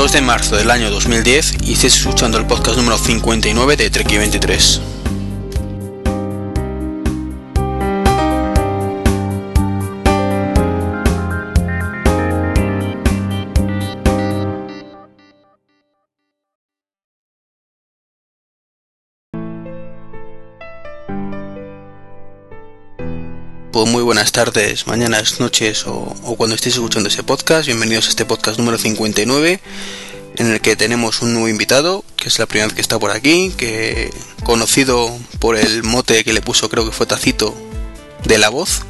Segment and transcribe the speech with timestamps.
[0.00, 4.08] 2 de marzo del año 2010 y estáis escuchando el podcast número 59 de Trek
[4.08, 4.99] 23.
[23.72, 27.66] Pues muy buenas tardes, mañanas, noches o, o, cuando estéis escuchando ese podcast.
[27.66, 29.60] Bienvenidos a este podcast número 59
[30.38, 33.12] en el que tenemos un nuevo invitado, que es la primera vez que está por
[33.12, 34.10] aquí, que
[34.42, 37.54] conocido por el mote que le puso, creo que fue Tacito,
[38.24, 38.80] de la voz.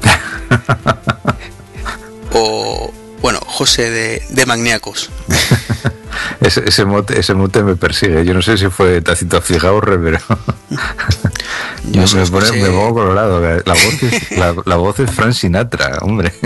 [2.32, 5.10] o, bueno, José de, de Magníacos.
[6.40, 8.24] ese, ese, mote, ese mote me persigue.
[8.24, 10.18] Yo no sé si fue Tacito Fijaurre, pero.
[11.84, 13.40] Yo me, pone, me pongo colorado.
[13.40, 16.32] La voz, es, la, la, voz es Frank Sinatra, hombre.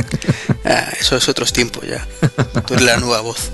[0.66, 2.06] Ah, eso es otros tiempos ya.
[2.66, 3.50] Tú eres la nueva voz.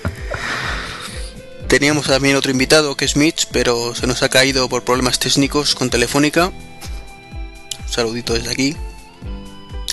[1.68, 5.74] Teníamos también otro invitado que es Mitch, pero se nos ha caído por problemas técnicos
[5.74, 6.46] con Telefónica.
[6.46, 8.76] Un saludito desde aquí.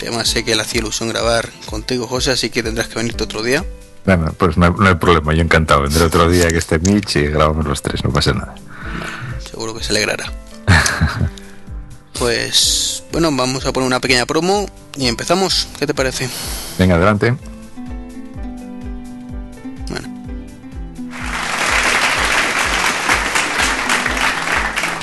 [0.02, 3.44] Además sé que le hacía ilusión grabar contigo, José, así que tendrás que venirte otro
[3.44, 3.66] día.
[4.08, 5.82] Bueno, pues no hay, no hay problema, yo encantado.
[5.82, 8.56] Vendré otro día que esté Mitch y grabamos los tres, no pasa nada.
[9.50, 10.32] Seguro que se alegrará.
[12.18, 15.68] pues bueno, vamos a poner una pequeña promo y empezamos.
[15.78, 16.30] ¿Qué te parece?
[16.80, 17.36] Venga, adelante.
[19.90, 20.08] Bueno.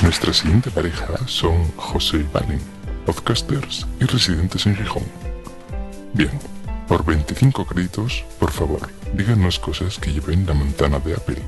[0.00, 2.62] Nuestra siguiente pareja son José y Valen,
[3.04, 5.04] podcasters y residentes en Gijón.
[6.14, 6.30] Bien,
[6.88, 11.42] por 25 créditos, por favor, díganos cosas que lleven la manzana de Apple,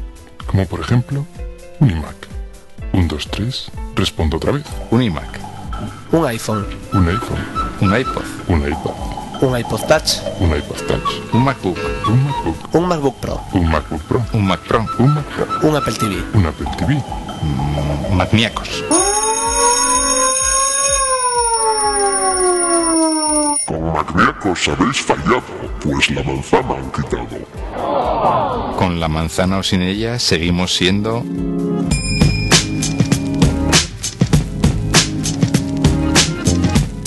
[0.47, 1.27] como por ejemplo,
[1.81, 2.17] un iMac.
[2.93, 4.65] Un, dos, tres, respondo otra vez.
[4.91, 5.39] Un iMac.
[6.13, 6.67] Un iPhone.
[6.93, 7.45] Un iPhone.
[7.81, 8.25] Un iPod.
[8.49, 9.17] Un iPad.
[9.43, 10.23] Un iPod Touch.
[10.41, 11.35] Un iPod Touch.
[11.35, 11.77] Un MacBook.
[12.09, 12.75] Un MacBook.
[12.75, 13.41] Un MacBook Pro.
[13.53, 14.23] Un MacBook Pro.
[14.33, 14.87] Un Mac Pro.
[14.99, 15.69] Un Mac Pro.
[15.69, 16.17] Un Apple TV.
[16.33, 16.95] Un Apple TV.
[16.95, 18.85] Mm, Magníacos.
[23.67, 25.43] Con Magníacos habéis fallado,
[25.81, 28.77] pues la manzana han quitado.
[28.79, 31.25] Con la manzana o sin ella seguimos siendo...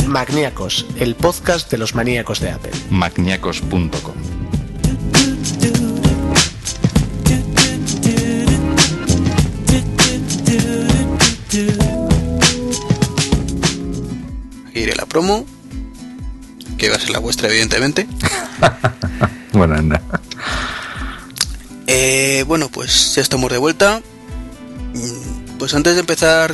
[0.06, 2.74] Magníacos, el podcast de los maníacos de Apple.
[2.90, 4.16] Magníacos.com.
[14.74, 15.46] Iré la promo,
[16.79, 18.07] que va a ser la vuestra, evidentemente.
[19.53, 20.01] bueno, anda.
[21.85, 24.01] Eh, bueno, pues ya estamos de vuelta.
[25.59, 26.51] Pues antes de empezar,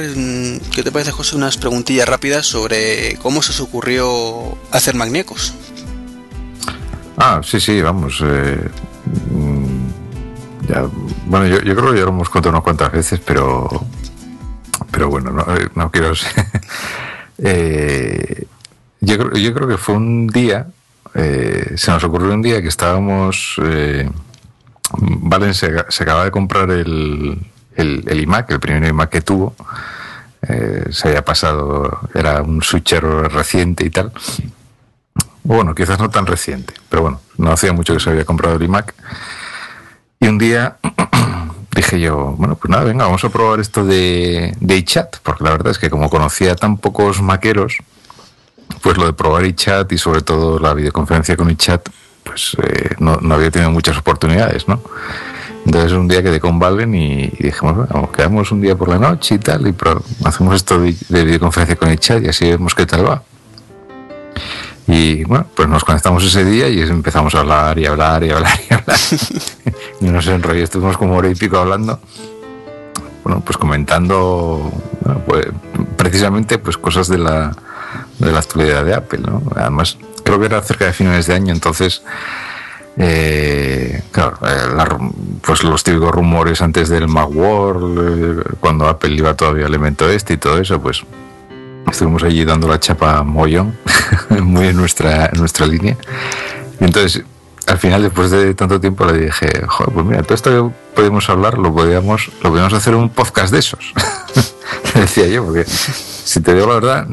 [0.73, 1.35] ¿qué te parece, José?
[1.35, 5.53] Unas preguntillas rápidas sobre cómo se os ocurrió hacer magníacos.
[7.17, 8.21] Ah, sí, sí, vamos.
[8.25, 8.69] Eh,
[10.67, 10.89] ya,
[11.27, 13.85] bueno, yo, yo, creo que ya lo hemos contado unas cuantas veces, pero,
[14.89, 16.13] pero bueno, no, no quiero.
[17.37, 18.47] eh,
[19.01, 20.67] yo, creo, yo creo que fue un día,
[21.16, 23.56] eh, se nos ocurrió un día que estábamos.
[23.63, 24.09] Eh,
[24.97, 27.39] Valen se, se acaba de comprar el,
[27.75, 29.55] el, iMac, el primer iMac que tuvo.
[30.47, 34.11] Eh, se había pasado, era un switcher reciente y tal.
[35.44, 38.63] Bueno, quizás no tan reciente, pero bueno, no hacía mucho que se había comprado el
[38.63, 38.94] iMac.
[40.19, 40.78] Y un día
[41.75, 45.51] dije yo, bueno, pues nada, venga, vamos a probar esto de, de iChat, porque la
[45.51, 47.78] verdad es que como conocía tan pocos maqueros,
[48.81, 51.89] pues lo de probar iChat y sobre todo la videoconferencia con iChat,
[52.23, 54.81] pues eh, no, no había tenido muchas oportunidades, ¿no?
[55.65, 58.99] Entonces un día quedé con Valen y, y dijimos, bueno, quedamos un día por la
[58.99, 62.49] noche y tal, y pro, hacemos esto de, de, videoconferencia con el chat y así
[62.49, 63.23] vemos qué tal va.
[64.87, 68.59] Y bueno, pues nos conectamos ese día y empezamos a hablar y hablar y hablar
[68.69, 68.99] y hablar.
[70.01, 71.99] y nos enrolló, estuvimos como hora y pico hablando.
[73.23, 75.47] Bueno, pues comentando bueno, pues,
[75.97, 77.55] precisamente pues cosas de la,
[78.20, 79.44] de la actualidad de Apple, ¿no?
[79.56, 82.02] Además, creo que era cerca de finales de año, entonces
[82.97, 84.97] eh, claro, eh, la,
[85.41, 90.34] pues los típicos rumores antes del Macworld, eh, cuando Apple iba todavía al evento este
[90.34, 91.03] y todo eso, pues
[91.91, 93.78] estuvimos allí dando la chapa mollón,
[94.41, 95.97] muy en nuestra, en nuestra línea.
[96.79, 97.23] Y entonces,
[97.67, 101.29] al final, después de tanto tiempo, le dije, joder, pues mira, todo esto que podemos
[101.29, 103.94] hablar, lo podíamos, lo podíamos hacer un podcast de esos.
[104.96, 107.08] decía yo, porque si te digo la verdad,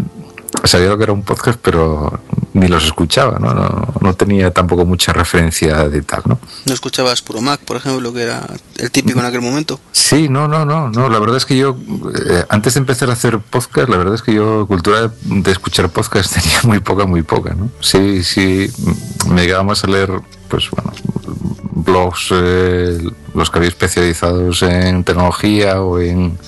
[0.65, 2.21] sabía lo que era un podcast, pero
[2.55, 3.55] ni los escuchaba, ¿no?
[3.55, 6.39] No, no tenía tampoco mucha referencia de tal, ¿no?
[6.67, 9.81] ¿No escuchabas Puro Mac, por ejemplo, que era el típico en aquel momento?
[9.93, 11.09] Sí, no, no, no, no.
[11.09, 11.77] La verdad es que yo,
[12.29, 15.91] eh, antes de empezar a hacer podcast, la verdad es que yo, cultura de, escuchar
[15.91, 17.71] podcast tenía muy poca, muy poca, ¿no?
[17.81, 18.71] Sí, sí,
[19.29, 20.11] me llegaba más a leer
[20.49, 20.93] pues bueno,
[21.73, 22.99] blogs, eh,
[23.35, 26.39] los que había especializados en tecnología o en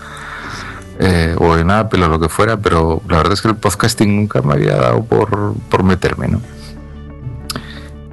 [0.99, 4.15] eh, o en Apple o lo que fuera, pero la verdad es que el podcasting
[4.17, 6.41] nunca me había dado por, por meterme, ¿no?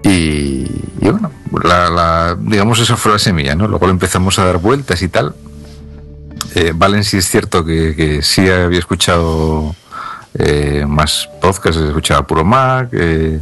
[0.04, 0.66] Y,
[1.00, 1.32] bueno,
[1.64, 3.68] la, digamos esa fue la semilla, ¿no?
[3.68, 5.36] Luego empezamos a dar vueltas y tal.
[6.56, 9.76] Eh, Valen sí es cierto que, que sí había escuchado
[10.34, 13.40] eh, más podcasts, escuchaba Puro Mac, eh,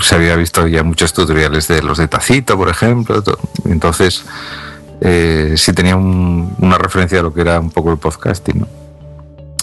[0.00, 3.22] se había visto ya muchos tutoriales de los de Tacito, por ejemplo.
[3.22, 4.24] to- Entonces,
[5.00, 8.60] eh, sí tenía un- una referencia a lo que era un poco el podcasting.
[8.60, 8.68] ¿no?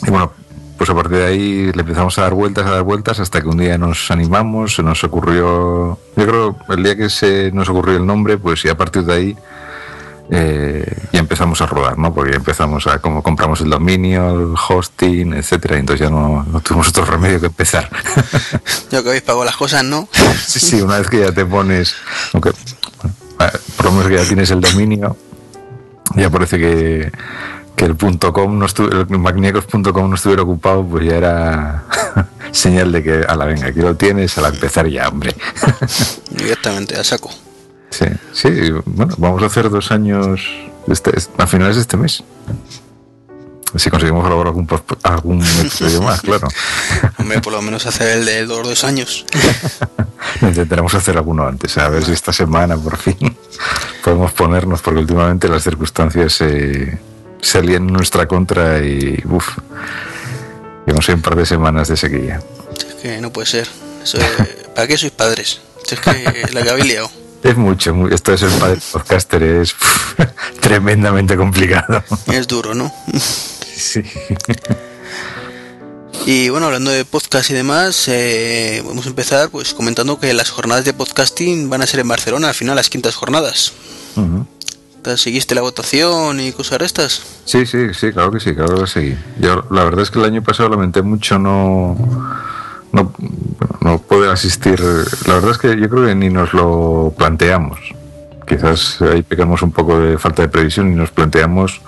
[0.06, 0.32] Y bueno,
[0.78, 3.48] pues a partir de ahí le empezamos a dar vueltas, a dar vueltas, hasta que
[3.48, 7.98] un día nos animamos, se nos ocurrió, yo creo, el día que se nos ocurrió
[7.98, 9.38] el nombre, pues y a partir de ahí
[10.30, 12.14] eh, ya empezamos a rodar, ¿no?
[12.14, 16.44] Porque ya empezamos a, como compramos el dominio, el hosting, etcétera, y entonces ya no,
[16.44, 17.90] no tuvimos otro remedio que empezar.
[18.90, 20.08] Ya que habéis pagado las cosas, ¿no?
[20.46, 21.96] Sí, sí, una vez que ya te pones,
[22.32, 22.54] bueno,
[23.78, 25.18] por lo menos que ya tienes el dominio,
[26.16, 27.12] ya parece que,
[27.76, 28.68] que el punto .com no
[29.20, 31.84] magniacos.com no estuviera ocupado, pues ya era
[32.52, 35.36] señal de que a la venga, aquí lo tienes, a la empezar ya, hombre.
[36.30, 37.30] Directamente, a saco.
[37.90, 38.50] Sí, sí,
[38.86, 40.42] bueno, vamos a hacer dos años
[40.88, 42.24] este, a finales de este mes.
[43.76, 44.68] Si conseguimos elaborar algún,
[45.04, 46.48] algún episodio más, claro.
[47.18, 49.26] Hombre, por lo menos hacer el de los dos años.
[50.42, 53.18] Intentaremos hacer alguno antes, a ver si esta semana por fin
[54.04, 57.00] podemos ponernos, porque últimamente las circunstancias se
[57.42, 59.58] se alían en nuestra contra y uff,
[60.86, 62.40] llevamos un par de semanas de sequía.
[62.88, 63.68] Es que no puede ser.
[64.02, 64.26] Eso de-
[64.74, 65.60] ¿Para qué sois padres?
[65.92, 67.12] Es que la que habéis liado.
[67.44, 69.76] Es mucho, mu- esto es el padre podcaster, es
[70.62, 72.02] tremendamente complicado.
[72.32, 72.90] Es duro, ¿no?
[73.84, 74.02] Sí.
[76.26, 80.52] Y bueno, hablando de podcast y demás, eh, vamos a empezar pues comentando que las
[80.52, 83.74] jornadas de podcasting van a ser en Barcelona, al final las quintas jornadas.
[85.02, 87.24] ¿Te ¿Seguiste la votación y cosas de estas?
[87.44, 89.18] Sí, sí, sí, claro que sí, claro que sí.
[89.38, 91.98] Yo la verdad es que el año pasado lamenté mucho no
[92.94, 94.80] no, bueno, no poder asistir.
[95.28, 97.80] La verdad es que yo creo que ni nos lo planteamos.
[98.48, 101.82] Quizás ahí pecamos un poco de falta de previsión y nos planteamos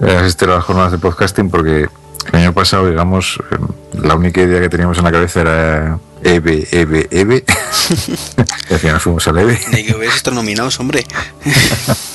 [0.00, 1.88] asistir a las jornadas de podcasting porque
[2.32, 3.56] el año pasado, digamos, eh,
[4.02, 7.44] la única idea que teníamos en la cabeza era EVE, EVE, EVE.
[8.70, 9.58] y al final fuimos al EVE.
[9.70, 11.04] De que hubierais estado nominados, hombre.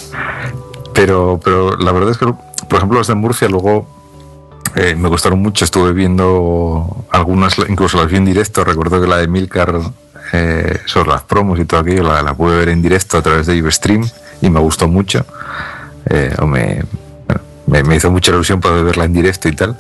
[0.94, 3.88] Pero, pero la verdad es que, por ejemplo, las de Murcia luego
[4.76, 5.66] eh, me gustaron mucho.
[5.66, 8.64] Estuve viendo algunas, incluso las vi en directo.
[8.64, 9.82] Recuerdo que la de Milcar
[10.34, 13.48] eh, sobre las promos y todo aquello la, la pude ver en directo a través
[13.48, 14.08] de Ivestream
[14.42, 15.26] y me gustó mucho.
[16.10, 16.84] Eh, o me,
[17.68, 19.78] me, me hizo mucha ilusión poder verla en directo y tal.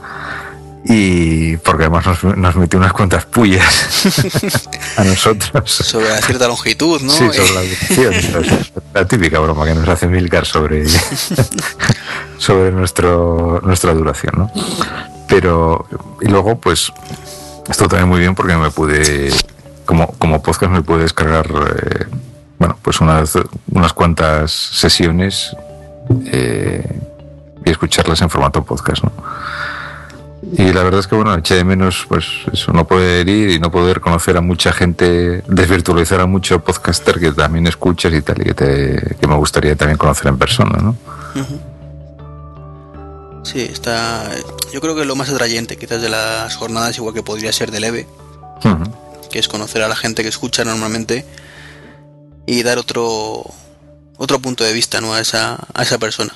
[0.85, 4.06] Y porque además nos, nos metió unas cuantas pullas
[4.97, 5.71] a nosotros.
[5.71, 7.12] Sobre la cierta longitud, ¿no?
[7.12, 8.13] Sí, sobre la duración.
[8.94, 10.85] La típica broma que nos hace Milcar sobre,
[12.38, 14.51] sobre nuestro, nuestra duración, ¿no?
[15.27, 15.88] Pero,
[16.21, 16.91] y luego, pues,
[17.68, 19.31] esto también muy bien porque me pude,
[19.86, 22.06] como, como podcast, me pude descargar, eh,
[22.59, 23.34] bueno, pues unas,
[23.72, 25.55] unas cuantas sesiones
[26.27, 26.86] eh,
[27.65, 29.12] y escucharlas en formato podcast, ¿no?
[30.55, 33.60] Y la verdad es que, bueno, eché de menos, pues, eso, no poder ir y
[33.60, 38.41] no poder conocer a mucha gente, desvirtualizar a mucho podcaster que también escuchas y tal,
[38.41, 40.96] y que, te, que me gustaría también conocer en persona, ¿no?
[43.43, 44.29] Sí, está.
[44.74, 47.84] Yo creo que lo más atrayente, quizás de las jornadas, igual que podría ser del
[47.86, 48.08] EVE,
[48.63, 48.84] Ujú.
[49.32, 51.25] que es conocer a la gente que escucha normalmente
[52.46, 53.43] y dar otro
[54.17, 55.13] otro punto de vista ¿no?
[55.13, 56.34] a esa a esa persona.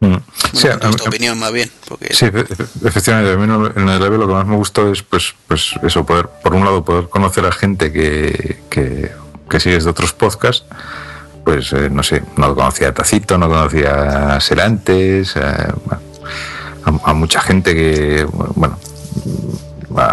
[0.00, 0.22] Bueno,
[0.54, 4.02] Sí, a- opinión más bien porque Sí, efe- efe- efectivamente, a mí no- en el
[4.02, 7.08] EVE lo que más me gustó es, pues, pues eso, poder, por un lado, poder
[7.08, 9.12] conocer a gente que, que,
[9.48, 10.64] que sigues de otros podcasts,
[11.44, 15.40] pues, eh, no sé, no conocía a Tacito, no conocía a Serantes, eh,
[17.04, 18.78] a mucha gente que, bueno,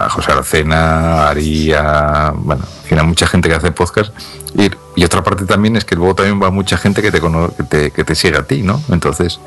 [0.09, 4.11] José Arcena, a bueno, a mucha gente que hace podcast.
[4.55, 7.63] Y, y otra parte también es que luego también va mucha gente que te, que
[7.63, 8.81] te, que te sigue a ti, ¿no?
[8.89, 9.39] Entonces,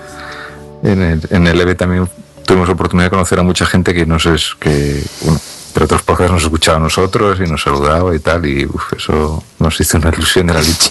[0.83, 2.09] en el, en el EVE también
[2.47, 5.41] tuvimos oportunidad de conocer a mucha gente que nos es que bueno,
[5.73, 9.43] pero otros podcasts nos escuchaba a nosotros y nos saludaba y tal y uf, eso
[9.59, 10.91] nos hizo una ilusión de la leche.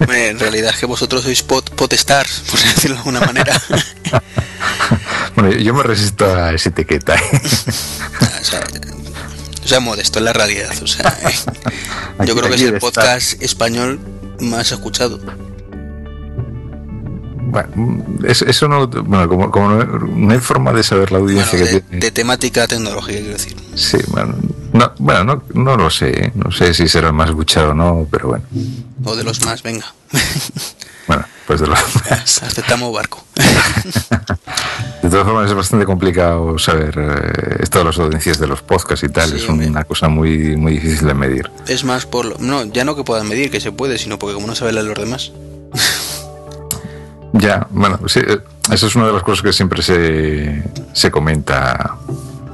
[0.08, 3.60] En realidad es que vosotros sois pot, potestars por decirlo de alguna manera.
[5.34, 7.40] Bueno yo, me resisto a esa etiqueta ¿eh?
[8.40, 8.60] o sea,
[9.64, 11.08] o sea, modesto en la realidad o sea,
[12.18, 13.98] Aquí- yo creo que es el podcast español
[14.40, 15.18] más escuchado
[17.46, 21.32] bueno, es- eso no bueno como, como no, no hay forma de saber la bueno,
[21.40, 24.34] audiencia que de, tiene de temática tecnológica quiero decir sí bueno,
[24.72, 26.32] No, bueno, no, no lo sé, ¿eh?
[26.34, 28.44] no sé si será el más escuchado o no, pero bueno.
[29.04, 29.86] O de los más, venga.
[31.06, 31.78] Bueno, pues de los
[32.10, 32.42] más.
[32.42, 33.24] Aceptamos barco.
[35.02, 39.04] De todas formas, es bastante complicado saber eh, esto de las audiencias de los podcasts
[39.04, 39.30] y tal.
[39.30, 41.50] Sí, es una cosa muy, muy difícil de medir.
[41.68, 42.36] Es más por lo...
[42.38, 44.86] No, ya no que puedan medir, que se puede, sino porque como no sabe leer
[44.86, 45.30] los demás.
[47.38, 48.38] Ya, bueno, sí, eh,
[48.72, 50.62] eso es una de las cosas que siempre se,
[50.92, 51.96] se comenta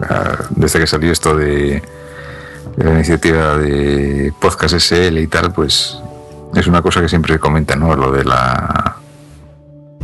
[0.08, 1.82] ah, desde que salió esto de,
[2.76, 5.96] de la iniciativa de Podcast SL y tal, pues
[6.54, 7.94] es una cosa que siempre se comenta, ¿no?
[7.94, 8.96] Lo de la,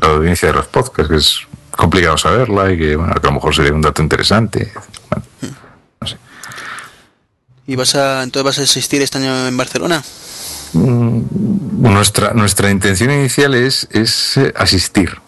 [0.00, 1.40] la audiencia de los podcasts, que es
[1.76, 4.72] complicado saberla y que, bueno, que a lo mejor sería un dato interesante.
[5.10, 5.24] Bueno,
[6.00, 6.16] no sé.
[7.66, 8.22] ¿Y vas a...
[8.22, 10.02] entonces vas a asistir este año en Barcelona?
[10.72, 11.20] Mm,
[11.82, 15.18] Nuestra, nuestra intención inicial es, es eh, asistir.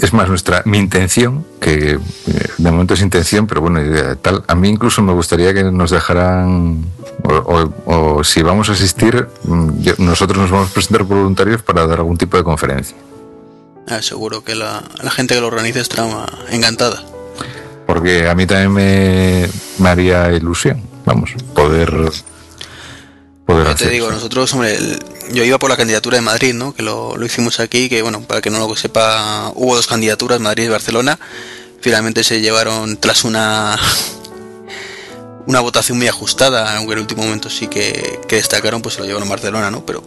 [0.00, 1.98] Es más, nuestra, mi intención, que eh,
[2.58, 5.90] de momento es intención, pero bueno, eh, tal, a mí incluso me gustaría que nos
[5.90, 6.84] dejaran,
[7.24, 7.34] o,
[7.86, 11.86] o- o si vamos a asistir, mm, yo- nosotros nos vamos a presentar voluntarios para
[11.86, 12.96] dar algún tipo de conferencia.
[13.88, 17.02] Ah, seguro que la, la gente que lo organiza estará encantada.
[17.86, 21.92] Porque a mí también me, me haría ilusión, vamos, poder,
[23.52, 24.98] poder te digo, nosotros, hombre, el-
[25.32, 26.72] yo iba por la candidatura de Madrid, ¿no?
[26.74, 30.40] Que lo, lo hicimos aquí, que bueno, para que no lo sepa, hubo dos candidaturas,
[30.40, 31.18] Madrid y Barcelona.
[31.80, 33.78] Finalmente se llevaron tras una
[35.46, 39.00] una votación muy ajustada, aunque en el último momento sí que, que destacaron, pues se
[39.00, 39.84] lo llevaron a Barcelona, ¿no?
[39.84, 40.02] Pero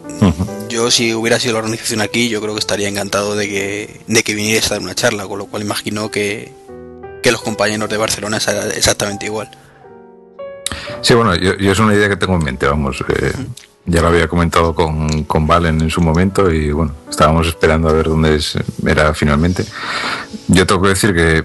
[0.69, 4.23] yo si hubiera sido la organización aquí, yo creo que estaría encantado de que, de
[4.23, 6.53] que vinierais a dar una charla, con lo cual imagino que,
[7.21, 9.49] que los compañeros de Barcelona será exactamente igual.
[11.03, 13.03] Sí, bueno, yo, yo es una idea que tengo en mente, vamos.
[13.09, 13.33] eh,
[13.85, 17.91] ya lo había comentado con, con Valen en su momento y bueno, estábamos esperando a
[17.93, 19.65] ver dónde es- era finalmente.
[20.47, 21.43] Yo tengo que decir que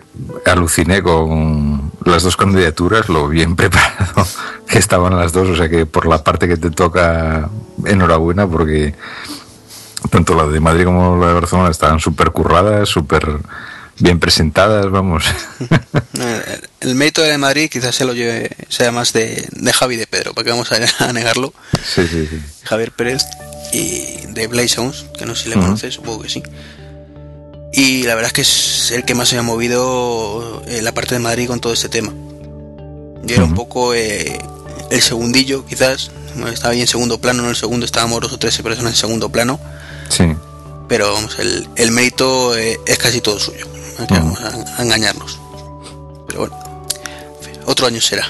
[0.49, 4.25] aluciné con las dos candidaturas, lo bien preparado
[4.69, 7.49] que estaban las dos, o sea que por la parte que te toca,
[7.85, 8.95] enhorabuena, porque
[10.11, 13.41] tanto la de Madrid como la de Barcelona estaban súper curradas, súper
[13.99, 15.25] bien presentadas, vamos.
[16.21, 19.99] Eh, El mérito de Madrid quizás se lo lleve, sea más de, de Javi y
[19.99, 21.52] de Pedro, porque vamos a, negarlo.
[21.95, 22.40] Sí, sí, sí.
[22.64, 23.23] Javier Pérez
[23.73, 26.43] y de Blaze Sounds, que no sé si le conoces, supongo que sí.
[27.73, 31.14] Y la verdad es que es el que más se ha movido en la parte
[31.14, 32.12] de Madrid con todo este tema.
[33.23, 34.38] Yo era un poco eh,
[34.90, 36.11] el segundillo, quizás.
[36.52, 38.97] Estaba ahí en segundo plano, no en el segundo, estábamos dos o tres personas en
[38.97, 39.61] segundo plano.
[40.09, 40.25] Sí.
[40.88, 43.67] Pero vamos, el, el mérito eh, es casi todo suyo.
[44.11, 45.38] Vamos a, a engañarnos.
[46.26, 46.85] Pero bueno,
[47.67, 48.26] otro año será.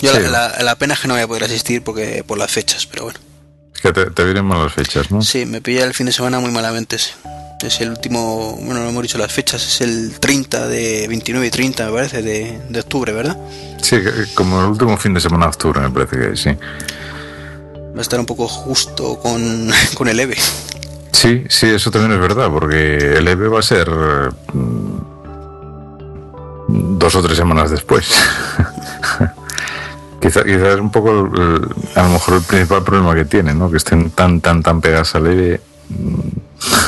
[0.00, 0.20] Yo Sí.
[0.22, 2.86] la, la- la pena es que no voy a poder asistir porque por las fechas,
[2.86, 3.18] pero bueno.
[3.74, 5.22] Es que te, te vienen mal las fechas, ¿no?
[5.22, 7.12] Sí, me pilla el fin de semana muy malamente ese.
[7.62, 11.50] Es el último, bueno, no hemos dicho las fechas, es el 30 de 29 y
[11.50, 13.36] 30, me parece, de, de octubre, ¿verdad?
[13.82, 13.96] Sí,
[14.34, 16.50] como el último fin de semana de octubre, me parece que sí.
[17.94, 20.38] Va a estar un poco justo con, con el EVE.
[21.12, 23.88] Sí, sí, eso también es verdad, porque el EVE va a ser
[24.52, 25.00] mm,
[26.98, 28.08] dos o tres semanas después.
[30.20, 33.70] Quizás quizá es un poco, a lo mejor, el principal problema que tiene, ¿no?
[33.70, 35.60] Que estén tan, tan, tan pegadas al EVE.
[35.88, 36.20] mm,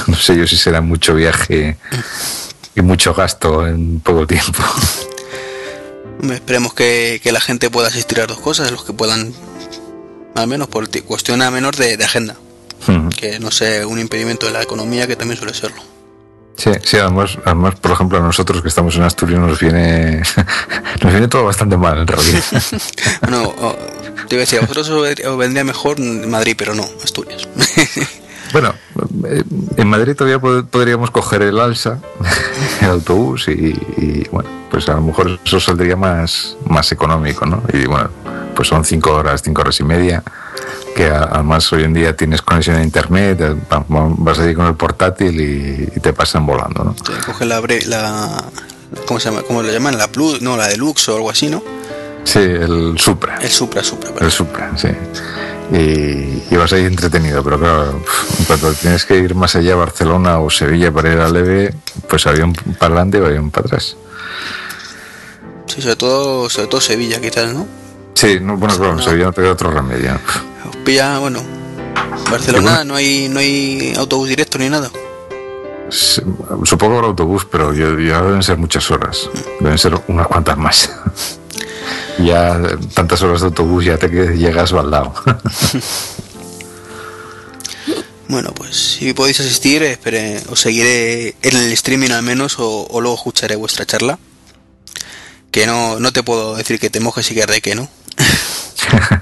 [0.09, 1.77] No sé yo si será mucho viaje
[2.75, 4.63] y mucho gasto en poco tiempo.
[6.31, 9.33] Esperemos que, la gente pueda asistir a dos cosas, los que puedan,
[10.35, 12.37] al menos por ti- cuestión a menor de agenda,
[13.17, 15.83] Que no sea un impedimento de la economía, que también suele serlo.
[16.57, 20.23] Sí, sí, además, además, por ejemplo, a nosotros que estamos en Asturias nos viene,
[21.03, 22.43] nos viene todo bastante mal en realidad.
[23.23, 23.55] Bueno,
[24.29, 27.49] te iba a decir, a vosotros os vendría mejor Madrid, pero no, Asturias.
[28.53, 28.75] Bueno,
[29.29, 29.43] eh,
[29.79, 32.01] en Madrid todavía pod- podríamos coger el alza,
[32.83, 33.53] el autobús y,
[33.97, 37.63] y, bueno, pues a lo mejor eso saldría más, más económico, ¿no?
[37.73, 38.11] Y bueno,
[38.55, 40.23] pues son cinco horas, cinco horas y media,
[40.97, 44.67] que además hoy en día tienes conexión a internet, eh, va- va- vas allí con
[44.67, 46.95] el portátil y, y te pasan volando, ¿no?
[46.95, 48.45] Te coge la, la
[49.07, 49.43] ¿cómo se llama?
[49.43, 49.97] ¿Cómo lo llaman?
[49.99, 51.63] La Plus, no, la Deluxe o algo así, ¿no?
[52.25, 53.39] Sí, el Supra.
[53.41, 54.31] El Supra, Supra, El perdón.
[54.31, 54.89] Supra, sí.
[55.73, 58.03] Y, y vas ahí entretenido, pero claro,
[58.39, 61.75] en cuanto tienes que ir más allá, Barcelona o Sevilla para ir a Leve,
[62.09, 63.97] pues avión para adelante o avión para atrás.
[65.67, 67.67] Sí, sobre todo, sobre todo Sevilla, quizás, ¿no?
[68.15, 69.03] Sí, no, bueno, claro, No.
[69.03, 70.19] Sevilla no te otro remedio.
[70.73, 71.41] Os pilla, bueno,
[72.31, 74.91] Barcelona no hay no hay autobús directo ni nada.
[75.91, 79.29] Supongo que habrá autobús, pero ya, ya deben ser muchas horas.
[79.61, 80.91] Deben ser unas cuantas más.
[82.19, 82.61] ya
[82.95, 85.13] tantas horas de autobús ya te que- llegas al lado.
[88.29, 93.01] Bueno, pues si podéis asistir, espere, os seguiré en el streaming al menos o, o
[93.03, 94.19] luego escucharé vuestra charla.
[95.51, 97.91] que no, no te puedo decir que te mojes y que reque, ¿no?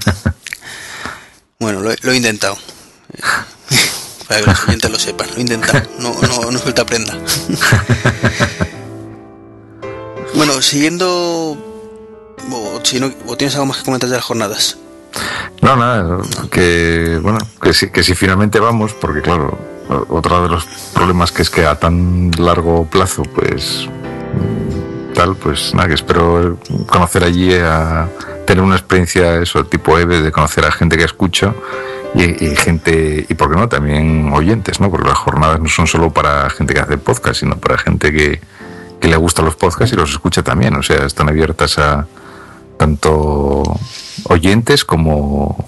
[1.61, 2.57] bueno, lo, lo he intentado.
[4.27, 5.81] Para que los oyentes lo sepan, lo he intentado.
[5.99, 7.13] No, no, no suelta prenda.
[10.35, 11.57] bueno, siguiendo...
[12.51, 14.77] O, tienes algo más que comentar de las jornadas.
[15.61, 16.17] No, nada,
[16.49, 19.57] que bueno, que si, que si finalmente vamos, porque claro,
[20.09, 23.87] otro de los problemas que es que a tan largo plazo, pues
[25.13, 28.09] tal, pues nada, que espero conocer allí a
[28.51, 31.55] tener una experiencia eso tipo EVE, de conocer a gente que escucho
[32.13, 34.91] y, gente, y por qué no, también oyentes, ¿no?
[34.91, 38.41] Porque las jornadas no son solo para gente que hace podcast, sino para gente que,
[38.99, 42.05] que le gustan los podcasts y los escucha también, o sea, están abiertas a
[42.77, 43.63] tanto
[44.25, 45.65] oyentes como,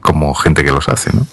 [0.00, 1.26] como gente que los hace, ¿no?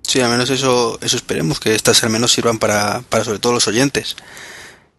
[0.00, 3.52] Sí, al menos eso, eso esperemos, que estas al menos sirvan para, para sobre todo
[3.52, 4.16] los oyentes.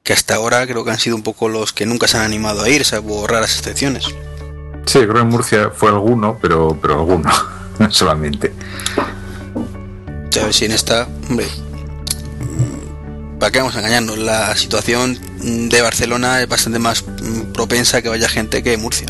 [0.03, 2.62] Que hasta ahora creo que han sido un poco los que nunca se han animado
[2.62, 4.05] a ir, salvo raras excepciones.
[4.86, 7.31] Sí, creo que en Murcia fue alguno, pero, pero alguno,
[7.89, 8.53] solamente.
[10.41, 11.48] A ver si en esta, hombre,
[13.39, 15.17] para qué vamos a engañarnos, la situación
[15.69, 19.07] de Barcelona es bastante más mm, propensa a que vaya gente que Murcia.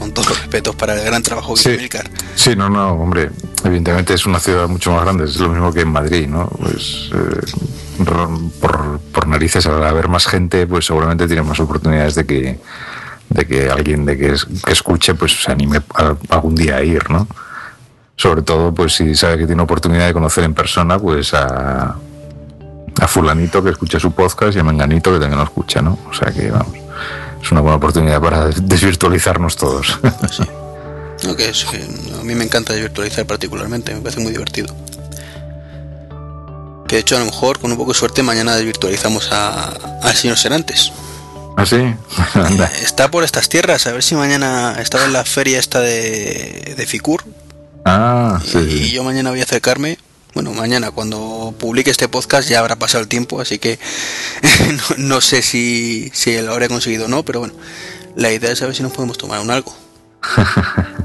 [0.00, 1.70] Con todos los respetos para el gran trabajo que Sí.
[1.70, 2.10] hizo Milcar.
[2.34, 3.30] Sí, no, no, hombre,
[3.64, 6.48] evidentemente es una ciudad mucho más grande, es lo mismo que en Madrid, ¿no?
[6.48, 7.40] Pues eh,
[8.60, 12.58] por, por narices, al haber más gente, pues seguramente tiene más oportunidades de que,
[13.28, 16.82] de que alguien de que, es- que escuche, pues se anime a- algún día a
[16.82, 17.28] ir, ¿no?
[18.16, 21.94] Sobre todo, pues si sabe que tiene oportunidad de conocer en persona, pues a,
[23.00, 25.98] a fulanito que escucha su podcast y a menganito que también lo escucha, ¿no?
[26.08, 26.72] O sea que, vamos,
[27.42, 29.98] es una buena oportunidad para desvirtualizarnos todos.
[30.22, 30.42] Así.
[31.24, 34.74] No, que es que a mí me encanta virtualizar particularmente, me parece muy divertido.
[36.88, 39.66] Que de hecho, a lo mejor, con un poco de suerte, mañana desvirtualizamos a,
[40.02, 40.92] al señor Serantes.
[41.56, 41.76] ¿Ah, sí?
[42.34, 42.70] Anda.
[42.82, 46.86] Está por estas tierras, a ver si mañana estaba en la feria esta de, de
[46.86, 47.22] Ficur.
[47.84, 48.90] Ah, Y sí.
[48.90, 49.98] yo mañana voy a acercarme.
[50.34, 53.78] Bueno, mañana cuando publique este podcast ya habrá pasado el tiempo, así que
[54.98, 57.54] no, no sé si, si lo habré conseguido o no, pero bueno,
[58.16, 59.74] la idea es saber si nos podemos tomar un algo.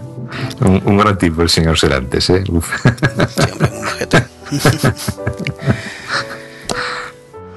[0.60, 2.44] Un, un gran tipo el señor Serantes, ¿eh?
[2.50, 2.68] Uf.
[2.84, 3.86] Sí, hombre, un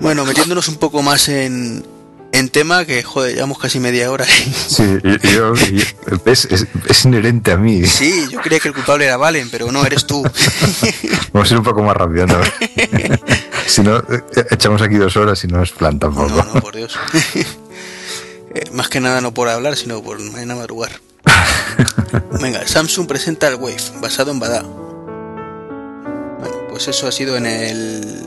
[0.01, 1.85] bueno, metiéndonos un poco más en,
[2.33, 4.25] en tema, que joder, llevamos casi media hora.
[4.69, 4.85] Sí,
[5.35, 5.83] yo- y-
[6.27, 7.85] es, es- es inherente a mí.
[7.87, 10.23] sí, yo creía que el culpable era Valen, pero no, eres tú.
[11.33, 12.39] Vamos a ir un poco más rápido, ¿no?
[13.67, 16.29] si no, eh, echamos aquí dos horas y no es plan tampoco.
[16.29, 16.99] No, no, por Dios.
[18.55, 21.01] Eh, Más que nada no por hablar, sino por mañana madrugar.
[22.41, 24.63] Venga, Samsung presenta el Wave, basado en Bada.
[24.63, 28.23] Bueno, pues eso ha sido en el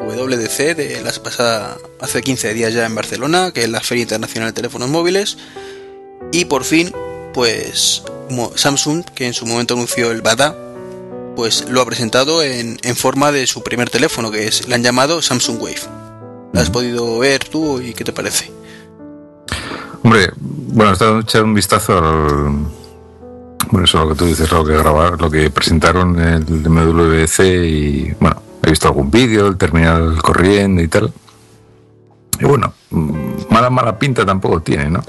[0.00, 4.50] WDC de la pasada, hace 15 días ya en Barcelona, que es la Feria Internacional
[4.50, 5.38] de Teléfonos Móviles.
[6.32, 6.92] Y por fin,
[7.34, 8.02] pues
[8.54, 10.56] Samsung, que en su momento anunció el Bada,
[11.36, 14.82] pues lo ha presentado en, en forma de su primer teléfono, que es, le han
[14.82, 15.80] llamado Samsung Wave.
[16.52, 18.50] ¿La has podido ver tú y qué te parece?
[20.02, 22.80] Hombre, bueno, estado echando un vistazo al.
[23.70, 26.68] Bueno, eso es lo que tú dices, lo que grabar, lo que presentaron en el
[26.68, 31.12] MWC y bueno, he visto algún vídeo, el terminal corriendo y tal.
[32.38, 33.12] Y bueno, mm,
[33.50, 35.02] mala, mala pinta tampoco tiene, ¿no?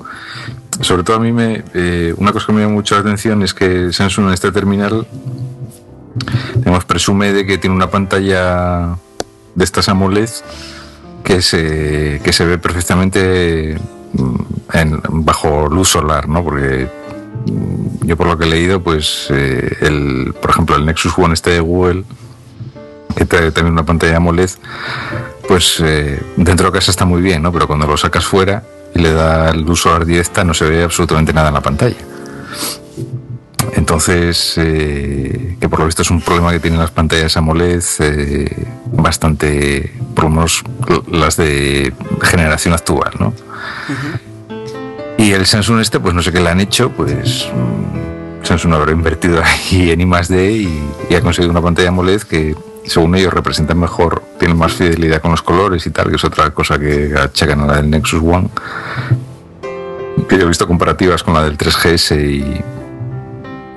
[0.81, 1.63] Sobre todo a mí me.
[1.73, 5.07] eh, una cosa que me llama mucho la atención es que Samsung en este terminal.
[6.55, 8.97] Digamos, presume de que tiene una pantalla
[9.55, 10.29] de estas AMOLED
[11.23, 13.77] que se, que se ve perfectamente
[14.13, 16.43] mm, bajo luz solar, ¿no?
[16.43, 16.89] Porque
[17.45, 21.33] mm, yo por lo que he leído, pues eh, el, por ejemplo, el Nexus One
[21.33, 22.03] este de Google,
[23.13, 24.49] que trae también una pantalla AMOLED,
[25.47, 27.51] pues eh, dentro de casa está muy bien, ¿no?
[27.51, 31.33] Pero cuando lo sacas fuera y le da luz solar directa, no se ve absolutamente
[31.33, 31.97] nada en la pantalla.
[33.73, 38.67] Entonces, eh, que por lo visto es un problema que tienen las pantallas AMOLED eh,
[38.93, 40.63] bastante, por lo menos
[41.09, 43.33] las de generación actual, ¿no?
[45.17, 48.91] Y el Samsung este, pues no sé qué le han hecho, pues mm, Samsung habrá
[48.91, 53.15] invertido ahí en I más D y, y ha conseguido una pantalla AMOLED que, según
[53.15, 56.79] ellos, representa mejor, tiene más fidelidad con los colores y tal, que es otra cosa
[56.79, 58.49] que achacan a la del Nexus One.
[60.27, 62.61] Que yo he visto comparativas con la del 3GS y,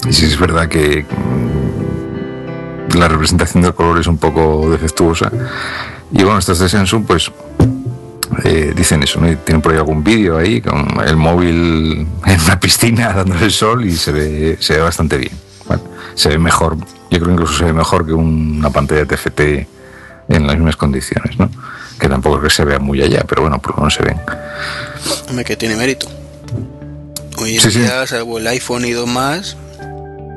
[0.08, 5.30] y sí es verdad que mm, la representación del color es un poco defectuosa.
[6.12, 7.30] Y bueno, estos de Samsung, pues
[8.44, 9.36] eh, dicen eso, ¿no?
[9.38, 13.84] Tienen por ahí algún vídeo ahí con el móvil en una piscina dando el sol
[13.84, 15.32] y se ve, se ve bastante bien.
[16.14, 16.76] Se ve mejor,
[17.10, 19.40] yo creo que incluso se ve mejor que una pantalla TFT
[20.28, 21.50] en las mismas condiciones, ¿no?
[21.98, 24.20] que tampoco es que se vea muy allá, pero bueno, por lo menos se ven.
[25.28, 26.08] Hombre, que tiene mérito.
[27.38, 27.84] Hoy en Sí, sí.
[28.06, 29.56] salvo el iPhone y dos más,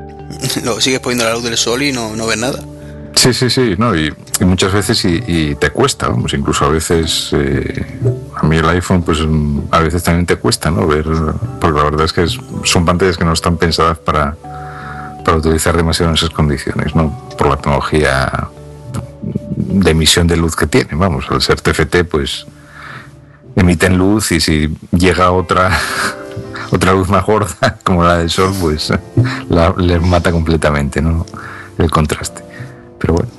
[0.64, 2.60] lo sigues poniendo a la luz del sol y no, no ves nada.
[3.16, 6.70] Sí, sí, sí, no, y, y muchas veces y, y te cuesta, vamos, incluso a
[6.70, 7.86] veces, eh,
[8.36, 10.86] a mí el iPhone, pues mm, a veces también te cuesta, ¿no?
[10.86, 11.06] Ver,
[11.60, 14.36] porque la verdad es que es- son pantallas que no están pensadas para,
[15.28, 17.12] para utilizar demasiado en esas condiciones, ¿no?
[17.38, 18.48] Por la tecnología
[19.58, 22.46] de emisión de luz que tiene, vamos, al ser TFT, pues
[23.58, 25.78] emiten luz y si llega otra
[26.72, 28.90] otra luz más gorda como la del sol, pues
[29.50, 31.26] la, les mata completamente, ¿no?
[31.78, 32.42] El contraste.
[32.98, 33.30] Pero bueno.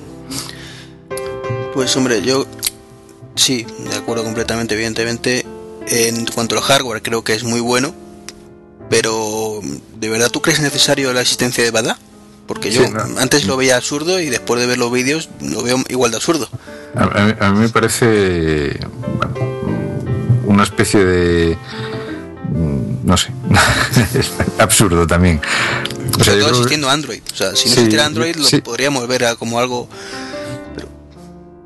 [1.73, 2.45] Pues hombre, yo
[3.35, 5.47] sí, de acuerdo completamente, evidentemente.
[5.87, 7.95] En cuanto al hardware, creo que es muy bueno.
[8.91, 9.61] Pero,
[10.01, 11.99] ¿de verdad tú crees necesario la existencia de Bada?
[12.47, 13.21] Porque yo Sí, no.
[13.21, 16.49] antes lo veía absurdo y después de ver los vídeos lo veo igual de absurdo.
[16.95, 18.79] A, mí, a mí me parece
[19.19, 19.35] bueno,
[20.47, 21.59] una especie de.
[22.55, 23.31] mm, No sé.
[24.15, 25.41] es absurdo también.
[26.19, 27.21] O sea, todo creo que- existiendo Android.
[27.31, 28.63] O sea, si no Sí, existiera Android lo sí.
[28.63, 29.87] podríamos ver a- como algo...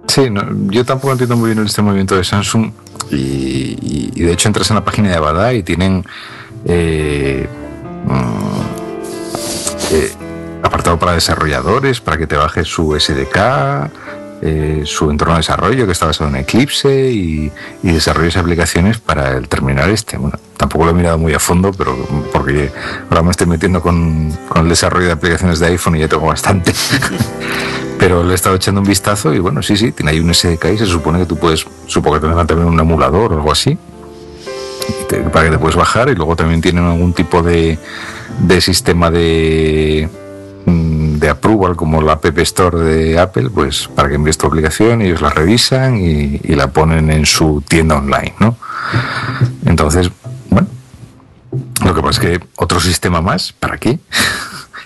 [0.08, 2.72] Sí, no, yo tampoco entiendo muy bien este movimiento de Samsung
[3.11, 6.04] y, y- y de hecho entras en la página de Abada y tienen
[6.64, 7.46] eh,
[8.07, 8.61] mm,
[9.92, 10.12] eh,
[10.62, 13.90] apartado para desarrolladores, para que te bajes su SDK,
[14.44, 19.37] eh, su entorno de desarrollo que está basado en Eclipse y, y desarrolles aplicaciones para
[19.37, 20.16] el terminal este.
[20.16, 21.96] Bueno, tampoco lo he mirado muy a fondo, pero
[22.33, 22.72] porque
[23.09, 26.27] ahora me estoy metiendo con, con el desarrollo de aplicaciones de iPhone y ya tengo
[26.27, 26.72] bastante.
[27.98, 30.72] Pero le he estado echando un vistazo y bueno, sí, sí, tiene ahí un SDK
[30.75, 33.79] y se supone que tú puedes, supongo que tendrán también un emulador o algo así,
[35.04, 37.78] para que te puedes bajar y luego también tienen algún tipo de,
[38.40, 40.08] de sistema de,
[40.66, 45.02] mm, de approval como la App Store de Apple, pues para que envíes tu aplicación,
[45.02, 48.56] ellos la revisan y, la ponen en su tienda online, ¿no?
[49.66, 50.10] Entonces,
[50.50, 50.68] bueno,
[51.84, 53.98] lo que pasa es que otro sistema más, ¿para qué?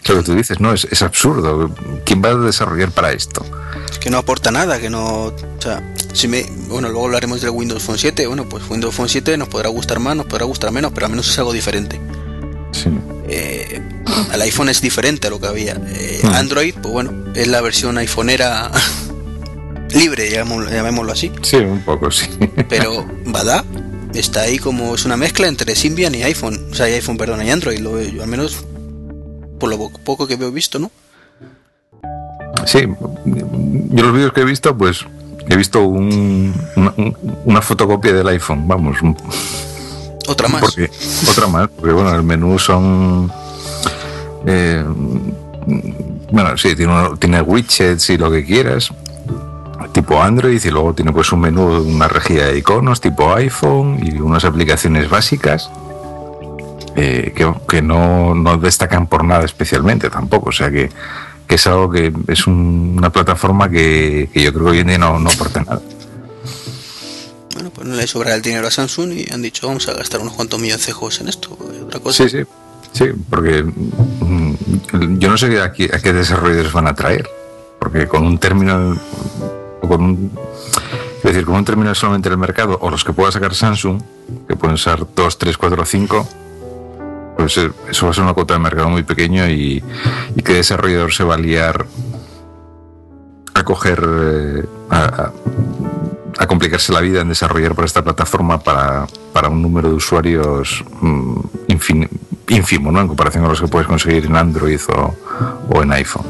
[0.02, 1.68] Es lo que tú dices, no, es, es absurdo.
[2.04, 3.44] ¿Quién va a desarrollar para esto?
[4.06, 5.32] que no aporta nada, que no...
[6.16, 6.44] si me...
[6.68, 8.26] Bueno, luego hablaremos del Windows Phone 7.
[8.26, 11.10] Bueno, pues Windows Phone 7 nos podrá gustar más, nos podrá gustar menos, pero al
[11.10, 12.00] menos es algo diferente.
[12.72, 12.90] Sí.
[13.28, 13.80] Eh,
[14.32, 15.80] el iPhone es diferente a lo que había.
[15.88, 16.28] Eh, Mm.
[16.34, 18.70] Android, pues bueno, es la versión iPhoneera
[19.90, 21.30] libre, llamémoslo, llamémoslo así.
[21.42, 22.26] Sí, un poco, sí.
[22.68, 23.64] Pero Bada
[24.14, 26.68] está ahí como es una mezcla entre Symbian y iPhone.
[26.70, 27.78] O sea, y iPhone, perdón, y Android.
[27.80, 28.64] Lo veo yo, al menos
[29.60, 30.90] por lo po- poco que veo visto, ¿no?
[32.66, 32.80] Sí,
[33.24, 35.04] yo los vídeos que he visto, pues
[35.48, 38.96] he visto un- una, un- una fotocopia del iPhone, vamos,
[40.28, 40.60] Otra más.
[40.60, 40.90] porque
[41.30, 43.30] otra más, porque bueno, el menú son
[44.46, 44.84] eh,
[46.30, 48.90] bueno, sí, tiene, uno- tiene widgets y lo que quieras,
[49.92, 54.18] tipo Android, y luego tiene pues un menú, una rejilla de iconos tipo iPhone y
[54.20, 55.70] unas aplicaciones básicas.
[56.98, 60.88] eh, que, que no, no destacan por nada especialmente tampoco, o sea que,
[61.46, 64.86] que es algo que es un- una plataforma que, que yo creo que hoy en
[64.88, 65.80] día no, no aporta nada.
[67.54, 70.20] Bueno, pues no le sobra el dinero a Samsung y han dicho vamos a gastar
[70.20, 71.56] unos cuantos milloncejos en esto.
[71.84, 72.24] Otra cosa.
[72.24, 72.44] Sí, sí,
[72.92, 77.28] sí, porque mm, yo no sé a qué, a qué desarrolladores van a traer,
[77.78, 79.00] porque con un terminal,
[79.82, 80.30] o con un,
[81.18, 84.02] es decir, con un terminal solamente en el mercado, o los que pueda sacar Samsung,
[84.48, 86.28] que pueden ser 2, 3, 4, 5,
[87.36, 89.82] pues eso va a ser una cuota de mercado muy pequeño y,
[90.34, 91.86] y qué desarrollador se va a liar
[93.56, 95.32] a coger, eh, a,
[96.46, 101.40] complicarse la vida en desarrollar para esta plataforma para, para un número de usuarios mm,
[102.48, 103.00] ínfimo, ¿no?
[103.00, 105.14] En comparación con los que puedes conseguir en Android o,
[105.70, 106.26] o en iPhone.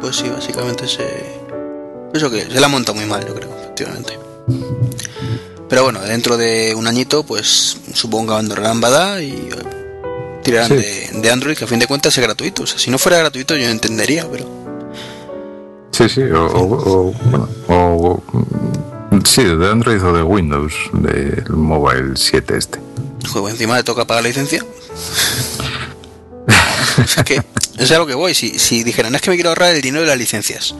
[0.00, 1.38] Pues sí, básicamente se.
[2.12, 4.18] Eso que se la monta muy mal, yo creo, efectivamente.
[5.68, 10.76] Pero bueno, dentro de un añito, pues supongo que abandonarán Bada y eh, tirarán Sí.
[10.76, 12.62] de, de Android, que a fin de cuentas es gratuito.
[12.62, 14.46] O sea, si no fuera gratuito yo entendería, pero.
[15.92, 18.22] Sí, sí, o, o- o, bueno, o-
[19.10, 22.78] mm, sí, de Android o de Windows, del Mobile 7 este.
[23.30, 24.64] Juego encima le toca pagar la licencia.
[27.02, 27.42] o sea que,
[27.78, 28.34] es a lo que voy.
[28.34, 30.74] Si, si dijeran, es que me quiero ahorrar el dinero de las licencias.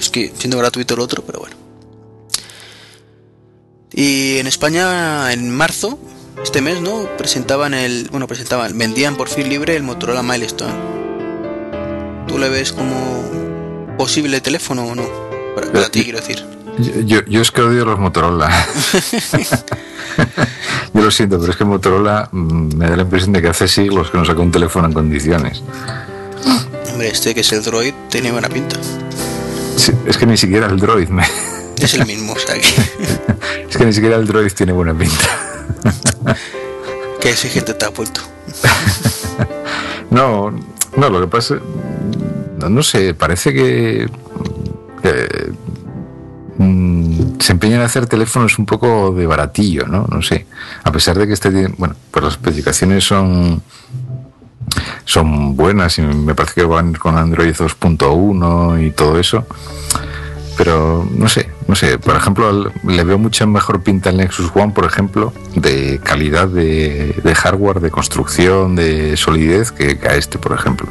[0.00, 1.56] Es que siendo gratuito el otro, pero bueno.
[3.92, 5.98] Y en España, en marzo,
[6.42, 7.04] este mes, ¿no?
[7.16, 8.08] Presentaban el.
[8.10, 10.74] Bueno, presentaban, vendían por fin libre el Motorola Milestone.
[12.26, 15.04] ¿Tú le ves como posible teléfono o no?
[15.54, 16.44] Para, para ti, quiero decir.
[16.78, 18.48] Yo, yo, yo es que odio los Motorola.
[20.94, 23.66] yo lo siento, pero es que Motorola mm, me da la impresión de que hace
[23.68, 25.62] siglos que no saca un teléfono en condiciones.
[26.90, 28.76] Hombre, este que es el Droid tiene buena pinta.
[29.76, 31.24] Sí, es que ni siquiera el Droid me,
[31.80, 32.68] Es el mismo, o sea que,
[33.68, 35.28] Es que ni siquiera el Droid tiene buena pinta.
[37.20, 38.20] que ese gente te ha puesto.
[40.10, 40.50] No,
[40.96, 41.56] no, lo que pasa,
[42.58, 44.08] no, no sé, parece que,
[45.02, 45.52] que,
[46.56, 50.06] mm, se empeñan en hacer teléfonos un poco de baratillo, ¿no?
[50.10, 50.46] No sé.
[50.82, 53.62] A pesar de que este tiene, bueno, pues las especificaciones son
[55.04, 59.46] son buenas y me parece que van con Android 2.1 y todo eso.
[60.58, 61.98] Pero no sé, no sé.
[61.98, 67.14] Por ejemplo, le veo mucha mejor pinta al Nexus One, por ejemplo, de calidad de,
[67.22, 70.88] de hardware, de construcción, de solidez, que, que a este, por ejemplo.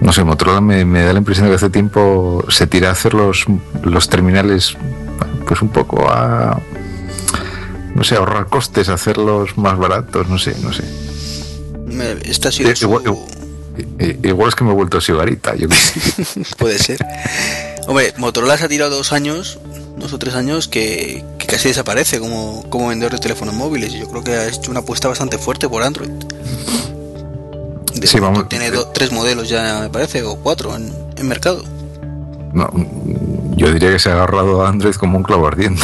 [0.00, 2.92] No sé, Motorola me, me da la impresión de que hace tiempo se tira a
[2.92, 3.44] hacer los,
[3.82, 4.76] los terminales
[5.46, 6.58] pues un poco a
[7.94, 10.82] no sé, ahorrar costes, hacerlos más baratos, no sé, no sé.
[12.24, 13.04] Esta ha sido Eh, su- igual-
[14.00, 15.54] I- Igual es que me he vuelto sibarita.
[15.54, 15.68] Yo.
[16.58, 16.98] Puede ser.
[17.86, 19.58] Hombre, Motorola se ha tirado dos años,
[19.96, 23.92] dos o tres años, que, que casi desaparece como, como vendedor de teléfonos móviles.
[23.94, 26.10] Y yo creo que ha hecho una apuesta bastante fuerte por Android.
[27.94, 31.62] De Sí, vamos- Tiene do- tres modelos ya, me parece, o cuatro en, en mercado.
[32.52, 32.68] No,
[33.56, 35.82] yo diría que se ha agarrado a Android como un clavo ardiendo.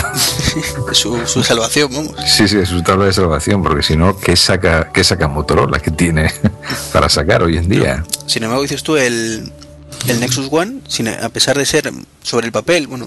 [0.91, 2.15] Es su, su salvación, vamos.
[2.27, 5.79] Sí, sí, es su tabla de salvación, porque si no, ¿qué saca, qué saca Motorola?
[5.81, 6.33] ¿Qué tiene
[6.93, 8.05] para sacar hoy en día?
[8.27, 9.51] Sin embargo, dices tú, el,
[10.09, 13.07] el Nexus One, sin- a pesar de ser sobre el papel, bueno,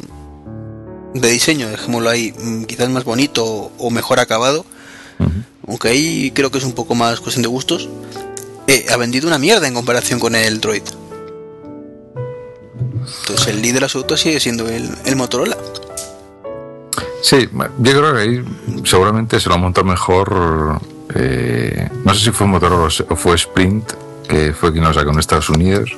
[1.14, 4.66] de diseño, dejémoslo ahí, mm, quizás más bonito o, mejor acabado,
[5.68, 7.88] aunque ahí creo que es un poco más cuestión de gustos,
[8.68, 10.84] eh, ha vendido una mierda en comparación con el Droid.
[13.22, 15.58] Entonces el líder absoluto sigue siendo el, el Motorola.
[17.22, 18.44] Sí, yo creo que ahí
[18.86, 20.80] seguramente se lo montó mejor.
[21.16, 23.94] eh, no sé si fue Motorola o fue Sprint,
[24.28, 25.96] que fue quien lo sacó en Estados Unidos.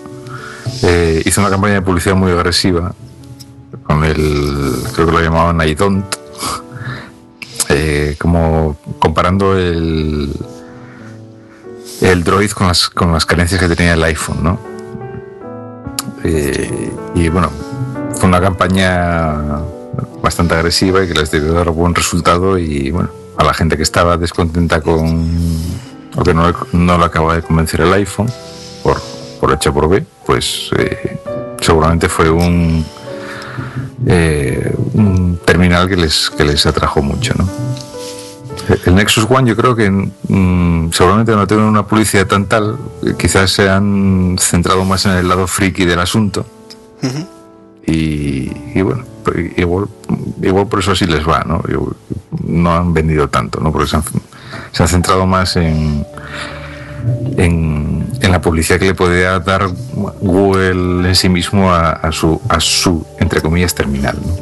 [0.84, 2.94] Eh, hizo una campaña de publicidad muy agresiva
[3.84, 6.06] con el, creo que lo llamaban I Don't,
[7.70, 10.32] eh, como comparando el,
[12.02, 14.60] el Droid con las, con las carencias que tenía el iPhone, ¿no?
[16.24, 17.52] Eh, y bueno,
[18.16, 19.62] fue una campaña
[20.22, 23.84] bastante agresiva y que les debió dar buen resultado y bueno, a la gente que
[23.84, 25.30] estaba descontenta con
[26.16, 28.32] o que no, no le acaba de convencer el iPhone
[28.82, 28.98] por,
[29.40, 31.20] por H por B, pues eh,
[31.62, 32.86] seguramente fue un
[34.08, 37.48] eh, un terminal que les, que les atrajo mucho, ¿no?
[38.86, 42.78] El Nexus One yo creo que mm, seguramente no tiene una publicidad tan tal,
[43.18, 46.46] quizás se han centrado más en el lado friki del asunto
[47.86, 49.88] y, y bueno, pues igual,
[50.42, 51.62] igual por eso así les va, ¿no?
[52.44, 53.72] No han vendido tanto, ¿no?
[53.72, 54.04] Porque se han,
[54.72, 56.06] se han centrado más en,
[57.38, 59.68] en, en la publicidad que le podía dar
[60.22, 64.36] Google en sí mismo a, a su, a su, entre comillas, terminal, ¿no?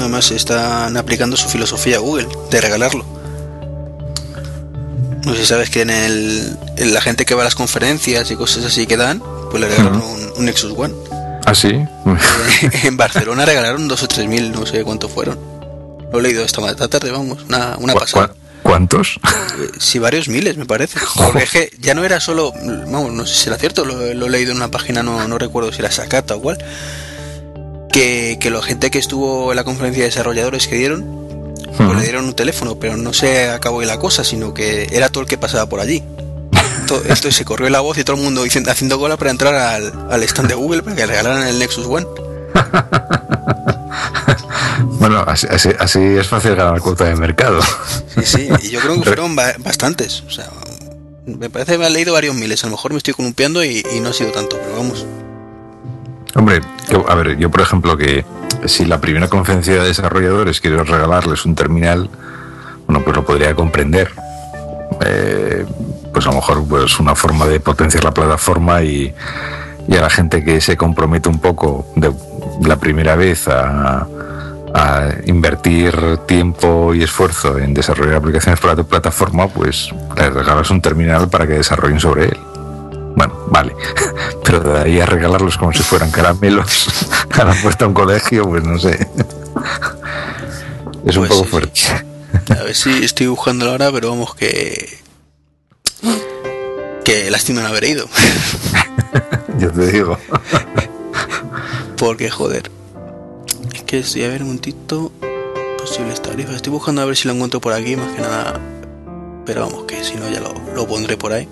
[0.00, 3.04] Además están aplicando su filosofía a Google de regalarlo.
[5.24, 8.30] No sé si sabes que en, el, en la gente que va a las conferencias
[8.30, 10.94] y cosas así que dan, pues le regalaron un, un Nexus One.
[11.44, 11.84] ¿Ah, sí?
[12.84, 15.38] en Barcelona regalaron dos o tres mil, no sé cuántos fueron.
[16.12, 18.30] Lo he leído esta, tarde, vamos, una, una ¿Cu- pasada.
[18.66, 19.18] Cu- ¿Cuántos?
[19.58, 20.98] Eh, Sí, varios miles, me parece.
[21.16, 22.52] Porque es que ya no era solo,
[22.90, 25.38] vamos, no sé si era cierto, lo, lo he leído en una página, no, no
[25.38, 26.58] recuerdo si era Sakata o cuál,
[27.92, 31.04] que, que la gente que estuvo en la conferencia de desarrolladores que dieron,
[31.76, 35.08] pues le dieron un teléfono, pero no se acabó ahí la cosa, sino que era
[35.08, 36.02] todo el que pasaba por allí.
[36.86, 39.54] To- Entonces se corrió la voz y todo el mundo diciendo- haciendo cola para entrar
[39.54, 42.06] al, al stand de Google para que regalaran el Nexus One.
[44.98, 47.60] Bueno, así, así- así es fácil ganar cuota de mercado.
[48.14, 50.22] Sí, sí, y yo creo que fueron ba- bastantes.
[50.26, 50.48] O sea,
[51.26, 52.62] me parece que me han leído varios miles.
[52.64, 55.06] A lo mejor me estoy columpiando y, y no ha sido tanto, pero vamos.
[56.34, 58.24] Hombre, que- a ver, yo por ejemplo que
[58.64, 62.08] si la primera conferencia de desarrolladores quiere regalarles un terminal,
[62.86, 64.10] bueno, pues lo podría comprender.
[65.04, 65.66] Eh,
[66.12, 69.12] pues a lo mejor pues una forma de potenciar la plataforma y,
[69.88, 72.10] y a la gente que se compromete un poco de
[72.62, 74.06] la primera vez a,
[74.74, 80.80] a invertir tiempo y esfuerzo en desarrollar aplicaciones para tu plataforma, pues les regalas un
[80.80, 82.38] terminal para que desarrollen sobre él.
[83.16, 83.74] Bueno, vale.
[84.44, 86.88] Pero de ahí a regalarlos como si fueran caramelos
[87.30, 89.08] a la puerta a un colegio, pues no sé.
[91.06, 91.80] Es un Pues poco fuerte.
[92.50, 94.98] A ver si estoy buscándolo ahora, pero vamos que.
[97.04, 98.08] Que lástima no haber ido.
[99.58, 100.18] Yo te digo.
[101.96, 102.70] Porque, joder.
[103.86, 105.12] Que estoy a ver un momentito.
[105.78, 106.56] Posibles tarifas.
[106.56, 108.60] Estoy buscando a ver si lo encuentro por aquí, más que nada.
[109.44, 111.48] Pero vamos, que si no ya lo, lo pondré por ahí.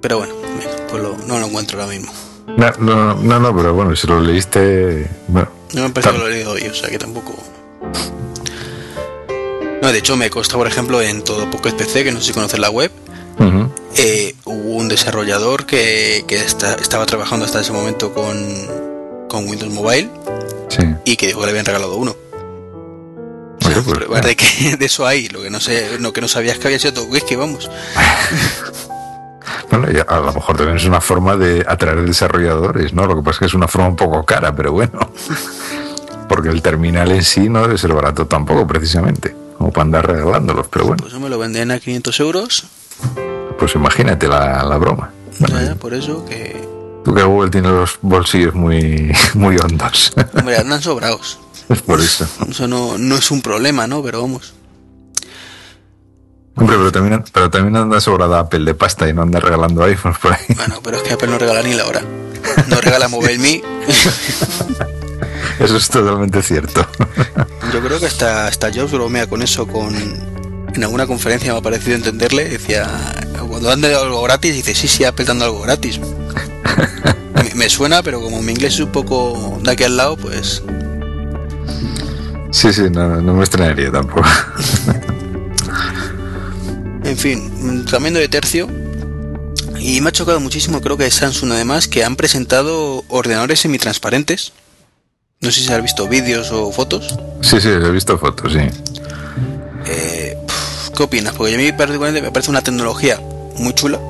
[0.00, 2.10] Pero bueno, venga, pues lo- no lo encuentro ahora mismo.
[2.56, 6.28] No, no, no, no, pero bueno, si lo leíste, bueno, No me parece que lo
[6.28, 7.34] he leído hoy, o sea que tampoco.
[9.82, 12.32] No, de hecho me consta, por ejemplo, en todo Pocket PC, que no sé si
[12.32, 12.90] conoces la web,
[13.96, 18.87] eh, hubo un desarrollador que, que está- estaba trabajando hasta ese momento con,
[19.28, 20.10] con Windows Mobile
[20.68, 20.82] Sí.
[21.04, 22.16] y que dijo que le habían regalado uno.
[23.66, 26.58] Oye, pues, de que de eso hay, lo que no sé, lo que no sabías
[26.58, 27.70] que había sido todo que vamos.
[29.70, 33.06] Bueno, a lo mejor también es una forma de atraer desarrolladores, ¿no?
[33.06, 34.98] Lo que pasa es que es una forma un poco cara, pero bueno.
[36.28, 39.34] Porque el terminal en sí no debe ser barato tampoco, precisamente.
[39.56, 42.64] Como para andar regalándolos, pero bueno, Pues eso me lo vendían a 500 euros.
[43.58, 45.10] pues imagínate la, la broma.
[45.38, 46.67] Bueno, ya, por eso que.
[47.08, 50.12] Tú que Google tiene los bolsillos muy, muy hondos.
[50.34, 51.38] Hombre, andan sobrados.
[51.68, 52.28] es por eso.
[52.48, 54.02] Eso no, no es un problema, ¿no?
[54.02, 54.54] Pero vamos.
[56.56, 60.18] Hombre, pero también, pero también anda sobrada Apple de pasta y no anda regalando iPhones
[60.18, 60.44] por ahí.
[60.54, 62.02] Bueno, pero es que Apple no regala ni la hora.
[62.68, 63.62] No regala Mobile Me.
[65.60, 66.86] Eso es totalmente cierto.
[67.72, 69.94] Yo creo que hasta, hasta Jobs bromea con eso, con
[70.74, 72.86] en alguna conferencia me ha parecido entenderle, decía,
[73.48, 76.00] cuando dan algo gratis, dice, sí, sí, Apple dando algo gratis.
[77.34, 80.62] Me, me suena, pero como mi inglés es un poco de aquí al lado, pues
[82.50, 84.22] Sí, sí, no, no me extrañaría tampoco.
[87.04, 88.68] En fin, cambiando de tercio.
[89.78, 94.52] Y me ha chocado muchísimo, creo que de Samsung además, que han presentado ordenadores semitransparentes.
[95.40, 97.16] No sé si has visto vídeos o fotos.
[97.42, 98.58] Sí, sí, he visto fotos, sí.
[99.86, 100.36] Eh,
[100.96, 101.34] ¿Qué opinas?
[101.34, 103.20] Porque a mí particularmente me parece una tecnología
[103.56, 104.00] muy chula,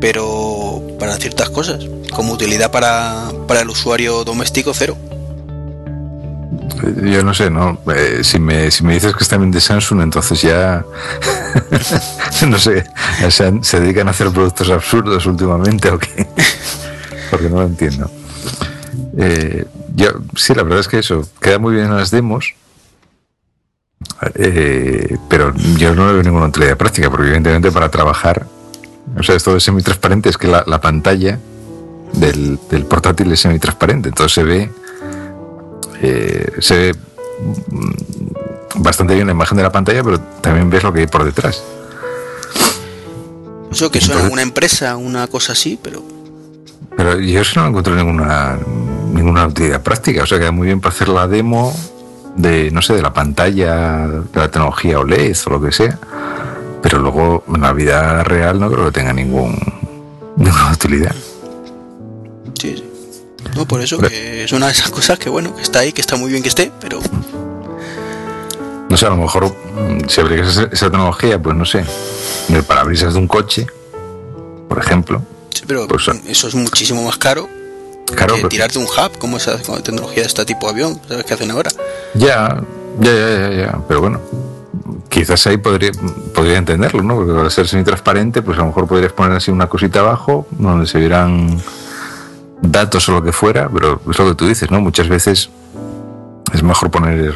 [0.00, 4.96] pero para ciertas cosas, como utilidad para, para el usuario doméstico, cero.
[7.02, 7.78] Yo no sé, ¿no?
[7.94, 10.84] Eh, si, me, si me dices que es también de Samsung, entonces ya.
[12.48, 12.84] no sé,
[13.30, 16.26] se, dedican a hacer productos absurdos últimamente o qué.
[17.30, 18.10] Porque no lo entiendo.
[19.18, 22.54] Eh, yo, sí, la verdad es que eso queda muy bien en las demos.
[24.34, 28.46] eh, pero yo no le veo ninguna utilidad práctica, porque evidentemente para trabajar,
[29.18, 31.38] o sea, esto de semitransparente es que la, la pantalla
[32.12, 34.70] del, del portátil es semitransparente, entonces se ve
[36.02, 36.94] eh, se ve
[37.70, 41.24] mm, bastante bien la imagen de la pantalla, pero también ves lo que hay por
[41.24, 41.62] detrás.
[43.70, 46.02] Eso que Entonces- una empresa, una cosa así, pero
[46.96, 48.58] Pero yo eso no encuentro ninguna
[49.12, 50.22] ninguna utilidad práctica.
[50.22, 51.74] O sea, queda muy bien para hacer la demo
[52.36, 55.98] de, no sé, de la pantalla, de la tecnología OLED o lo que sea.
[56.88, 59.58] Pero luego, en la vida real, no creo que tenga ningún
[60.36, 61.14] ninguna utilidad.
[62.60, 62.84] sí, sí.
[63.56, 66.00] No, por eso que es una de esas cosas que bueno, que está ahí, que
[66.00, 67.00] está muy bien que esté, pero
[68.88, 71.84] No sé, a lo mejor mm, si abrieras esa, esa tecnología, pues no sé,
[72.48, 73.66] en el parabrisas de un coche,
[74.68, 75.22] por ejemplo.
[75.50, 77.48] Sí, pero Pues, eso es muchísimo más caro
[78.14, 81.24] Claro, que pero- tirarte un hub, como esa tecnología de este tipo de avión, ¿sabes
[81.24, 81.70] qué hacen ahora?
[82.14, 82.62] Ya,
[83.00, 84.20] ya, ya, ya, ya, pero bueno,
[85.08, 85.90] quizás ahí podría,
[86.34, 87.16] podría entenderlo, ¿no?
[87.16, 90.86] Porque al ser semi-transparente, pues a lo mejor podrías poner así una cosita abajo donde
[90.86, 91.60] se vieran
[92.60, 94.80] datos o lo que fuera, pero es lo que tú dices, ¿no?
[94.80, 95.50] Muchas veces
[96.52, 97.34] es mejor poner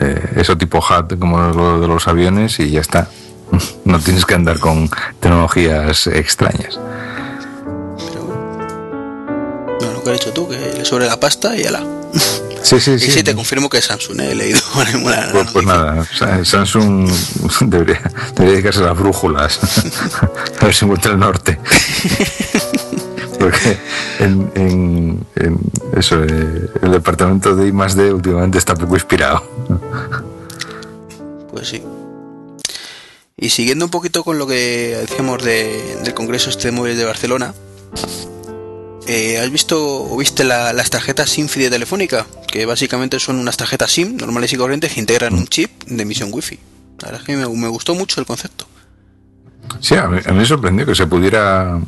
[0.00, 3.08] eh, eso tipo HUD como lo de los aviones y ya está.
[3.84, 6.78] No tienes que andar con tecnologías extrañas.
[8.10, 8.26] Pero
[9.80, 11.82] no, lo que has dicho tú, que sobre la pasta y ala.
[12.62, 13.10] Sí, sí, Y sí.
[13.10, 14.32] sí, te confirmo que Samsung, ¿eh?
[14.32, 14.60] he leído
[15.04, 17.08] la- Pues, pues nada, Sa- Samsung
[17.62, 18.02] debería,
[18.34, 19.58] debería dedicarse a las brújulas.
[20.60, 21.58] a ver si encuentra el norte.
[23.38, 23.78] Porque
[24.18, 25.58] en, en- en
[25.96, 29.42] eso, eh, el departamento de I más D últimamente está poco inspirado.
[31.52, 31.82] Pues sí.
[33.36, 37.04] Y siguiendo un poquito con lo que decíamos de- del Congreso este de móviles de
[37.04, 37.54] Barcelona,
[39.08, 39.76] eh, ¿has visto
[40.12, 42.26] o viste la- las tarjetas SIM-FI de Telefónica?
[42.46, 46.30] Que básicamente son unas tarjetas SIM normales y corrientes que integran un chip de emisión
[46.32, 46.58] Wi-Fi.
[47.00, 48.66] La verdad es que me, me gustó mucho el concepto.
[49.80, 51.78] Sí, a mí, a mí me sorprendió que se pudiera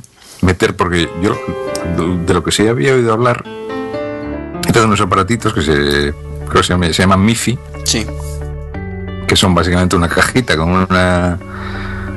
[0.42, 1.36] meter, porque yo
[2.26, 6.72] de lo que sí había oído hablar, de unos aparatitos que se, creo que se,
[6.72, 8.06] llama- se llaman MIFI, Sí,
[9.26, 11.38] que son básicamente una cajita con una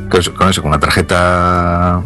[0.09, 0.19] con,
[0.49, 2.03] eso, con una tarjeta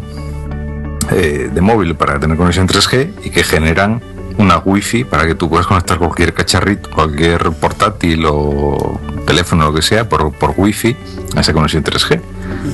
[1.12, 4.02] eh, de móvil para tener conexión 3G y que generan
[4.38, 9.82] una wifi para que tú puedas conectar cualquier cacharrito, cualquier portátil o teléfono lo que
[9.82, 10.96] sea por, por wifi
[11.36, 12.22] a esa conexión 3G.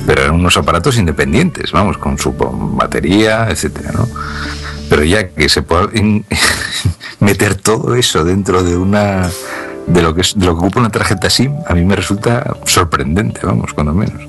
[0.06, 4.08] Pero eran unos aparatos independientes, vamos, con su batería, etcétera, ¿no?
[4.88, 5.88] Pero ya que se pueda
[7.20, 9.30] meter todo eso dentro de una
[9.86, 12.56] de lo que es, de lo que ocupa una tarjeta SIM, a mí me resulta
[12.64, 14.22] sorprendente, vamos, cuando menos.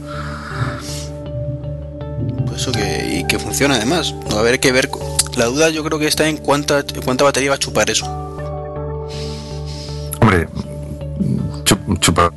[2.45, 2.94] pues eso que,
[3.39, 4.13] funciona además.
[4.31, 4.89] Va a haber que ver.
[5.35, 8.25] La duda yo creo que está en cuánta, cuánta batería va a chupar eso.
[11.99, 12.31] chupa.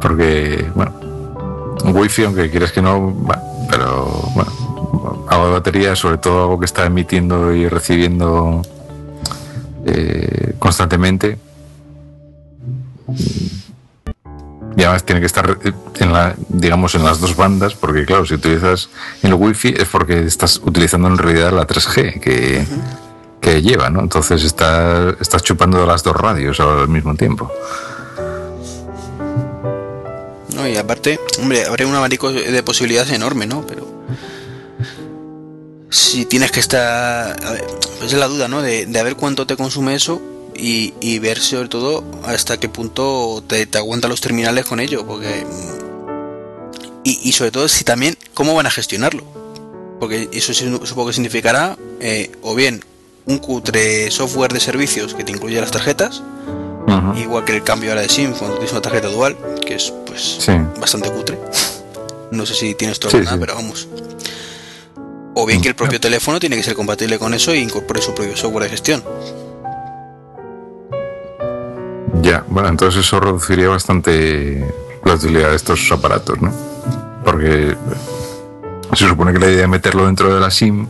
[0.00, 0.92] Porque, bueno,
[1.84, 3.16] wifi, aunque quieras que no,
[3.70, 8.62] pero bueno, algo de batería, sobre todo algo que está emitiendo y recibiendo
[9.86, 11.38] eh, constantemente.
[14.76, 15.58] Y además tiene que estar
[15.98, 18.90] en la, digamos, en las dos bandas, porque claro, si utilizas
[19.22, 22.66] el wifi es porque estás utilizando en realidad la 3G que,
[23.40, 24.00] que lleva, ¿no?
[24.00, 27.50] Entonces está, estás chupando las dos radios al mismo tiempo.
[30.54, 33.66] No, y aparte, hombre, habría un abanico de posibilidades enorme, ¿no?
[33.66, 33.86] Pero
[35.88, 37.64] si tienes que estar, a ver,
[37.98, 38.60] pues es la duda, ¿no?
[38.60, 40.20] De, de a ver cuánto te consume eso
[40.58, 45.06] y, y ver sobre todo hasta qué punto te, te aguantan los terminales con ello,
[45.06, 45.44] porque
[47.04, 49.22] y, y sobre todo si también cómo van a gestionarlo,
[50.00, 52.84] porque eso supongo que significará eh, o bien
[53.26, 56.22] un cutre software de servicios que te incluye las tarjetas,
[57.16, 59.36] igual que el cambio ahora de SIM cuando tienes una tarjeta dual,
[59.66, 60.52] que es pues Sí.
[60.80, 61.38] bastante cutre.
[62.30, 63.36] No sé si tienes todo Sí, nada, sí.
[63.40, 63.88] pero vamos.
[65.34, 68.14] O bien que el propio teléfono tiene que ser compatible con eso e incorpore su
[68.14, 69.04] propio software de gestión.
[72.22, 74.72] Ya, bueno, entonces eso reduciría bastante
[75.04, 76.52] la utilidad de estos aparatos, ¿no?
[77.24, 77.76] Porque
[78.94, 80.88] se supone que la idea de meterlo dentro de la SIM,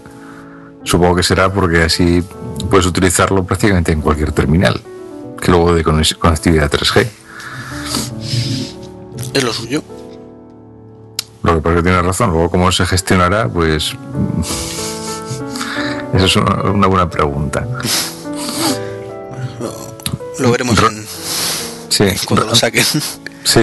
[0.85, 2.23] supongo que será porque así
[2.71, 4.81] puedes utilizarlo prácticamente en cualquier terminal,
[5.41, 7.07] que luego de conectividad 3G.
[9.35, 9.83] Es lo suyo.
[11.43, 13.95] Lo que pasa es que tienes razón, luego cómo se gestionará, pues...
[16.15, 17.67] Esa es una, una buena pregunta.
[20.39, 21.06] Lo veremos Ro- en-
[21.97, 22.85] Sí, cuando lo saquen.
[23.45, 23.61] Sí,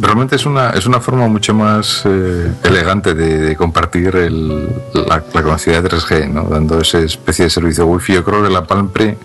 [0.00, 5.22] realmente es una, es una forma mucho más eh, elegante de, de compartir el- la,
[5.32, 6.44] la conectividad 3G, ¿no?
[6.44, 8.14] dando esa especie de servicio Wi-Fi.
[8.14, 9.16] Yo creo que la Palm Pre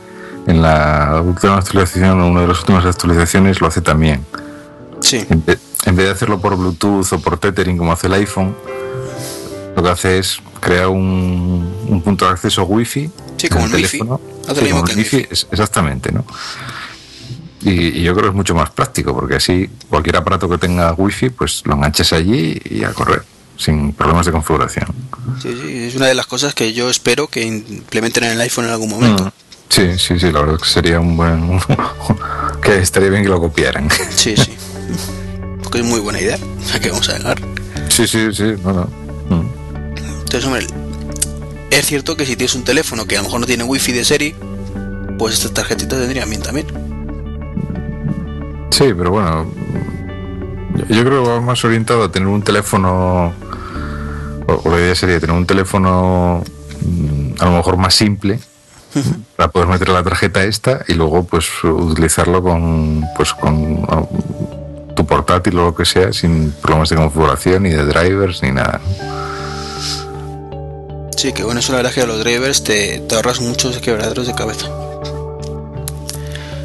[0.47, 4.25] en la última actualización, o una de las últimas actualizaciones, lo hace también.
[4.99, 8.13] Sí, En vez, en vez de hacerlo por Bluetooth o por Tethering como hace el
[8.13, 8.55] iPhone,
[9.75, 13.09] lo que hace es crear un, un punto de acceso Wi-Fi.
[13.37, 13.97] Sí, como en el Wi-Fi.
[13.99, 14.19] teléfono.
[14.47, 16.25] Sí, como el el Wi-Fi, es- exactamente, ¿no?
[17.63, 20.93] Y, y yo creo que es mucho más práctico, porque así cualquier aparato que tenga
[20.93, 23.23] Wi-Fi, pues lo enganches allí y a correr,
[23.57, 24.87] sin problemas de configuración.
[25.41, 28.65] sí, sí, es una de las cosas que yo espero que implementen en el iPhone
[28.65, 29.25] en algún momento.
[29.25, 29.31] Mm.
[29.69, 31.59] Sí, sí, sí, la verdad es que sería un buen...
[32.61, 33.87] que estaría bien que lo copiaran.
[34.15, 34.51] Sí, sí.
[35.63, 36.37] Porque es muy buena idea.
[36.75, 37.39] ¿A qué vamos a negar?
[37.87, 38.89] sí, sí, sí, no, no.
[39.29, 39.47] Mm.
[40.23, 40.67] Entonces, hombre,
[41.69, 44.03] es cierto que si tienes un teléfono que a lo mejor no tiene wifi de
[44.03, 44.35] serie,
[45.17, 46.90] pues estas tarjetitas tendrían bien también.
[48.71, 49.45] Sí, pero bueno,
[50.89, 53.33] yo- creo que va más orientado a tener un teléfono,
[54.47, 56.43] o, la idea sería tener un teléfono
[56.85, 58.39] mm, a lo mejor más simple,
[59.37, 64.03] para poder meter la tarjeta esta y luego pues utilizarlo con, pues, con ah,
[64.95, 68.81] tu portátil o lo que sea, sin problemas de configuración, ni de drivers, ni nada.
[71.15, 73.77] Sí, que bueno, eso la verdad es que a los drivers te, te ahorras muchos
[73.79, 74.67] quebraderos de cabeza.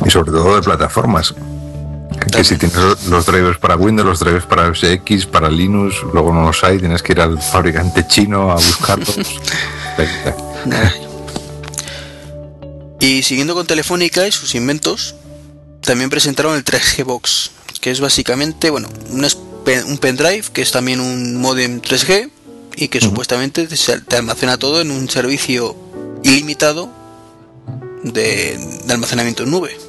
[0.04, 1.34] Y sobre todo de plataformas.
[2.36, 2.78] Que si tienes
[3.08, 6.78] los drivers para Windows, los drivers para OS X, para Linux, luego no los hay,
[6.78, 9.16] tienes que ir al fabricante chino a buscarlos.
[12.98, 15.14] Y siguiendo con Telefónica y sus inventos,
[15.80, 21.36] también presentaron el 3G Box, que es básicamente, bueno, un, pendrive que es también un
[21.36, 22.30] modem 3G
[22.74, 25.76] y que supuestamente te, almacena todo en un servicio
[26.24, 26.90] ilimitado
[28.02, 29.85] de, de almacenamiento en nube.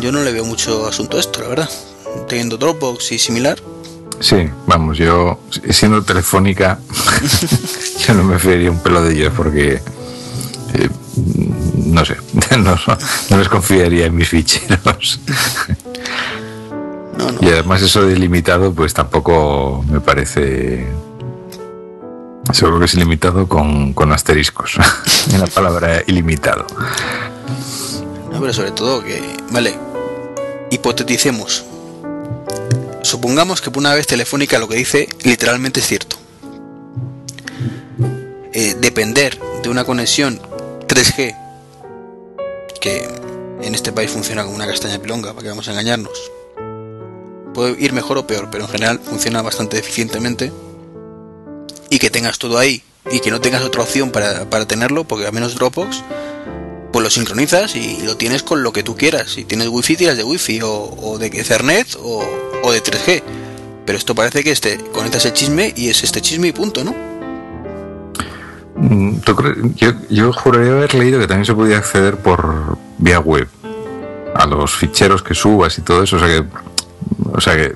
[0.00, 1.70] Yo no le veo mucho asunto a esto, la verdad.
[2.28, 3.58] Teniendo Dropbox y similar.
[4.20, 5.40] Sí, vamos, yo
[5.70, 6.78] siendo telefónica,
[8.06, 9.82] yo no me fiaría un pelo de ellos porque,
[10.74, 10.88] eh,
[11.76, 12.16] no sé,
[12.58, 12.76] no,
[13.30, 15.20] no les confiaría en mis ficheros.
[17.18, 17.38] No, no.
[17.40, 20.86] Y además eso de ilimitado, pues tampoco me parece...
[22.52, 24.76] Seguro que es ilimitado con, con asteriscos
[25.32, 26.66] en la palabra ilimitado.
[28.32, 29.20] No, pero sobre todo que,
[29.50, 29.78] vale,
[30.70, 31.64] hipoteticemos.
[33.02, 36.16] Supongamos que por una vez Telefónica lo que dice literalmente es cierto.
[38.54, 40.40] Eh, depender de una conexión
[40.88, 41.36] 3G
[42.80, 43.08] que
[43.62, 46.32] en este país funciona como una castaña pilonga, para que vamos a engañarnos.
[47.54, 50.50] Puede ir mejor o peor, pero en general funciona bastante eficientemente.
[51.90, 55.26] Y que tengas todo ahí y que no tengas otra opción para, para tenerlo, porque
[55.26, 56.02] al menos Dropbox
[56.92, 59.30] pues lo sincronizas y lo tienes con lo que tú quieras.
[59.30, 62.24] Si tienes wifi, tiras de wifi o, o de Ethernet o,
[62.62, 63.22] o de 3G.
[63.84, 66.94] Pero esto parece que este conectas el chisme y es este chisme y punto, ¿no?
[68.76, 69.16] Mm.
[70.10, 73.48] Yo, juraría haber leído que también se podía acceder por vía web.
[74.34, 76.16] a los ficheros que subas y todo eso.
[76.16, 76.44] O sea que,
[77.32, 77.74] o sea que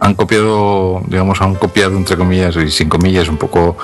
[0.00, 3.76] han copiado, digamos, han copiado entre comillas y sin comillas un poco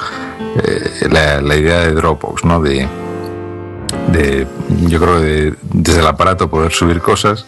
[0.62, 2.60] eh, la, la, idea de Dropbox, ¿no?
[2.60, 2.86] De,
[4.08, 4.46] de
[4.88, 7.44] yo creo de desde el aparato poder subir cosas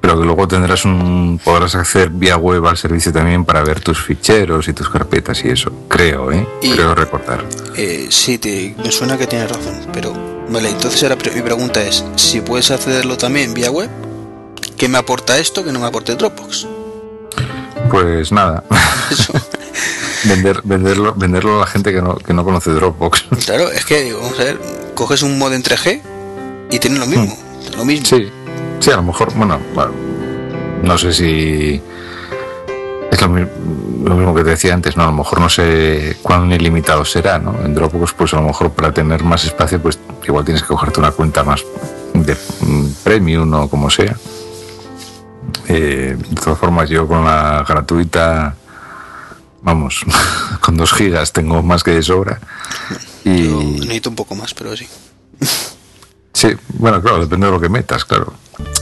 [0.00, 4.00] pero que luego tendrás un podrás acceder vía web al servicio también para ver tus
[4.02, 7.44] ficheros y tus carpetas y eso creo eh Y- creo recordar
[7.76, 10.12] Eh, sí, te- me suena que tienes razón, pero
[10.48, 13.88] vale, entonces ahora mi pregunta es, si puedes accederlo también vía web,
[14.76, 16.66] ¿qué me aporta esto que no me aporte Dropbox?
[17.90, 18.64] Pues nada.
[20.24, 23.24] Vender venderlo venderlo a la gente que no que no conoce Dropbox.
[23.46, 24.60] Claro, es que, digo, vamos a ver,
[24.94, 26.02] coges un modem 3G
[26.70, 27.38] y tienes lo mismo,
[27.74, 28.04] lo mismo.
[28.04, 28.30] sí
[28.80, 29.92] sí a lo mejor bueno, bueno,
[30.82, 31.80] no sé si
[33.10, 36.50] es lo, lo mismo que te decía antes no a lo mejor no sé cuán
[36.50, 40.44] ilimitado será no en Dropbox pues a lo mejor para tener más espacio pues igual
[40.44, 41.62] tienes que cogerte una cuenta más
[42.14, 44.16] de mm, premium o como sea
[45.68, 48.54] Eh, de todas formas yo con la gratuita
[49.62, 50.04] vamos
[50.60, 52.40] con dos gigas tengo más que de sobra
[53.24, 54.86] Yo y necesito un poco más, pero sí.
[56.32, 58.32] Sí, bueno, claro, depende de lo que metas, claro.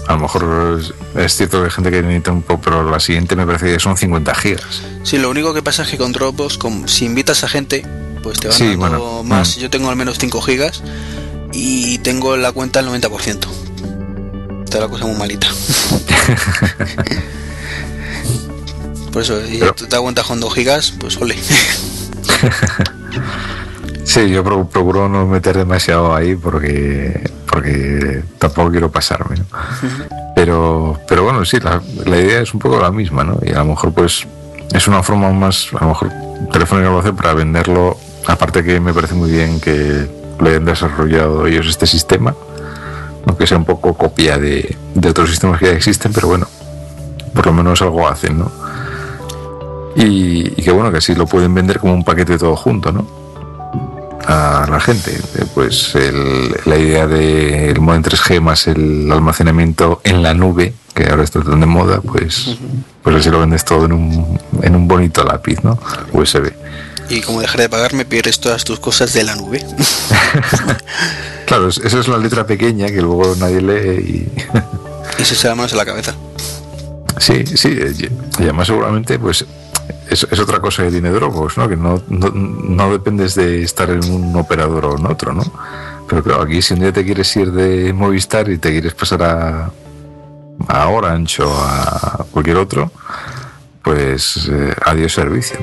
[0.06, 0.80] A lo mejor
[1.16, 3.80] es, cierto que hay gente que necesita un poco, pero la siguiente me parece que
[3.80, 4.82] son 50 gigas.
[5.02, 7.84] Sí, lo único que pasa es que con Dropbox, si invitas a gente,
[8.22, 9.56] pues te van Sí, dando bueno, más.
[9.56, 9.60] mm.
[9.60, 10.82] Yo tengo al menos 5 gigas
[11.52, 13.46] y tengo en la cuenta el 90%.
[14.68, 15.48] Está la cosa muy malita.
[19.10, 21.36] Por eso, si Pero- tú te aguantas con 2 gigas, pues ole.
[24.04, 29.36] Sí, yo pro- procuro no meter demasiado ahí porque porque tampoco quiero pasarme.
[29.36, 29.44] ¿no?
[30.34, 33.38] Pero pero bueno, sí, la, la idea es un poco la misma, ¿no?
[33.42, 34.26] Y a lo mejor pues
[34.72, 36.10] es una forma más, a lo mejor
[36.52, 40.06] Telefónica lo hace para venderlo, aparte que me parece muy bien que
[40.40, 42.34] le hayan desarrollado ellos este sistema,
[43.28, 46.48] aunque sea un poco copia de, de otros sistemas que ya existen, pero bueno,
[47.34, 48.50] por lo menos algo hacen, ¿no?
[49.94, 53.06] Y, y que bueno, que así lo pueden vender como un paquete todo junto, ¿no?
[54.26, 55.12] a la gente.
[55.36, 61.04] Eh, Pues el- la idea del modem 3G más el almacenamiento en la nube, que
[61.08, 62.56] ahora está tan de moda, pues,
[63.02, 65.78] pues así lo vendes todo en un, en un bonito lápiz, ¿no?
[66.12, 66.52] USB.
[67.08, 69.64] Y como dejar de pagarme, pierdes todas tus cosas de la nube.
[71.48, 74.28] Claro, es- esa es la letra pequeña que luego nadie lee
[75.18, 75.20] y...
[75.20, 76.14] y se echa manos a la cabeza.
[77.18, 77.76] Sí, sí,
[78.38, 79.44] y además seguramente pues
[80.08, 81.68] es, es otra cosa que tiene Dropbox, ¿no?
[81.68, 85.42] Que no, no, no dependes de estar en un operador o en otro, ¿no?
[86.08, 89.22] Pero claro, aquí si un día te quieres ir de Movistar y te quieres pasar
[89.22, 89.70] a,
[90.68, 92.92] a Orange o a cualquier otro,
[93.82, 95.58] pues eh, adiós servicio.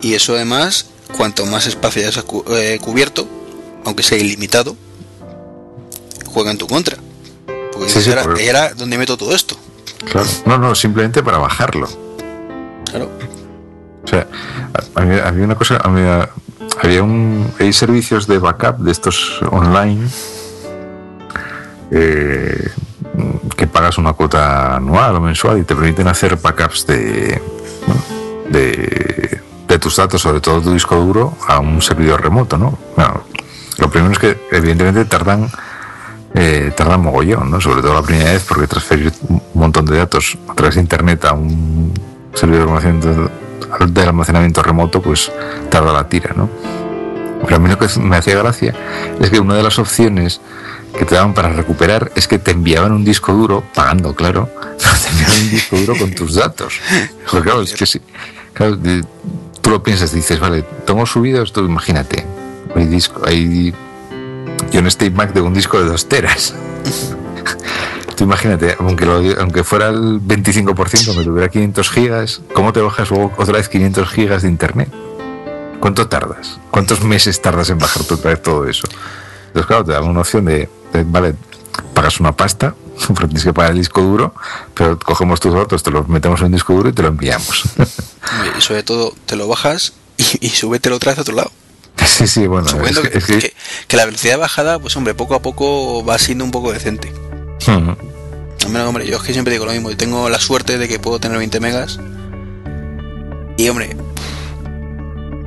[0.00, 3.26] Y eso además, cuanto más espacio hayas eh, cubierto,
[3.84, 4.76] aunque sea ilimitado,
[6.26, 6.96] juega en tu contra.
[7.72, 9.56] Porque Sí, sí, ¿y ahora dónde meto todo esto?
[10.10, 10.26] Claro.
[10.46, 11.88] No, no, simplemente para bajarlo.
[12.90, 13.10] Claro.
[14.04, 14.26] O sea,
[14.74, 16.28] a- había, había una cosa, había,
[16.82, 20.08] había un, hay servicios de backup de estos online
[21.90, 22.68] eh,
[23.56, 27.40] que pagas una cuota anual o mensual y te permiten hacer backups de,
[27.86, 28.02] bueno,
[28.50, 32.78] de, de tus datos, sobre todo tu disco duro, a un servidor remoto, ¿no?
[32.96, 33.22] Bueno,
[33.78, 35.48] lo primero es que evidentemente tardan
[36.34, 37.60] eh, tardan mogollón, ¿no?
[37.60, 41.24] Sobre todo la primera vez porque transferir un montón de datos a través de internet
[41.24, 41.92] a un
[42.34, 43.30] servidor de almacenamiento,
[43.86, 45.32] de almacenamiento remoto, pues
[45.70, 46.48] tarda la tira, ¿no?
[47.42, 48.74] Pero a mí lo que me hacía gracia
[49.20, 50.40] es que una de las opciones
[50.96, 55.08] que te daban para recuperar es que te enviaban un disco duro, pagando, claro, te
[55.10, 56.80] enviaban un disco duro con tus datos.
[57.30, 58.00] Porque claro, es que sí,
[58.52, 58.78] claro,
[59.60, 62.26] tú lo piensas, dices, vale, tengo subidos, tú imagínate,
[62.74, 63.74] hay disco, hay
[64.72, 66.54] en este iMac de un disco de dos teras.
[68.16, 73.10] Tú imagínate, aunque, lo- aunque fuera el 25%, me tuviera 500 gigas, ¿cómo te bajas
[73.10, 74.92] luego otra vez 500 gigas de internet?
[75.80, 76.58] ¿Cuánto tardas?
[76.72, 78.88] ¿Cuántos meses tardas en bajar otra vez todo eso?
[79.48, 81.34] Entonces, claro, te dan una opción de, de, vale,
[81.94, 82.74] pagas una pasta,
[83.18, 84.34] tienes que pagar el disco duro,
[84.74, 87.62] pero cogemos tus datos, te los metemos en un disco duro y te lo enviamos.
[88.58, 91.50] Y sobre todo, te lo bajas y, y súbetelo otra vez a otro lado.
[92.06, 93.54] sí, sí, bueno, es que- que, es que- que-
[93.86, 97.12] que la velocidad de bajada, pues hombre, poco a poco va siendo un poco decente.
[98.64, 99.90] Al menos, hombre, yo es que siempre digo lo mismo.
[99.90, 101.98] Yo tengo la suerte de que puedo tener 20 megas.
[103.56, 103.96] Y, hombre,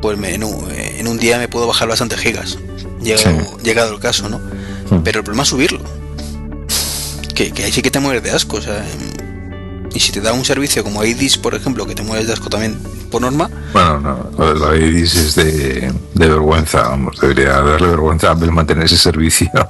[0.01, 2.57] pues me- en, un, en un día me puedo bajar bastantes gigas.
[3.01, 4.39] Llegado, llegado el caso, ¿no?
[5.03, 5.81] Pero el problema es subirlo.
[7.35, 8.57] Que, que ahí sí que te mueres de asco.
[8.57, 8.83] O sea,
[9.93, 12.49] y si te da un servicio como IDIS, por ejemplo, que te mueres de asco
[12.49, 12.77] también
[13.09, 17.87] por norma, Bueno, no, lo de la IDIS es de, de vergüenza, vamos, debería darle
[17.87, 19.49] vergüenza a Apple mantener ese servicio.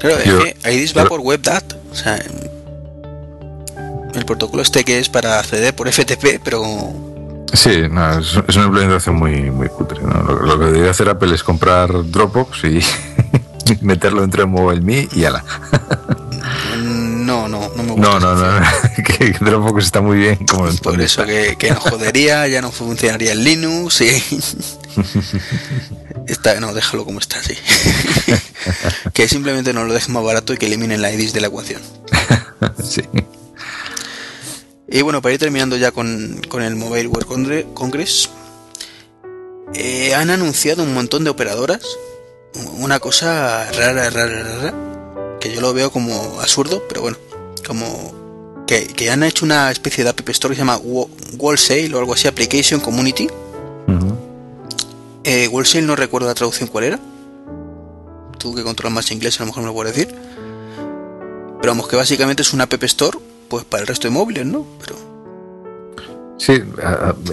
[0.00, 0.18] Claro,
[0.64, 1.64] es que va por WebDAT.
[1.90, 2.22] O sea,
[4.14, 6.62] el protocolo este que es para acceder por FTP, pero
[7.54, 10.02] Sí, no, es, es una implementación muy, muy cutre.
[10.02, 10.22] ¿no?
[10.22, 12.80] Lo, lo que debería hacer Apple es comprar Dropbox y
[13.80, 15.44] meterlo dentro de MobileMe y ala.
[17.96, 18.60] no, no, no.
[18.60, 18.66] No,
[19.18, 23.32] que Dropbox está muy bien como Por eso que, que nos jodería, ya no funcionaría
[23.32, 24.10] en Linux y...
[26.26, 27.54] Está, no, déjalo como está, sí.
[29.12, 31.82] que simplemente no lo dejen más barato y que eliminen la IDIS de la ecuación.
[32.82, 33.02] Sí.
[34.88, 38.30] Y bueno, para ir terminando ya con, con el Mobile World Congre- Congress,
[39.74, 41.82] eh, han anunciado un montón de operadoras.
[42.78, 44.74] Una cosa rara, rara, rara,
[45.40, 47.18] que yo lo veo como absurdo, pero bueno,
[47.66, 50.80] como que, que han hecho una especie de App Store que se llama
[51.38, 53.28] Wholesale o algo así, Application Community.
[55.24, 57.00] Eh, Wholesale no recuerdo la traducción cuál era.
[58.38, 60.14] Tú que controlas más inglés a lo mejor me lo puedes decir.
[61.60, 64.66] Pero vamos, que básicamente es una App Store pues para el resto de móviles, ¿no?
[64.80, 65.14] Pero
[66.38, 66.62] Sí,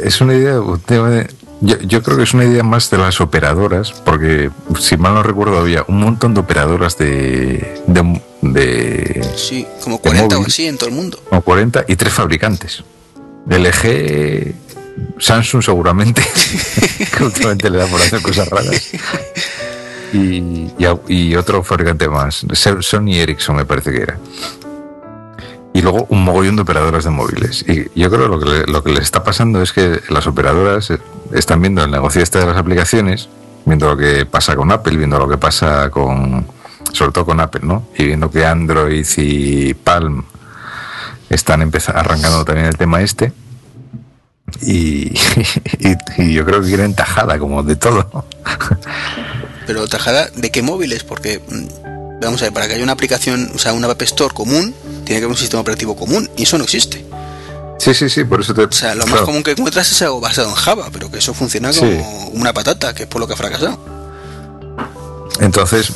[0.04, 0.62] es una idea.
[1.62, 4.50] Yo, yo creo que es una idea más de las operadoras, porque
[4.80, 7.82] si mal no recuerdo, había un montón de operadoras de.
[7.86, 11.22] de, de Sí, como 40 o así en todo el mundo.
[11.30, 12.84] como 40 y tres fabricantes.
[13.48, 14.54] LG,
[15.20, 16.24] Samsung seguramente,
[17.18, 18.90] que últimamente le da por hacer cosas raras.
[20.14, 20.18] Y,
[20.78, 22.46] y y otro fabricante más,
[22.82, 24.20] Sony Ericsson me parece que era.
[25.74, 27.64] Y luego un mogollón de operadoras de móviles.
[27.68, 30.90] Y yo creo que lo que, lo que les está pasando es que las operadoras
[30.90, 31.00] eh,
[31.34, 33.30] están viendo el negocio este de las aplicaciones,
[33.66, 36.46] viendo lo que pasa con Apple, viendo lo que pasa con,
[36.92, 37.88] sobre todo con Apple, ¿no?
[37.98, 40.26] Y viendo que Android y Palm
[41.30, 43.32] están arrancando también el tema este.
[44.62, 45.14] Y,
[45.80, 48.26] y, y yo creo que quieren tajada como de todo.
[49.66, 51.04] Pero tajada, ¿de qué móviles?
[51.04, 54.34] Porque, mm, vamos a ver, para que haya una aplicación, o sea, una App Store
[54.34, 54.74] común,
[55.06, 57.06] tiene que haber un sistema operativo común, y eso no existe.
[57.80, 58.64] Sí, sí, sí, por eso te...
[58.66, 61.34] O sea, lo más común que encuentras es algo basado en Java, pero que eso
[61.34, 61.80] funciona Sí.
[61.80, 63.80] como una patata, que es por lo que ha fracasado.
[65.40, 65.92] Entonces,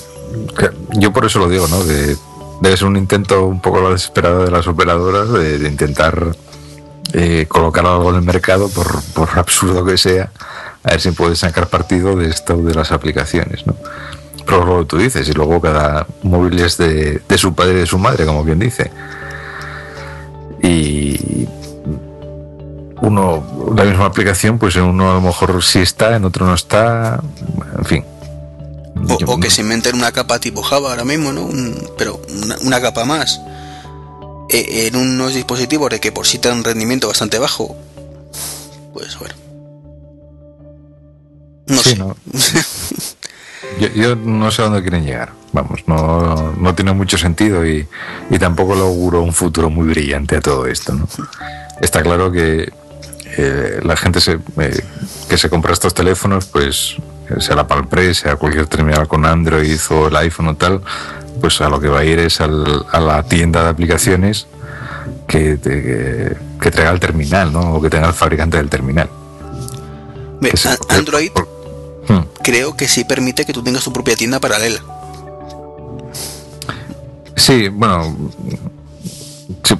[0.57, 1.83] que- yo por eso lo digo, ¿no?
[1.83, 2.17] De,
[2.61, 6.35] debe ser un intento un poco la desesperada de las operadoras de, de intentar
[7.13, 10.31] eh, colocar algo en el mercado, por, por absurdo que sea,
[10.83, 13.75] a ver si puedes sacar partido de esto de las aplicaciones, ¿no?
[14.45, 17.77] Pero lo que tú dices, y luego cada móvil es de, de su padre y
[17.77, 18.91] de su madre, como bien dice.
[20.61, 21.47] Y
[23.01, 26.53] uno, la misma aplicación, pues en uno a lo mejor sí está, en otro no
[26.53, 27.19] está,
[27.77, 28.05] en fin.
[29.09, 31.43] O, Yo o que no- se inventen una capa tipo Java ahora mismo, ¿no?
[31.43, 33.41] Un- pero una, una capa más
[34.49, 37.75] eh, en unos dispositivos de que por sí te dan un rendimiento bastante bajo.
[38.93, 39.35] Pues bueno.
[41.67, 41.95] No Sí, sé.
[41.97, 42.15] no.
[43.79, 45.31] Yo, yo no sé a dónde quieren llegar.
[45.51, 47.87] Vamos, no, no tiene mucho sentido y,
[48.29, 50.93] y tampoco le auguro un futuro muy brillante a todo esto.
[50.93, 51.07] ¿no?
[51.81, 52.71] Está claro que
[53.37, 54.81] eh, la gente se, eh,
[55.29, 56.95] que se compra estos teléfonos, pues
[57.39, 60.81] sea la Palpre, sea cualquier terminal con Android o el iPhone o tal,
[61.41, 64.47] pues a lo que va a ir es al- a la tienda de aplicaciones
[65.27, 67.75] que, te- que, que traiga el terminal, ¿no?
[67.75, 69.09] O que tenga el fabricante del terminal.
[70.89, 71.31] Android
[72.07, 72.19] Hmm.
[72.43, 74.79] creo que sí permite que tú tengas tu propia tienda paralela.
[77.35, 78.15] Sí, bueno,
[79.63, 79.75] sí,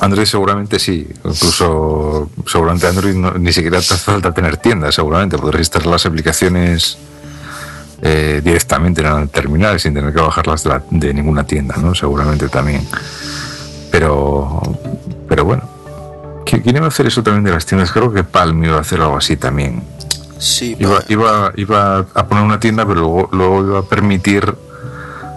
[0.00, 1.06] Android seguramente sí.
[1.24, 6.06] Incluso seguramente Android no- ni siquiera te hace falta tener tiendas, seguramente podrás instalar las
[6.06, 6.98] aplicaciones
[8.02, 11.94] eh, directamente en el terminal sin tener que bajarlas de, la- de ninguna tienda, ¿no?
[11.94, 12.86] Seguramente también.
[13.90, 14.60] Pero,
[15.28, 15.62] pero bueno.
[16.44, 17.90] ¿Qui- ¿Quién iba a hacer eso también de las tiendas?
[17.92, 19.82] Creo que Palm iba a hacer algo así también.
[20.38, 24.54] Sí, Iba, pa- iba, iba a poner una tienda, pero luego, luego iba a permitir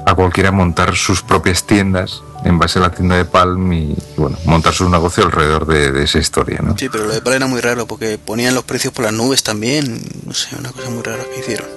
[0.05, 4.37] a cualquiera montar sus propias tiendas en base a la tienda de Palm y, bueno,
[4.45, 6.75] montar su negocio alrededor de, de esa historia, ¿no?
[6.77, 9.43] sí, pero lo de Palm era muy raro porque ponían los precios por las nubes
[9.43, 10.01] también.
[10.25, 11.67] No sé, una cosa muy rara que hicieron.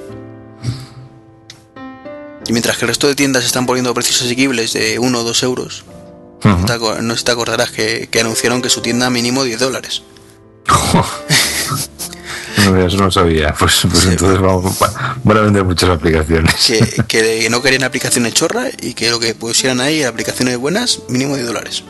[2.46, 5.42] Y mientras que el resto de tiendas están poniendo precios asequibles de 1 o 2
[5.44, 5.84] euros,
[6.44, 10.02] no te no te acordarás que, que anunciaron que su tienda mínimo 10 dólares.
[12.70, 13.52] No, eso no sabía.
[13.58, 16.54] Pues, pues entonces vamos, va- van a vender muchas aplicaciones.
[16.66, 21.00] Que, que de- no querían aplicaciones chorra y que lo que pusieran ahí aplicaciones buenas,
[21.08, 21.84] mínimo 10 dólares.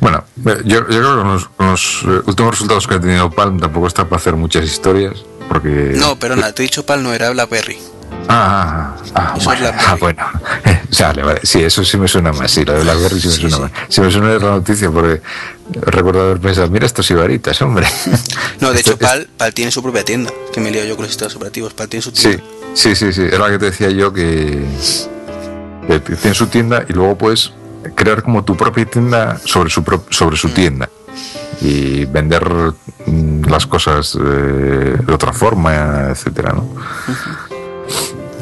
[0.00, 3.30] Bueno, eh, yo, yo creo que con los, los, eh, últimos resultados que ha tenido
[3.30, 5.14] Palm tampoco está para hacer muchas historias,
[5.48, 5.68] porque...
[5.94, 7.78] No, perdona, te he dicho Pal, no era BlackBerry.
[8.28, 10.22] Ah, ah, ah, Eso es bueno, ah, bueno.
[11.00, 11.40] Vale, vale.
[11.42, 12.50] Sí, eso sí me suena más.
[12.50, 13.62] Sí, lo de BlackBerry sí me Sí, suena sí.
[13.62, 13.72] más.
[13.88, 15.20] Sí me suena la noticia porque
[15.82, 17.86] recuerdo haber pensado, mira estos ibaritas, hombre.
[18.60, 20.30] No, de hecho, Pal, Pal tiene su propia tienda.
[20.52, 21.74] Que me lío yo con los sistemas operativos.
[21.74, 22.44] Pal tiene su Sí, tienda.
[22.74, 23.22] sí, sí, sí.
[23.22, 24.64] Era lo que te decía yo que,
[25.88, 27.52] que tiene su tienda y luego puedes
[27.96, 30.88] crear como tu propia tienda sobre su, pro- sobre su tienda
[31.60, 32.44] y vender
[33.06, 36.68] mm, las cosas eh, de otra forma, etcétera, ¿no?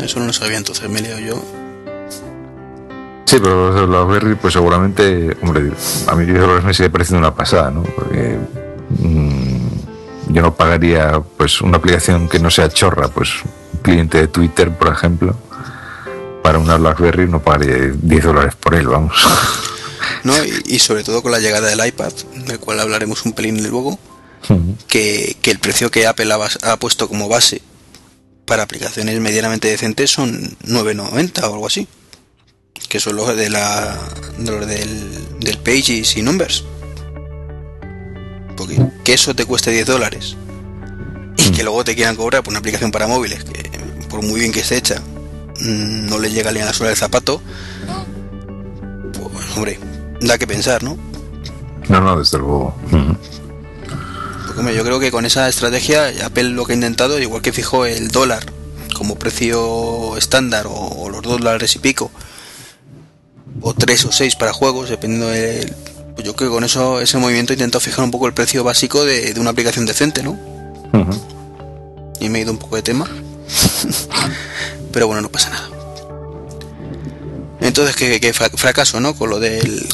[0.03, 1.43] Eso no lo sabía, entonces me leo yo.
[3.25, 5.71] Sí, pero los de BlackBerry, pues seguramente, hombre,
[6.07, 7.83] a mí 10 dólares me sigue pareciendo una pasada, ¿no?
[7.83, 8.39] Porque
[8.99, 13.31] mm, yo no pagaría, pues, una aplicación que no sea chorra, pues,
[13.73, 15.35] un cliente de Twitter, por ejemplo,
[16.43, 19.15] para una BlackBerry no pagaría 10 dólares por él, vamos.
[20.25, 20.35] ¿no?
[20.45, 22.13] Y, y sobre todo con la llegada del iPad,
[22.47, 23.99] del cual hablaremos un pelín luego,
[24.89, 27.63] que, que el precio que Apple ha, ha puesto como base
[28.45, 31.87] para aplicaciones medianamente decentes son 9.90 o algo así.
[32.89, 33.99] Que son los de la
[34.39, 36.65] de los del, del Pages y Numbers.
[38.57, 40.37] Porque que eso te cueste 10 dólares
[41.39, 43.71] y que luego te quieran cobrar por una aplicación para móviles que
[44.09, 45.01] por muy bien que esté hecha
[45.61, 47.41] mm, no le llega ni a la suela del zapato
[49.13, 49.79] pues hombre
[50.21, 50.97] da que pensar no
[51.89, 52.75] No, no, desde luego.
[54.57, 57.87] Hombre, yo creo que con esa estrategia Apple lo que ha intentado, igual que fijó
[57.87, 58.45] el dólar
[58.97, 62.11] como precio estándar o, o los dos dólares y pico,
[63.61, 65.73] o tres o seis para juegos, dependiendo del...
[66.15, 69.05] Pues yo creo que con eso ese movimiento intentó fijar un poco el precio básico
[69.05, 70.39] de, de una aplicación decente, ¿no?
[72.21, 73.09] Y me he ido un poco de tema.
[74.93, 75.71] Pero bueno, no pasa nada.
[77.61, 79.15] Entonces, que, que fra- fracaso, ¿no?
[79.15, 79.87] Con lo del...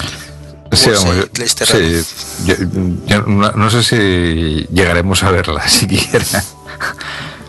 [0.72, 2.54] Sí, Wall vamos, Street, yo- Leicester sí, yo-
[3.06, 6.24] yo no, no sé si llegaremos a verla siquiera.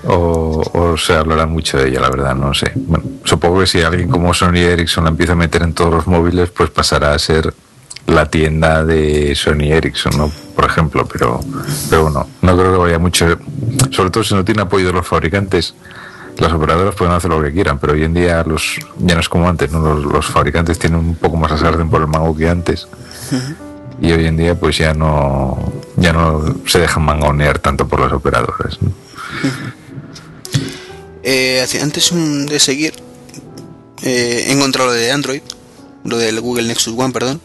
[0.05, 2.71] O, o se hablará mucho de ella, la verdad, no sé.
[2.75, 6.07] Bueno, supongo que si alguien como Sony Ericsson la empieza a meter en todos los
[6.07, 7.53] móviles, pues pasará a ser
[8.07, 10.31] la tienda de Sony Ericsson, ¿no?
[10.55, 11.41] Por ejemplo, pero,
[11.89, 13.37] pero bueno, no creo que vaya mucho.
[13.91, 15.75] Sobre todo si no tiene apoyo de los fabricantes,
[16.37, 19.27] las operadoras pueden hacer lo que quieran, pero hoy en día los ya no es
[19.27, 19.81] como antes, ¿no?
[19.81, 22.87] Los, los fabricantes tienen un poco más la sartén por el mango que antes.
[24.01, 28.11] Y hoy en día pues ya no ya no se dejan mangonear tanto por las
[28.13, 28.77] operadoras.
[28.81, 28.91] ¿no?
[31.23, 32.93] Eh, antes de seguir,
[34.03, 35.41] eh, he encontrado lo de Android,
[36.05, 37.41] lo del Google Nexus One, perdón.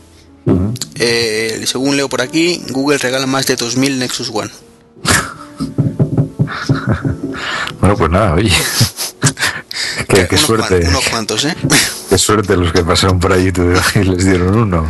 [0.97, 4.51] Eh, según leo por aquí, Google regala más de 2.000 Nexus One.
[7.81, 8.51] Bueno, pues nada, oye.
[10.09, 10.87] qué, qué unos, suerte.
[10.89, 11.55] unos cuantos, ¿eh?
[12.09, 13.53] Qué suerte los que pasaron por allí
[13.97, 14.87] y les dieron uno.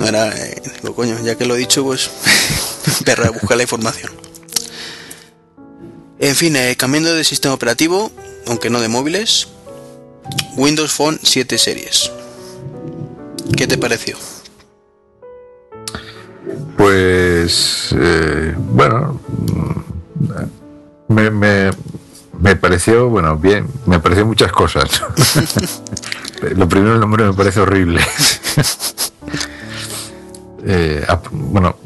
[0.00, 0.62] No era, eh,
[0.96, 2.10] coño, ya que lo he dicho, pues
[3.04, 4.10] perra buscar la información.
[6.18, 8.10] En fin, eh, cambiando de sistema operativo,
[8.46, 9.48] aunque no de móviles,
[10.56, 12.10] Windows Phone 7 series.
[13.54, 14.16] ¿Qué te pareció?
[16.78, 21.70] Pues eh, bueno, mm, me, me,
[22.40, 25.02] me pareció, bueno, bien, me pareció muchas cosas.
[26.56, 28.00] Lo primero, el nombre me parece horrible.
[30.66, 31.76] Eh, bueno,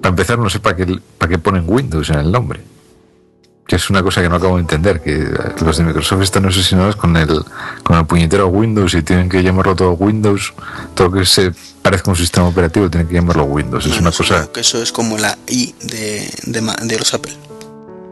[0.00, 2.60] para empezar, no sé para qué, para qué ponen Windows en el nombre.
[3.66, 5.26] Que es una cosa que no acabo de entender, que
[5.64, 7.42] los de Microsoft están obsesionados con el,
[7.82, 10.52] con el puñetero Windows y tienen que llamarlo todo Windows,
[10.94, 11.50] todo que se
[11.80, 13.86] parezca a un sistema operativo tienen que llamarlo Windows.
[13.86, 14.50] Es una cosa...
[14.52, 17.32] que eso es como la I de, de, los Apple.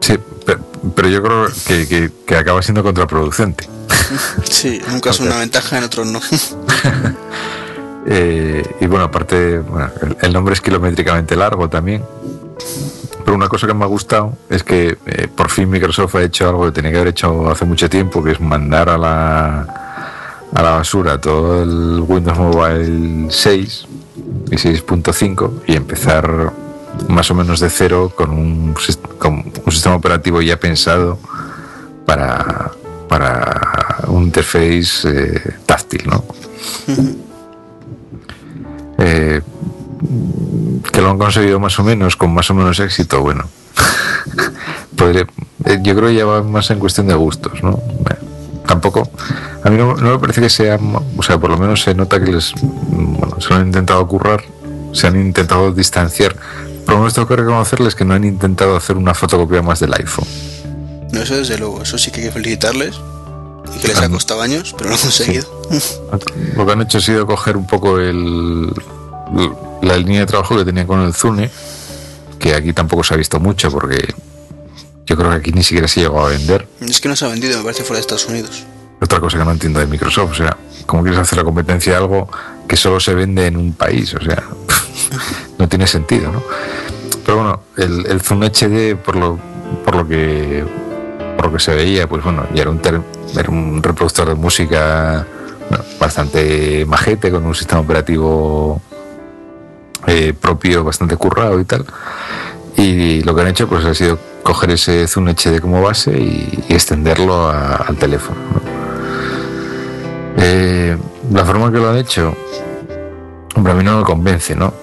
[0.01, 0.57] Sí, pe-
[0.95, 3.67] pero, yo creo que, que- que acaba siendo contraproducente.
[4.49, 6.19] Sí, nunca es una ventaja, en otros no.
[8.05, 9.61] Eh, y bueno, aparte,
[10.21, 12.03] el, nombre es kilométricamente largo también.
[13.23, 16.49] Pero una cosa que me ha gustado es que eh, por fin Microsoft ha hecho
[16.49, 19.61] algo que tenía que haber hecho hace mucho tiempo, que es mandar a la,
[20.53, 23.87] a la basura todo el Windows Mobile 6
[24.51, 26.51] y 6.5 y empezar
[27.07, 28.75] más o menos de cero con un,
[29.17, 31.17] con un sistema operativo ya pensado
[32.05, 32.71] para,
[33.07, 36.23] para un interface eh, táctil, ¿no?
[39.05, 39.41] Eh,
[40.91, 43.47] que lo han conseguido más o menos, con más o menos éxito, bueno.
[45.65, 47.77] Eh, yo creo que ya va más en cuestión de gustos, ¿no?
[48.65, 49.09] Tampoco,
[49.61, 50.79] a mí no, no me parece que sea,
[51.17, 54.45] o sea, por lo menos se nota que les, bueno, se lo han intentado currar,
[54.93, 56.37] se han intentado distanciar.
[56.85, 59.93] Por lo menos tengo que reconocerles que no han intentado hacer una fotocopia más del
[59.93, 60.27] iPhone.
[61.11, 62.95] No, eso desde luego, eso sí que hay que felicitarles.
[63.75, 65.63] Y que les ha costado años, pero lo han conseguido.
[66.55, 68.71] Lo que han hecho ha sido coger un poco el,
[69.81, 71.49] la línea de trabajo que tenían con el Zune,
[72.39, 74.13] que aquí tampoco se ha visto mucho porque
[75.05, 76.67] yo creo que aquí ni siquiera se llegó a vender.
[76.81, 78.63] Es que no se ha vendido, me parece, fuera de Estados Unidos.
[79.01, 81.97] Otra cosa que no entiendo de Microsoft, o sea, ¿cómo quieres hacer la competencia de
[81.97, 82.29] algo
[82.67, 84.13] que solo se vende en un país?
[84.13, 84.43] O sea,
[85.57, 86.43] no tiene sentido, ¿no?
[87.25, 89.39] Pero bueno, el, el Zoom HD, por lo,
[89.83, 90.63] por lo que
[91.35, 95.25] por lo que se veía, pues bueno, ya era un, era reproductor de música
[95.99, 98.81] bastante majete, con un sistema operativo
[100.07, 101.85] eh, propio bastante currado y tal.
[102.75, 106.63] Y lo que han hecho pues ha sido coger ese Zoom HD como base y,
[106.69, 108.39] extenderlo al teléfono.
[110.37, 110.97] Eh,
[111.31, 112.35] la forma que lo han hecho,
[113.55, 114.73] hombre, a mí no me convence, ¿no?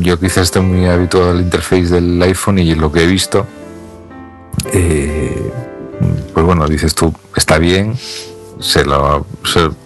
[0.00, 3.46] Yo quizás estoy muy habituado al interface del iPhone y lo que he visto,
[4.72, 5.52] eh,
[6.32, 7.96] pues bueno, dices tú, está bien,
[8.60, 9.26] se lo,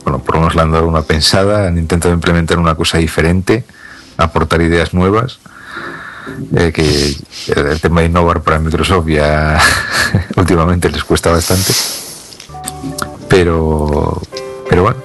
[0.05, 3.65] bueno, por lo menos le han dado una pensada, han intentado implementar una cosa diferente,
[4.17, 5.41] aportar ideas nuevas
[6.57, 7.17] eh, que
[7.55, 9.61] el tema de innovar para Microsoft ya
[10.37, 11.73] últimamente les cuesta bastante.
[13.29, 14.21] Pero,
[14.69, 15.01] pero bueno,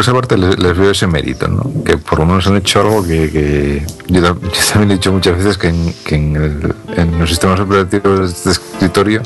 [0.00, 1.84] por esa parte les, veo ese mérito, ¿no?
[1.84, 5.68] que por lo menos han hecho algo que, yo, también he dicho muchas veces que
[6.14, 9.20] en, los sistemas operativos de escritorio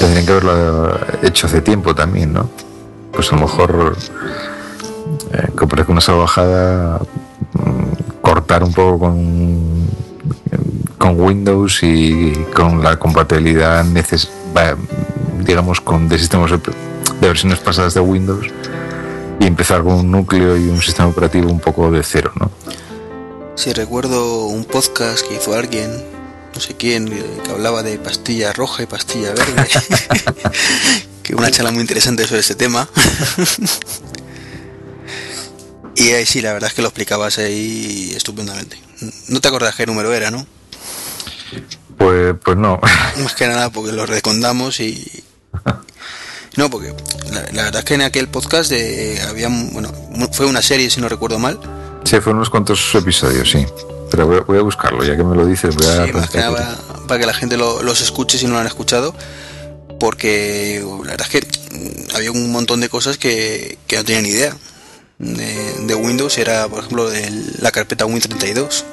[0.00, 2.50] tendrían que haberlo hecho hace tiempo también, ¿no?
[3.12, 3.96] Pues a lo mejor
[5.32, 7.00] eh, una salvajada
[8.20, 9.86] cortar un poco con,
[10.98, 13.84] con Windows y con la compatibilidad
[15.46, 18.48] digamos con de sistemas de versiones pasadas de Windows
[19.40, 22.52] y empezar con un núcleo y un sistema operativo un poco de cero, ¿no?
[23.56, 25.90] Sí, recuerdo un podcast que hizo alguien,
[26.54, 29.66] no sé quién, que hablaba de pastilla roja y pastilla verde.
[31.22, 32.88] que una charla muy interesante sobre ese tema.
[35.96, 38.80] Y ahí sí, la verdad es que lo explicabas ahí estupendamente.
[39.28, 40.46] No te acordás qué número era, ¿no?
[41.98, 42.80] Pues, pues no.
[43.22, 45.24] Más que nada porque lo recondamos y...
[46.56, 46.94] No, porque
[47.30, 49.92] la, verdad es que en aquel podcast de, había, bueno,
[50.32, 51.60] fue una serie si no recuerdo mal.
[52.04, 53.66] Sí, fueron unos cuantos episodios, sí.
[54.10, 56.06] Pero voy, a buscarlo, ya que me lo dices, voy a...
[56.06, 56.76] Sí, más que nada
[57.06, 59.14] para, que la gente los escuche si no lo han escuchado.
[60.00, 61.48] Porque la verdad es que
[62.14, 64.56] había un montón de cosas que, que no tenían idea
[65.20, 67.30] de, Windows era, por ejemplo, de
[67.60, 68.84] la carpeta Win32.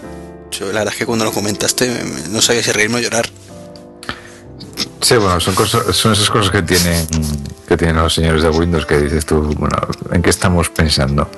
[0.51, 1.89] Yo, la verdad es que cuando lo comentaste
[2.29, 3.29] no sabía si reírme o llorar.
[5.01, 7.07] Sí, bueno, son, cosas, son esas cosas que tienen,
[7.67, 9.77] que tienen los señores de Windows que dices tú, bueno,
[10.11, 11.29] ¿en qué estamos pensando?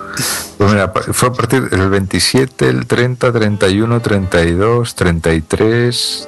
[0.57, 6.27] Pues mira, fue a partir del 27, el 30, 31, 32, 33,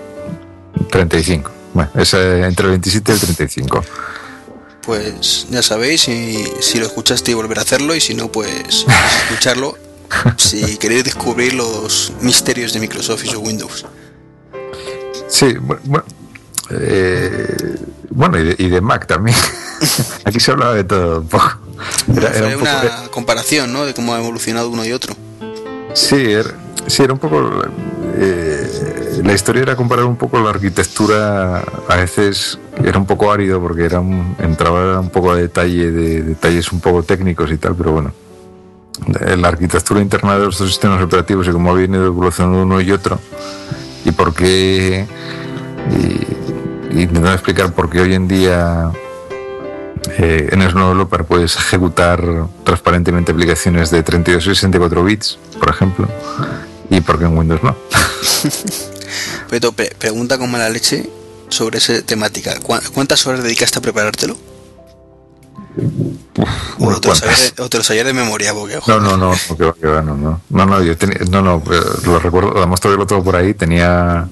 [0.90, 1.52] 35.
[1.74, 3.84] Bueno, es entre el 27 y el 35
[4.82, 8.86] pues ya sabéis, si, si lo escuchaste y volver a hacerlo, y si no, pues
[9.30, 9.78] escucharlo
[10.38, 13.86] si queréis descubrir los misterios de Microsoft y su Windows.
[15.30, 16.04] Sí, bueno,
[16.74, 17.76] eh,
[18.10, 19.38] bueno y, de, Mac también.
[20.26, 21.58] Aquí se hablaba de todo un poco.
[22.16, 23.86] Era, una comparación, ¿no?
[23.86, 25.16] De cómo ha evolucionado uno y otro.
[25.94, 26.52] Sí, era,
[26.88, 27.64] sí, era un poco...
[28.16, 33.60] Eh, la historia era comparar un poco la arquitectura, a veces era un poco árido
[33.62, 34.02] porque era
[34.40, 38.14] entraba un poco a detalle de detalles un poco técnicos y tal, pero bueno,
[39.38, 42.92] la arquitectura interna de los dos sistemas operativos y cómo ha venido evolucionando uno y
[42.92, 43.20] otro
[44.06, 45.06] y por qué
[45.92, 46.31] y,
[46.94, 48.92] intentar explicar por qué hoy en día
[50.18, 52.22] eh, en Snow Developer puedes ejecutar
[52.64, 56.08] transparentemente aplicaciones de 32 y 64 bits, por ejemplo,
[56.90, 57.76] y por qué en Windows no.
[59.50, 61.10] Pero pre pregunta con mala leche
[61.50, 62.58] sobre esa temática.
[62.94, 64.38] ¿Cuántas horas dedicaste a preparártelo?
[66.38, 70.84] Uf, o, te lo sabías de memoria, porque no, no, no, no, no, no, no,
[70.84, 74.28] yo ten, no, no, eh, lo recuerdo, además todavía lo tengo por ahí, tenía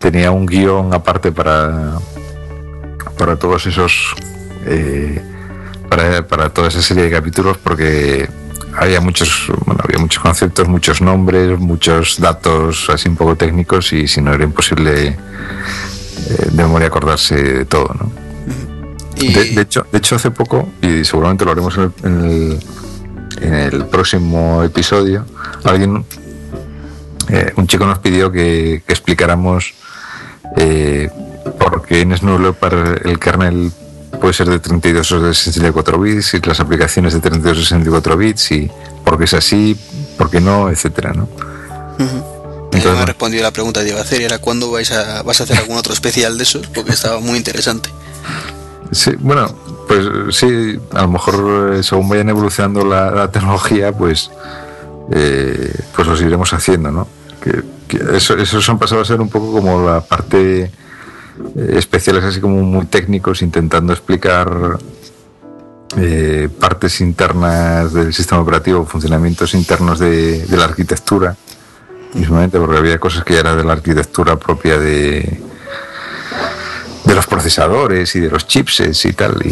[0.00, 1.98] tenía un guion aparte para,
[3.18, 4.14] para todos esos,
[4.64, 5.22] eh,
[5.88, 8.28] para, para toda esa serie de capítulos, porque
[8.76, 14.08] había muchos, bueno, había muchos conceptos, muchos nombres, muchos datos así un poco técnicos y
[14.08, 15.16] si no era imposible eh,
[16.50, 18.10] de memoria acordarse de todo, ¿no?
[19.16, 22.58] De, hecho, de hecho hace poco y seguramente lo haremos en
[23.42, 25.26] el, próximo episodio,
[25.62, 26.06] alguien,
[27.28, 29.74] eh, un chico nos pidió que, explicáramos
[30.56, 31.10] eh,
[31.58, 33.72] por qué en Snow para el kernel
[34.20, 38.16] puede ser de 32 o de 64 bits y las aplicaciones de 32 o 64
[38.16, 38.70] bits y
[39.04, 39.76] por qué es así,
[40.18, 41.28] por qué no, etcétera, ¿no?
[42.72, 45.40] Entonces, me ha respondido la pregunta que iba a hacer, era cuándo vais a, vas
[45.40, 47.90] a hacer algún otro especial de esos, porque estaba muy interesante.
[48.92, 49.54] Sí, bueno,
[49.86, 54.30] pues sí, a lo mejor eh, según vayan evolucionando la, tecnología, pues
[55.12, 57.08] eh, pues los iremos haciendo, ¿no?
[57.42, 57.62] Que,
[57.92, 60.70] eso, esos han pasado a ser un poco como la parte eh,
[61.74, 64.78] especiales así como muy técnicos intentando explicar
[65.96, 71.36] eh, partes internas del sistema operativo, funcionamientos internos de, la arquitectura,
[72.14, 75.40] mismamente porque había cosas que ya eran de la arquitectura propia de,
[77.04, 79.42] de los procesadores y de los chipsets y tal,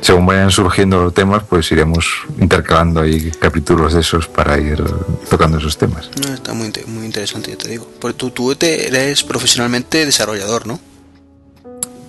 [0.00, 2.06] según vayan surgiendo los temas, pues iremos
[2.38, 4.82] intercalando ahí capítulos de esos para ir
[5.28, 6.10] tocando esos temas.
[6.24, 7.90] No, está muy, muy interesante, ya te digo.
[8.00, 10.80] Porque tú, tú eres profesionalmente desarrollador, ¿no?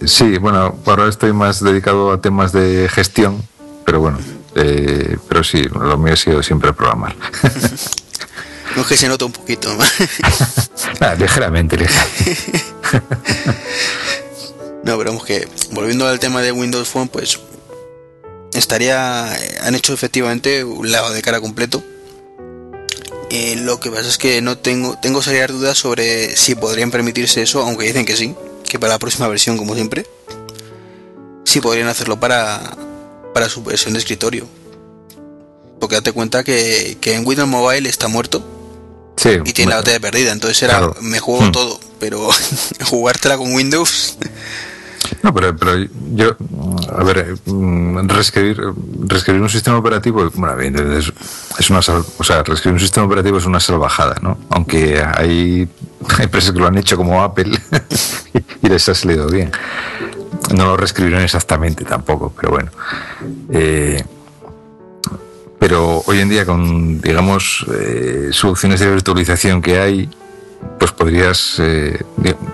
[0.06, 3.44] Sí, bueno, ahora estoy más dedicado a temas de gestión,
[3.86, 4.18] pero bueno,
[4.56, 7.16] eh, pero sí, lo mío ha sido siempre programar.
[8.76, 9.74] No es que se nota un poquito.
[9.74, 9.84] ¿no?
[11.02, 12.64] Ah, ligeramente, ligeramente.
[14.84, 17.40] No, pero vamos que, volviendo al tema de Windows Phone, pues
[18.60, 19.36] estaría.
[19.38, 21.84] eh, Han hecho efectivamente un lado de cara completo.
[23.32, 24.98] Eh, lo que pasa es que no tengo.
[25.02, 28.36] Tengo serias dudas sobre si podrían permitirse eso, aunque dicen que sí,
[28.68, 30.06] que para la próxima versión, como siempre.
[31.46, 32.76] Si podrían hacerlo para.
[33.34, 34.48] para su versión de escritorio.
[35.80, 38.44] Porque date cuenta que, que en Windows Mobile está muerto
[39.16, 40.32] Sí, y tiene la batalla perdida.
[40.34, 40.96] Entonces era, Claro.
[41.02, 41.52] me juego Hmm.
[41.52, 42.30] todo, pero
[42.90, 44.18] jugártela con Windows.
[45.22, 46.36] No, pero, pero yo,
[46.96, 48.62] a ver, mm, reescribir,
[49.06, 50.62] reescribir un sistema operativo, bueno,
[50.98, 51.12] es,
[51.58, 54.38] es una, o sea, reescribir un sistema operativo es una salvajada, ¿no?
[54.50, 55.68] Aunque hay,
[56.18, 57.52] hay empresas que lo han hecho como Apple
[58.62, 59.52] y les ha salido bien.
[60.56, 62.72] No lo reescribieron exactamente tampoco, pero bueno.
[63.52, 64.04] Eh,
[65.60, 70.10] pero hoy en día con, digamos, eh, soluciones de virtualización que hay,
[70.78, 72.04] pues podrías, eh,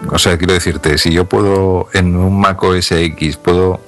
[0.10, 3.80] o sea, quiero decirte, si yo puedo en un Mac OS X puedo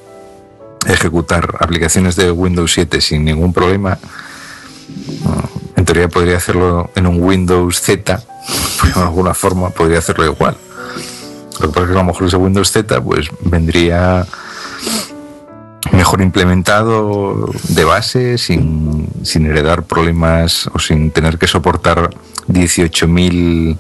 [0.87, 3.97] ejecutar aplicaciones de Windows 7 sin ningún problema,
[5.75, 8.21] en teoría podría hacerlo en un Windows Z,
[8.95, 10.57] de alguna forma podría hacerlo igual.
[11.59, 14.25] Lo que pasa es que a lo mejor ese Windows Z pues vendría
[15.91, 22.09] mejor implementado de base, sin, sin heredar problemas o sin tener que soportar
[22.47, 23.77] 18.000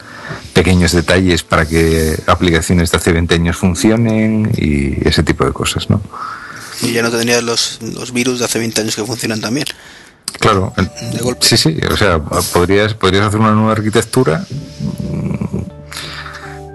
[0.53, 5.89] pequeños detalles para que aplicaciones de hace 20 años funcionen y ese tipo de cosas,
[5.89, 6.01] ¿no?
[6.81, 9.65] Y ya no tendrías los, los virus de hace 20 años que funcionan también.
[10.39, 11.45] Claro, el- De golpe.
[11.45, 12.19] sí, sí, o sea,
[12.53, 14.45] podrías, podrías hacer una nueva arquitectura
[15.09, 15.57] mm,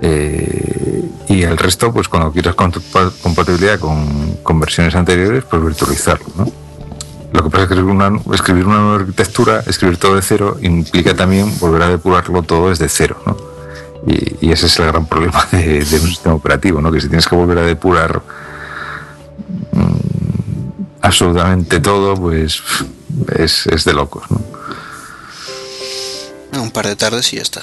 [0.02, 6.26] eh, y el resto, pues cuando quieras compa- compatibilidad con, versiones anteriores, pues virtualizarlo.
[7.32, 10.58] Lo que pasa es que escribir una, escribir una nueva arquitectura, escribir todo de cero,
[10.60, 13.16] implica también volver a depurarlo todo desde cero.
[14.06, 16.92] Y, ese es el gran problema de, un sistema operativo, ¿no?
[16.92, 18.20] Que si tienes que volver a depurar
[21.00, 22.62] absolutamente todo, pues
[23.38, 24.24] es, es de locos.
[26.52, 27.62] Un par de tardes y ya está.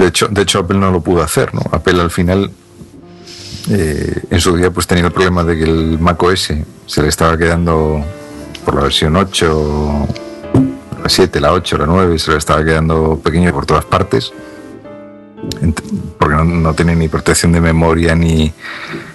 [0.00, 1.60] De hecho, de hecho Apple no lo pudo hacer, ¿no?
[1.72, 2.50] Apple al final
[3.68, 6.54] eh, en su día pues tenía el problema de que el Mac OS
[6.86, 8.02] se le estaba quedando
[8.64, 10.08] por la versión 8,
[11.02, 14.32] la 7, la 8, la 9, se le estaba quedando pequeño por todas partes.
[16.18, 18.50] Porque no, no tenía ni protección de memoria, ni,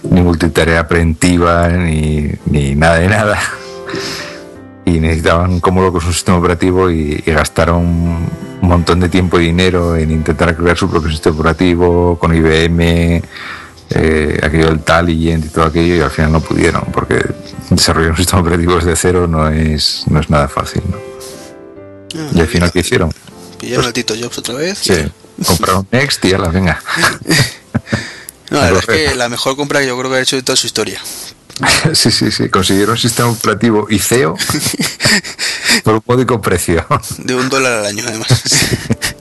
[0.04, 3.40] ni multitarea preventiva, ni, ni nada de nada.
[4.86, 7.84] Y necesitaban como locos un sistema operativo y, y gastaron
[8.66, 13.22] un montón de tiempo y dinero en intentar crear su propio sistema operativo con IBM,
[13.92, 17.24] eh, aquello del Talient y todo aquello, y al final no pudieron, porque
[17.70, 20.82] desarrollar un sistema operativo desde cero no es, no es nada fácil.
[20.90, 20.98] ¿no?
[22.34, 23.12] Y al final, ¿qué hicieron?
[23.60, 24.80] Pillaron al Tito Jobs otra vez.
[24.80, 24.94] Sí,
[25.46, 26.82] compraron Next y ya la venga.
[28.52, 30.44] No, la verdad es que la mejor compra que yo creo que ha hecho de
[30.44, 31.02] toda su historia.
[31.94, 34.36] Sí, sí, sí, consiguieron un sistema operativo ICEO
[35.84, 36.86] por un módico precio.
[37.20, 38.28] De un dólar al año, además.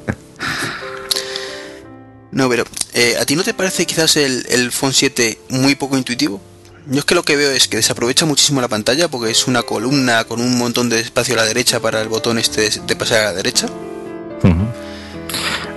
[2.35, 2.64] No, pero
[2.95, 6.41] eh, ¿a ti no te parece quizás el, el Phone 7 muy poco intuitivo?
[6.89, 9.62] Yo es que lo que veo es que desaprovecha muchísimo la pantalla porque es una
[9.62, 13.20] columna con un montón de espacio a la derecha para el botón este de, pasar
[13.20, 13.68] a la derecha.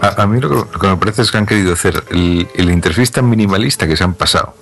[0.01, 2.47] A, a mí lo que, lo que me parece es que han querido hacer el,
[2.55, 4.55] el interfaz tan minimalista que se han pasado.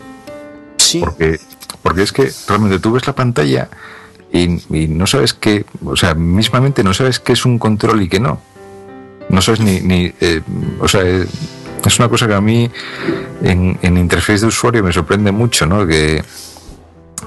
[1.00, 1.40] Porque,
[1.82, 3.70] porque es que realmente tú ves la pantalla
[4.32, 8.20] y, no sabes qué, o sea, mismamente no sabes qué es un control y qué
[8.20, 8.42] no.
[9.30, 10.42] No sabes ni, eh,
[10.80, 11.26] o sea, eh,
[11.84, 12.70] es una cosa que a mí
[13.44, 15.88] en, en interfaz de usuario me sorprende mucho, ¿no?
[15.88, 16.24] Que,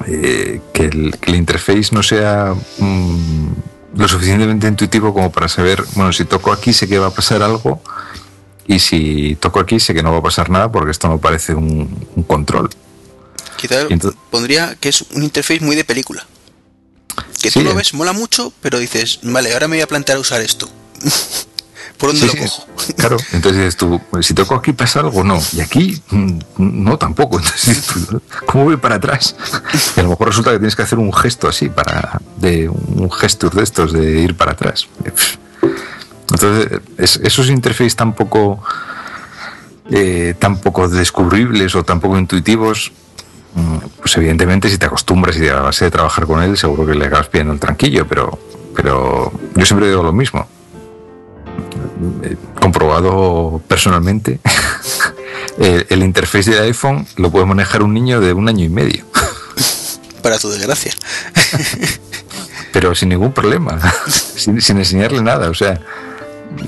[0.07, 3.49] eh, que, el, que interface no sea mm,
[3.97, 7.43] lo suficientemente intuitivo como para saber, bueno, si toco aquí sé que va a pasar
[7.43, 7.81] algo
[8.67, 11.55] y si toco aquí sé que no va a pasar nada porque esto no parece
[11.55, 11.89] un
[12.27, 12.71] control.
[13.59, 16.25] Quizás entonces- pondría que es un interface muy de película.
[17.43, 17.75] Que Sí, tú lo eh.
[17.75, 20.69] ves, mola mucho, pero dices, vale, ahora me voy a plantear usar esto.
[21.99, 22.67] ¿Por dónde Sí, lo sí, cojo?
[22.97, 25.41] Claro, entonces dices tú, pues, si toco aquí pasa algo, no.
[25.53, 27.39] Y aquí, mm, no tampoco.
[27.41, 29.35] Entonces, tú, ¿cómo voy para atrás?
[29.97, 33.11] Y a lo mejor resulta que tienes que hacer un gesto así, para de un
[33.11, 34.87] gesture de estos, de ir para atrás.
[36.31, 38.63] Entonces, es- esos interfaces tan poco,
[39.91, 42.93] eh, tan poco descubribles o tan poco intuitivos,
[43.99, 46.95] pues evidentemente si te acostumbras y a la base de trabajar con él, seguro que
[46.95, 48.39] le acabas pidiendo el tranquillo, pero,
[48.75, 50.47] pero yo siempre digo lo mismo.
[52.23, 54.41] He comprobado personalmente,
[55.59, 59.05] el, el interface del iPhone lo puede manejar un niño de un año y medio.
[60.23, 60.95] Para tu desgracia.
[62.73, 63.79] pero sin ningún problema,
[64.09, 65.51] sin, sin enseñarle nada.
[65.51, 65.81] O sea,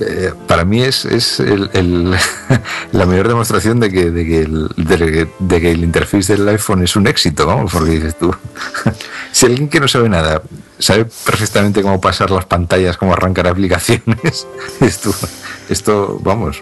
[0.01, 1.05] eh, para mí es,
[2.93, 7.67] la mayor demostración de que, el, de, interface del iPhone es un éxito, ¿no?
[7.67, 8.35] porque dices tú,
[9.33, 10.43] si alguien que no sabe nada
[10.79, 14.47] sabe perfectamente cómo pasar las pantallas, cómo arrancar aplicaciones,
[15.69, 16.61] esto, vamos,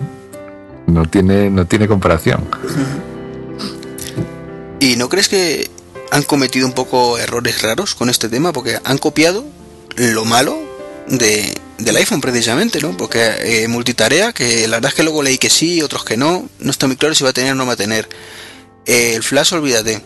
[0.87, 2.47] no tiene comparación.
[4.81, 5.70] ¿Y no crees que
[6.11, 8.53] han cometido un poco errores raros con este tema?
[8.53, 9.45] Porque han copiado
[9.97, 10.57] lo malo
[11.09, 12.97] de, del iPhone precisamente, ¿no?
[12.97, 16.49] Porque eh, multitarea, que la verdad es que luego leí que sí, otros que no,
[16.59, 18.09] no está muy claro si va a tener o no va a tener.
[18.85, 20.03] Eh, el Flash, olvídate.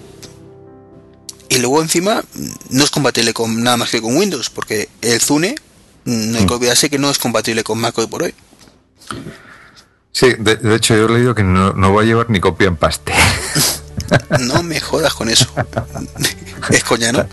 [1.48, 2.22] Y luego encima
[2.70, 5.54] no es compatible con nada más que con Windows, porque el Zune,
[6.04, 8.34] no hay que olvidarse que no es compatible con Mac hoy por hoy.
[10.12, 12.68] Sí, de, de hecho yo he leído que no, no, va a llevar ni copia
[12.68, 13.12] en paste.
[14.40, 15.46] no me jodas con eso.
[16.70, 17.26] es coña, ¿no?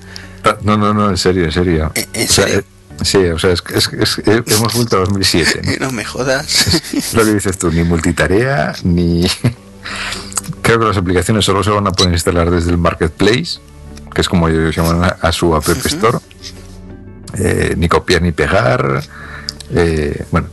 [0.62, 1.92] No, no, no, en serio, en serio.
[1.96, 2.60] ¿En, en serio?
[2.60, 5.62] O sea, Sí, o sea, es, es, es, hemos vuelto a 2007.
[5.80, 5.86] ¿no?
[5.88, 6.82] no me jodas.
[7.14, 9.28] Lo que dices tú, ni multitarea, ni...
[10.62, 13.60] Creo que las aplicaciones solo se van a poder instalar desde el Marketplace,
[14.14, 16.18] que es como ellos llaman a, su App Store.
[16.18, 17.40] Uh -huh.
[17.40, 19.04] eh, ni copiar ni pegar.
[19.74, 20.50] Eh, bueno.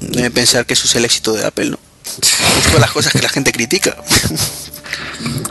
[0.00, 1.78] Debe pensar que eso es el éxito de Apple, ¿no?
[2.20, 3.96] Es todas las cosas que la gente critica.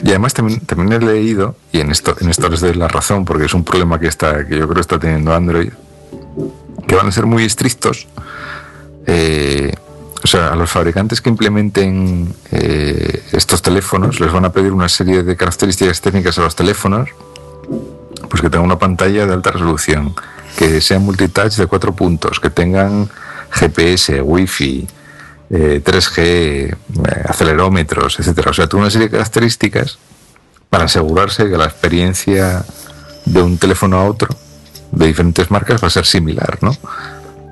[0.04, 0.62] Y además también,
[0.92, 4.00] he leído, y en esto, en esto les doy la razón, porque es un problema
[4.00, 5.72] que, está, que yo creo está teniendo Android,
[6.88, 8.08] que van a ser muy estrictos.
[9.06, 9.74] Eh,
[10.24, 14.90] o sea, a los fabricantes que implementen eh, estos teléfonos les van a pedir una
[14.90, 17.10] serie de características técnicas a los teléfonos,
[18.30, 20.14] pues que tengan una pantalla de alta resolución,
[20.58, 23.10] que sean multitouch de cuatro puntos, que tengan
[23.52, 24.88] GPS, Wi-Fi,
[25.50, 26.76] eh, 3G, eh,
[27.26, 28.52] acelerómetros, etcétera.
[28.52, 29.98] O sea, toda una serie de características
[30.70, 32.64] para asegurarse que la experiencia
[33.26, 34.30] de un teléfono a otro
[34.92, 36.76] de diferentes marcas va a ser similar, ¿no?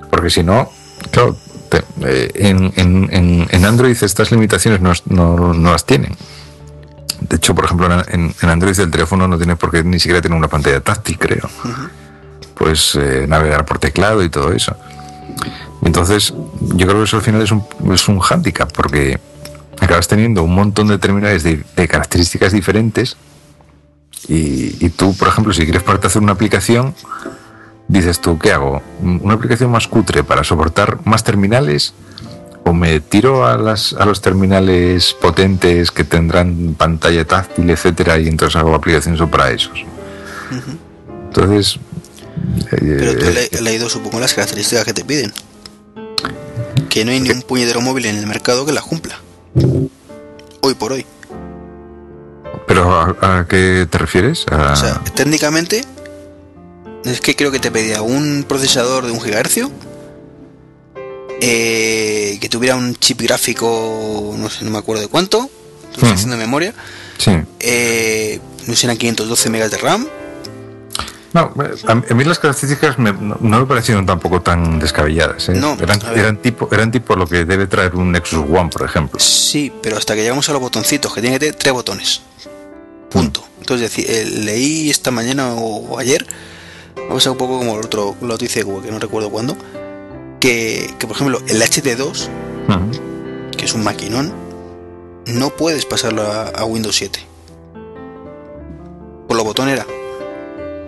[0.10, 0.72] Porque si no,
[1.12, 1.38] claro,
[1.70, 6.16] te, eh, en, en, en, Android estas limitaciones no, no, no, las tienen.
[7.22, 10.22] De hecho, por ejemplo, en, en, Android el teléfono no tiene por qué ni siquiera
[10.22, 11.50] tener una pantalla táctil, creo.
[11.64, 11.90] Uh -huh.
[12.54, 14.76] Pues eh, navegar por teclado y todo eso.
[15.88, 16.34] Entonces,
[16.76, 17.64] yo creo que eso al final es un,
[17.94, 19.22] es un hándicap, porque
[19.80, 23.16] acabas teniendo un montón de terminales de, de características diferentes
[24.28, 26.94] y, y, tú, por ejemplo, si quieres parte hacer una aplicación,
[27.88, 28.82] dices tú, ¿qué hago?
[29.02, 31.94] ¿Una aplicación más cutre para soportar más terminales?
[32.66, 38.28] ¿O me tiro a, las, a los terminales potentes que tendrán pantalla táctil, etcétera, y
[38.28, 39.86] entonces hago aplicaciones para esos?
[40.52, 41.28] Uh -huh.
[41.28, 41.80] Entonces...
[42.70, 45.32] Pero tú eh, he leído, supongo, las características que te piden
[46.90, 49.20] que no hay ni un puñetero móvil en el mercado que la cumpla.
[50.62, 51.06] Hoy por hoy.
[52.68, 54.46] ¿Pero a, a qué te refieres?
[54.52, 54.74] A...
[54.74, 55.84] O sea, técnicamente,
[57.06, 59.72] es que creo que te pedía un procesador de un gigahercio,
[61.40, 65.50] eh, que tuviera un chip gráfico, no sé, no me acuerdo de cuánto,
[65.92, 66.74] estoy haciendo memoria,
[67.18, 67.32] sí.
[67.60, 70.08] eh, no sé, eran 512 megas de RAM,
[71.38, 71.54] no,
[71.88, 75.50] a mí las características me, no, no, me parecieron tampoco tan descabelladas.
[75.50, 75.54] ¿eh?
[75.54, 79.20] No, eran, eran, tipo, eran tipo lo que debe traer un Nexus One, por ejemplo.
[79.20, 82.22] Sí, pero hasta que llegamos a los botoncitos, que tiene que tener tres botones.
[83.10, 83.42] Punto.
[83.42, 83.60] Mm.
[83.60, 86.26] Entonces, eh, leí esta mañana o ayer,
[86.96, 89.58] vamos a un poco como el otro, lo dice Google, que no recuerdo cuándo,
[90.40, 92.28] que, que, por ejemplo el HD2,
[92.68, 93.52] uh -huh.
[93.52, 94.34] que es un maquinón,
[95.26, 97.20] no puedes pasarlo a, a Windows 7.
[99.28, 99.86] Por los botones era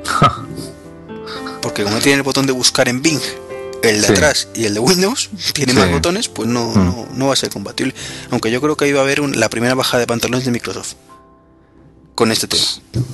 [1.61, 3.21] porque como tiene el botón de buscar en Bing,
[3.84, 4.13] el de sí.
[4.13, 5.80] atrás y el de Windows, tiene sí.
[5.80, 6.76] más botones, pues no, mm.
[6.76, 7.93] no, no, va a ser compatible.
[8.31, 10.93] Aunque yo creo que iba a haber un, la primera bajada de pantalones de Microsoft
[12.15, 12.63] con este tema.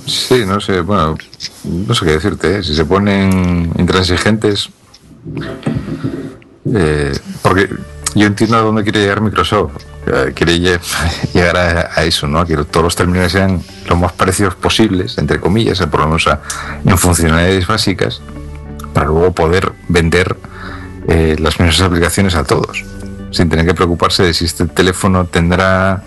[0.06, 1.16] Sí, no sé, bueno,
[1.62, 2.62] no sé qué decirte, ¿eh?
[2.64, 4.68] si se ponen intransigentes,
[6.74, 7.70] eh, porque
[8.16, 9.74] yo entiendo a dónde quiere llegar Microsoft.
[10.06, 10.58] Eh, quiere
[11.34, 12.46] llegar a, a, eso, ¿no?
[12.46, 16.40] Que todos los terminales sean lo más parecidos posibles, entre comillas, por lo menos a,
[16.84, 18.20] en funcionalidades básicas,
[18.94, 20.36] para luego poder vender
[21.08, 22.84] eh, las mismas aplicaciones a todos,
[23.32, 26.02] sin tener que preocuparse de si este teléfono tendrá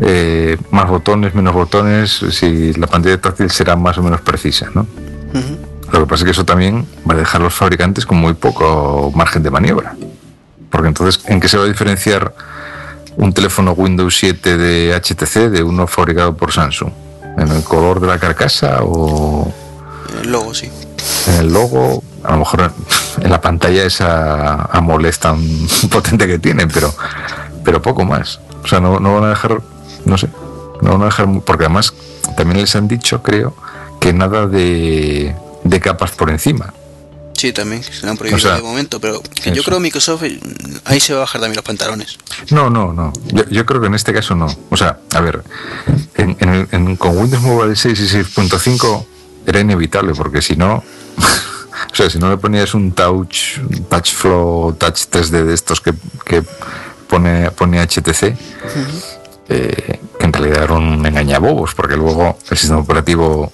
[0.00, 4.82] eh, más botones, menos botones, si la pantalla táctil será más o menos precisa, ¿no?
[4.82, 5.58] Uh -huh.
[5.92, 8.34] Lo que pasa es que eso también va a dejar a los fabricantes con muy
[8.34, 9.94] poco margen de maniobra.
[10.70, 12.34] Porque entonces, ¿en qué se va a diferenciar
[13.16, 16.90] un teléfono Windows 7 de HTC de uno fabricado por Samsung?
[17.36, 19.52] ¿En el color de la carcasa o
[20.22, 20.70] El logo, sí.
[21.28, 22.02] en el logo?
[22.22, 22.72] A lo mejor
[23.20, 25.38] en la pantalla esa AMOLED tan
[25.90, 26.94] potente que tienen, pero,
[27.64, 28.40] pero poco más.
[28.62, 29.60] O sea, no, no van a dejar,
[30.04, 30.28] no sé,
[30.80, 31.92] no van a dejar, porque además
[32.36, 33.54] también les han dicho, creo,
[34.00, 35.34] que nada de,
[35.64, 36.72] de capas por encima.
[37.44, 39.62] Sí, también, se lo han prohibido O sea, de momento, pero yo eso.
[39.64, 40.40] creo que Microsoft eh,
[40.86, 42.16] ahí se va a bajar también los pantalones.
[42.48, 43.12] No, no, no.
[43.34, 44.46] Yo, yo creo que en este caso no.
[44.70, 45.44] O sea, a ver,
[46.14, 49.04] en, en el- en- con Windows Mobile 6 y 6.5
[49.46, 50.76] era inevitable, porque si no,
[51.92, 55.82] o sea, si no le ponías un touch, un touch flow, touch 3D de estos
[55.82, 55.92] que,
[56.24, 56.42] que
[57.06, 58.22] pone, pone HTC,
[59.50, 63.52] eh, que en realidad era un engañabobos, porque luego el sistema operativo,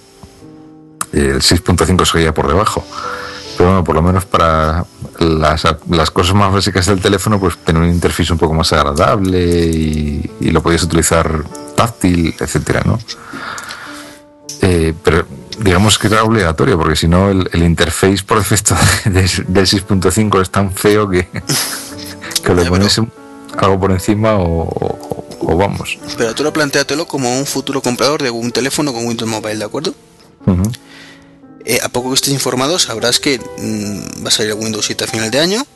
[1.12, 2.86] el 6.5 seguía por debajo.
[3.60, 4.86] Pero bueno, por lo menos para
[5.18, 9.38] las, las cosas más básicas del teléfono, pues tener un interfaz un poco más agradable
[9.66, 11.44] y, y lo podías utilizar
[11.76, 12.98] táctil, etcétera, ¿no?
[14.62, 15.26] Eh, pero
[15.58, 18.74] digamos que era obligatorio, porque si no, el, el interface por defecto
[19.04, 19.10] de-
[19.46, 21.28] del 6.5 es tan feo que,
[22.42, 22.98] que le pones
[23.58, 25.98] algo por encima o, o- o vamos.
[26.16, 29.64] Pero tú lo planteatelo como un futuro comprador de un teléfono con Windows Mobile, ¿de
[29.66, 29.94] acuerdo?
[30.46, 30.62] Ujú.
[31.64, 35.04] Eh, a poco que estés informado, sabrás que mm, va a salir el Windows 7
[35.04, 35.66] a final de año.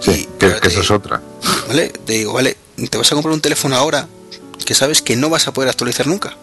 [0.00, 1.20] Sí, Y, que, pero que te- eso es otra.
[1.68, 1.88] ¿Vale?
[1.90, 2.56] Te digo, vale,
[2.90, 4.08] te vas a comprar un teléfono ahora
[4.64, 6.36] que sabes que no vas a poder actualizar nunca.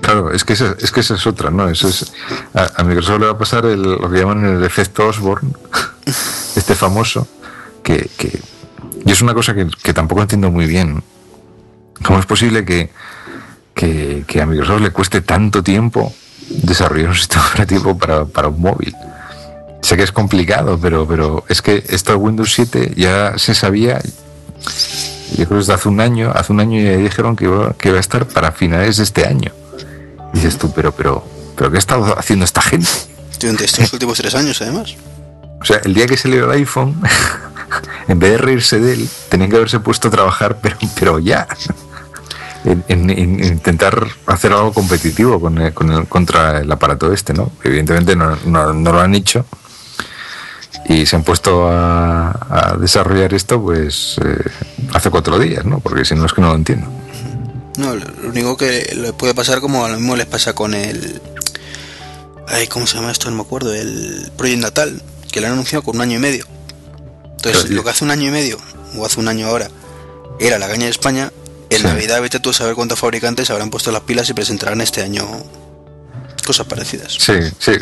[0.00, 1.68] Claro, es que esa, es que esa es otra, ¿no?
[1.68, 2.12] Eso es,
[2.54, 5.52] a, a Microsoft le va a pasar el, lo que llaman el efecto Osborne,
[6.56, 7.28] este famoso,
[7.82, 8.40] que, que-
[9.04, 11.02] y es una cosa que, que tampoco entiendo muy bien.
[12.04, 12.90] ¿Cómo es posible que,
[13.74, 16.12] que, que a Microsoft le cueste tanto tiempo
[16.48, 18.94] desarrollar un sistema operativo para, para un móvil?
[19.82, 24.00] Sé que es complicado, pero, pero es que esto de Windows 7 ya se sabía,
[25.30, 27.88] yo creo que desde hace un año, hace un año ya dijeron que iba, que
[27.88, 29.50] iba a estar para finales de este año.
[30.32, 32.88] Y dices tú, pero, pero, pero ¿qué ha estado haciendo esta gente?
[33.40, 34.94] Durante estos últimos tres años, además.
[35.60, 37.00] O sea, el día que salió el iPhone,
[38.08, 41.48] en vez de reírse de él, tenían que haberse puesto a trabajar, pero, pero ya.
[42.64, 47.32] En, en- en intentar hacer algo competitivo con el- con el- contra el aparato este,
[47.34, 47.50] ¿no?
[47.64, 49.44] Evidentemente no, no- no lo han hecho
[50.88, 54.36] y se han puesto a, a desarrollar esto pues eh,
[54.94, 55.80] hace cuatro días, ¿no?
[55.80, 56.86] Porque si no es que no lo entiendo.
[57.78, 61.20] No, lo único que le puede pasar como a lo mismo les pasa con el...
[62.48, 63.30] Ay, ¿cómo se llama esto?
[63.30, 63.72] No me acuerdo.
[63.74, 66.46] El Project Natal, que lo han anunciado con un año y medio.
[67.36, 68.58] Entonces, Pero, lo que hace un año y medio,
[68.96, 69.68] o hace un año ahora,
[70.38, 71.32] era la caña de España,
[71.74, 71.86] en Sí.
[71.86, 75.26] Navidad vete tú a saber cuántos fabricantes habrán puesto las pilas y presentarán este año
[76.46, 77.14] cosas parecidas.
[77.18, 77.72] Sí, sí.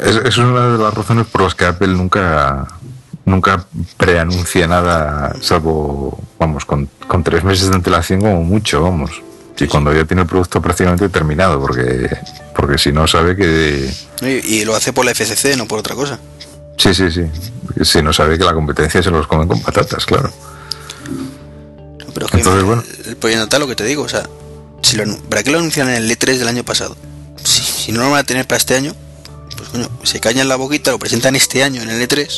[0.00, 2.66] Es, es una de las razones por las que Apple nunca
[3.24, 3.64] nunca
[3.96, 9.10] preanuncia nada, salvo, vamos, con, con tres meses de antelación como mucho, vamos.
[9.58, 12.10] Y cuando ya tiene el producto prácticamente terminado, porque
[12.56, 13.88] porque si no sabe que...
[14.22, 14.26] Y,
[14.56, 16.18] y lo hace por la FCC, no por otra cosa.
[16.76, 17.22] Sí, sí, sí.
[17.84, 20.32] Si no sabe que la competencia se los comen con patatas, claro.
[22.14, 22.84] Pero es que Entonces, bueno.
[23.06, 24.28] el, Project Natal, lo que te digo, o sea,
[24.82, 26.96] si lo, anu- ¿para qué lo anuncian en el E3 del año pasado?
[27.44, 28.94] Si, si no lo van a tener para este año,
[29.56, 32.28] pues coño, se cañan la boquita, lo presentan este año en el E3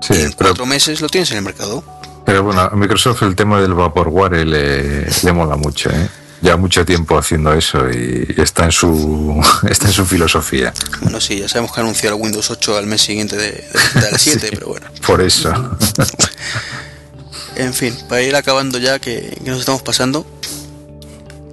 [0.00, 1.82] Sí, y en pero, cuatro meses lo tienes en el mercado.
[2.24, 6.08] pero bueno, a Microsoft el tema del Vaporware le, le mola mucho, ¿eh?
[6.40, 10.72] Ya mucho tiempo haciendo eso y está en su está en su filosofía.
[11.02, 14.16] Bueno, sí, ya sabemos que anunciado el Windows 8 al mes siguiente de, de- del
[14.18, 14.46] 7, Sí.
[14.52, 14.86] pero bueno.
[15.04, 15.52] Por eso.
[17.58, 20.24] En fin, para ir acabando ya, que, que nos estamos pasando,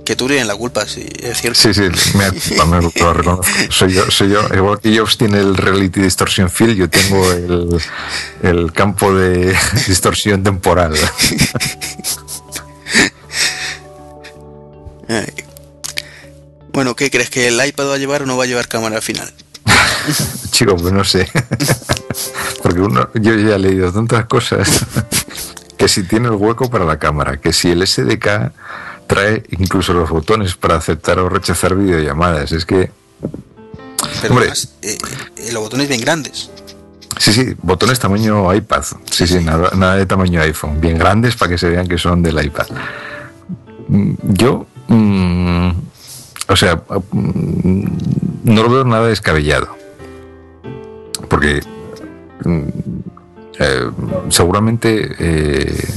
[0.05, 1.59] que tú tienes la culpa, sí, es cierto.
[1.59, 2.31] Sí, sí, me,
[2.65, 3.43] me lo reconozco.
[3.69, 4.47] Soy yo, soy yo.
[4.53, 7.81] Igual que Jobs tiene el Reality Distortion Field, yo tengo el,
[8.43, 9.57] el campo de
[9.87, 10.93] distorsión temporal.
[16.73, 17.29] Bueno, ¿qué crees?
[17.29, 19.31] ¿Que el iPad va a llevar o no va a llevar cámara al final?
[20.51, 21.29] Chico, pues no sé.
[22.61, 24.67] Porque uno, yo ya he leído tantas cosas.
[25.77, 28.51] Que si tiene el hueco para la cámara, que si el SDK
[29.07, 32.51] trae incluso los botones para aceptar o rechazar videollamadas.
[32.51, 32.91] Es que,
[34.21, 34.45] Pero Hombre.
[34.45, 34.97] además, eh,
[35.37, 36.49] eh, los botones bien grandes.
[37.19, 38.83] sí, sí, botones tamaño iPad.
[39.11, 40.79] Sí, sí, nada, nada de tamaño iPhone.
[40.81, 42.67] Bien grandes para que se vean que son del iPad.
[43.87, 45.69] Mm, Yo, mm,
[46.47, 46.75] o sea,
[47.11, 47.85] mm,
[48.45, 49.75] no lo veo nada descabellado.
[51.29, 51.61] Porque
[53.59, 53.89] eh,
[54.29, 55.87] seguramente, eh,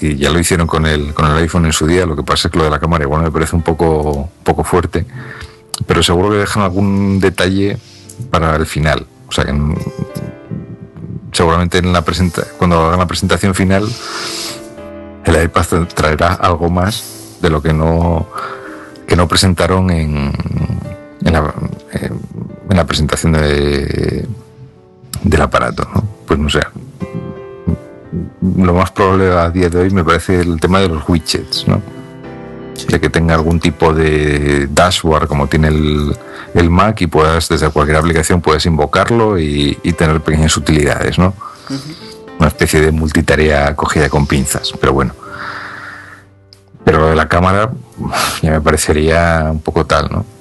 [0.00, 2.48] y, ya lo hicieron con el, con el iPhone en su día, lo que pasa
[2.48, 5.06] es que lo de la cámara igual me parece un poco, poco fuerte,
[5.86, 7.78] pero seguro que dejan algún detalle
[8.30, 9.06] para el final.
[9.28, 9.54] O sea que
[11.32, 12.04] seguramente en la
[12.56, 13.86] cuando hagan la presentación final
[15.24, 18.26] el iPad traerá algo más de lo que no
[19.06, 20.32] que no presentaron en,
[21.24, 21.54] en, la,
[21.92, 24.26] en la presentación de,
[25.22, 25.88] del aparato.
[26.28, 26.60] Pues no sé.
[28.56, 31.82] Lo más probable a día de hoy me parece el tema de los widgets, ¿no?
[32.86, 36.16] De que tenga algún tipo de dashboard como tiene el,
[36.54, 41.34] el Mac y puedas desde cualquier aplicación puedes invocarlo y, y tener pequeñas utilidades, ¿no?
[42.38, 45.14] Una especie de multitarea cogida con pinzas, pero bueno.
[46.84, 47.70] Pero lo de la cámara
[48.42, 50.37] ya me parecería un poco tal, ¿no?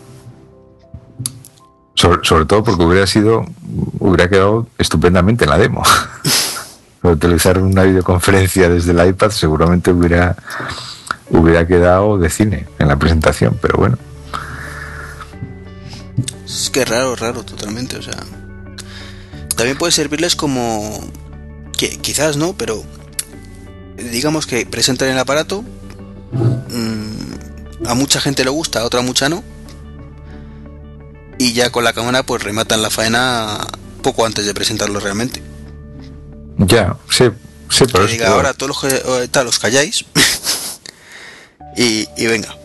[1.97, 3.45] Sobre, sobre todo porque hubiera sido,
[3.99, 5.83] hubiera quedado estupendamente en la demo.
[7.03, 10.35] utilizar una videoconferencia desde el iPad seguramente hubiera
[11.29, 13.97] hubiera quedado de cine en la presentación, pero bueno.
[16.45, 17.97] Es que raro, raro, totalmente.
[17.97, 18.17] O sea,
[19.55, 20.99] también puede servirles como
[21.77, 22.83] que quizás no, pero
[23.97, 25.63] digamos que presentan el aparato.
[26.31, 29.43] Mmm, a mucha gente le gusta, a otra mucha no.
[31.37, 33.65] Y ya con la cámara pues rematan la faena
[34.01, 35.41] poco antes de presentarlo realmente.
[36.57, 37.25] Ya, sí,
[37.69, 40.05] sí, pero que diga, ahora todos los, que, tal, los calláis
[41.77, 42.55] y, y, venga.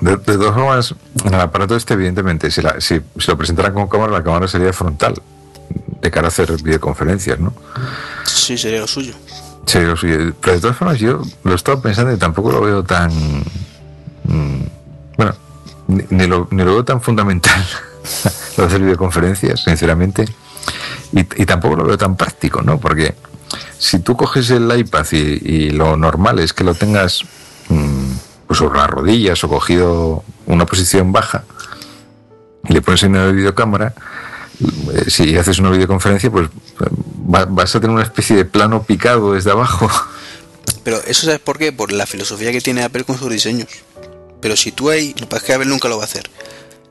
[0.00, 0.94] De, de, todas formas,
[1.24, 4.46] en el aparato este, evidentemente, si, la, si, si, lo presentaran con cámara, la cámara
[4.46, 5.20] sería frontal,
[6.00, 7.52] de cara a hacer videoconferencias, ¿no?
[8.24, 9.14] Sí, sería lo suyo.
[9.66, 10.32] Sería lo suyo.
[10.40, 13.10] Pero de todas formas, yo lo he estado pensando y tampoco lo veo tan.
[14.24, 14.81] Mmm, bueno,
[15.92, 17.64] ni, lo, ni, lo, veo tan fundamental
[18.56, 20.24] lo de hacer videoconferencias, sinceramente.
[21.12, 22.78] Y, y, tampoco lo veo tan práctico, ¿no?
[22.78, 23.14] Porque
[23.78, 27.22] si tú coges el iPad y, lo normal es que lo tengas
[27.68, 28.12] mmm,
[28.46, 31.44] pues sobre las rodillas o cogido una posición baja
[32.68, 33.92] y le pones en una videocámara,
[34.94, 36.48] eh, si haces una videoconferencia, pues
[37.34, 39.90] va, vas a tener una especie de plano picado desde abajo.
[40.84, 41.72] Pero eso sabes por qué?
[41.72, 43.68] Por la filosofía que tiene Apple con sus diseños.
[44.42, 46.28] Pero si tú ahí, lo que es que Apple nunca lo va a hacer,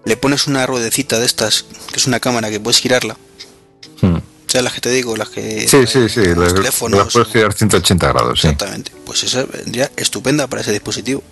[0.06, 3.18] le pones una ruedecita de estas, que es una cámara que puedes girarla,
[4.02, 4.16] Hmm.
[4.18, 5.68] O sea, las que te digo, las que.
[5.68, 6.26] Sí, sí, sí.
[6.36, 7.00] Los la, teléfonos.
[7.00, 8.48] la puedes girar 180 grados, sí.
[8.48, 8.92] Exactamente.
[9.06, 11.24] Pues esa vendría estupenda para ese dispositivo.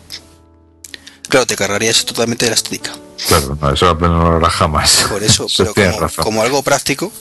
[1.27, 2.91] Claro, te cargarías totalmente de la estética.
[3.27, 5.05] Claro, no, eso no lo hará jamás.
[5.09, 7.11] Por eso, pero como, como, algo práctico,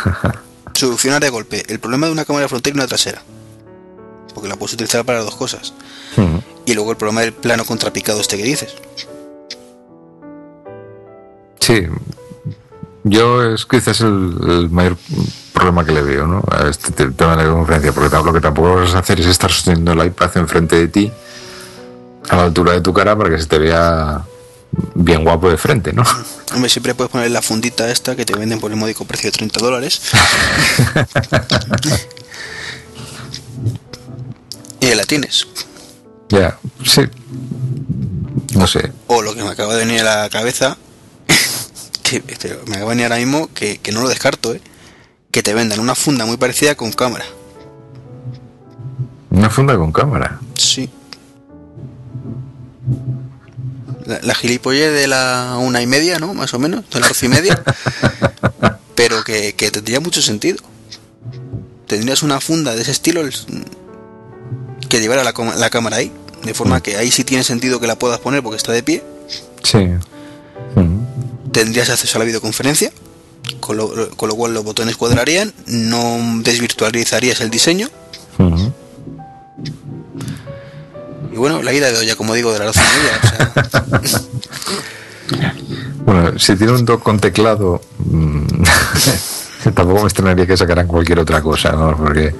[0.74, 3.22] soluciona de golpe el problema de una cámara frontal y una trasera.
[4.34, 5.74] Porque la puedes utilizar para dos cosas.
[6.16, 6.38] Hmm.
[6.68, 8.74] Y luego el problema del plano contrapicado este que dices.
[11.60, 11.86] Sí,
[13.04, 14.98] yo es quizás el, el, mayor
[15.54, 16.44] problema que le veo ¿no?
[16.50, 19.50] a este tema de la conferencia, porque lo que tampoco vas a hacer es estar
[19.50, 21.10] sosteniendo el iPad enfrente de ti
[22.28, 24.26] a la altura de tu cara para que se te vea
[24.94, 26.02] bien guapo de frente, ¿no?
[26.54, 29.38] Hombre, siempre puedes poner la fundita esta que te venden por el módico precio de
[29.38, 30.02] 30 dólares.
[34.80, 35.46] y la tienes.
[36.28, 37.02] Ya, sí.
[38.54, 38.92] No sé.
[39.06, 40.76] O lo que me acaba de venir a la cabeza
[42.02, 44.60] que pero me acaba de venir ahora mismo que, que, no lo descarto, ¿eh?
[45.30, 47.24] que te vendan una funda muy parecida con cámara.
[49.30, 50.40] ¿Una funda con cámara?
[50.56, 50.90] Sí.
[54.06, 56.32] La, la gilipollez de la una y media, ¿no?
[56.32, 57.62] Más o menos, de la doce y media.
[58.98, 60.58] pero que, que, tendría mucho sentido.
[61.86, 63.22] Tendrías una funda de ese estilo
[64.88, 66.12] que llevara la, la cámara ahí.
[66.44, 69.02] De forma que ahí sí tiene sentido que la puedas poner porque está de pie.
[69.64, 69.78] Sí.
[70.76, 70.98] Mm
[71.58, 72.92] tendrías acceso a la videoconferencia,
[73.60, 77.88] con lo, con lo, cual los botones cuadrarían, no desvirtualizarías el diseño.
[78.38, 78.72] -huh.
[81.32, 83.92] Y bueno, la ida de olla, como digo, de la y media.
[84.00, 85.54] O sea...
[86.04, 87.80] bueno, si tiene un dock con teclado,
[89.74, 91.96] tampoco me extrañaría que sacaran cualquier otra cosa, ¿no?
[91.96, 92.34] Porque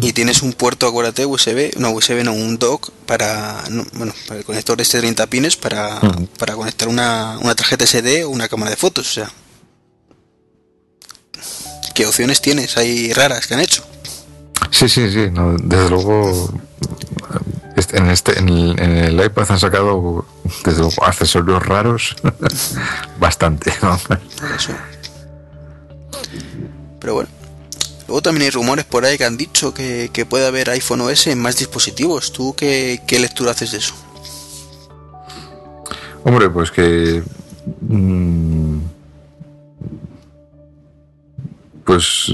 [0.00, 4.40] y tienes un puerto, acuérdate, USB, no USB, no, un dock para, no, bueno, para
[4.40, 6.00] el conector de este 30 pines para,
[6.38, 9.30] para conectar una, una, tarjeta SD o una cámara de fotos, o sea.
[11.94, 13.84] ¿Qué opciones tienes ahí raras que han hecho?
[14.70, 16.52] Sí, sí, sí, no, desde luego
[17.92, 20.26] en, este, en, el, en el iPad han sacado
[20.64, 22.16] desde luego accesorios raros
[23.20, 23.98] bastante, ¿no?
[27.00, 27.37] Pero bueno.
[28.08, 31.26] Luego también hay rumores por ahí que han dicho que, que puede haber iPhone OS
[31.26, 32.32] en más dispositivos.
[32.32, 33.94] ¿Tú qué, qué, lectura haces de eso?
[36.24, 37.22] Hombre, pues que...
[37.82, 38.78] Mmm,
[41.84, 42.32] pues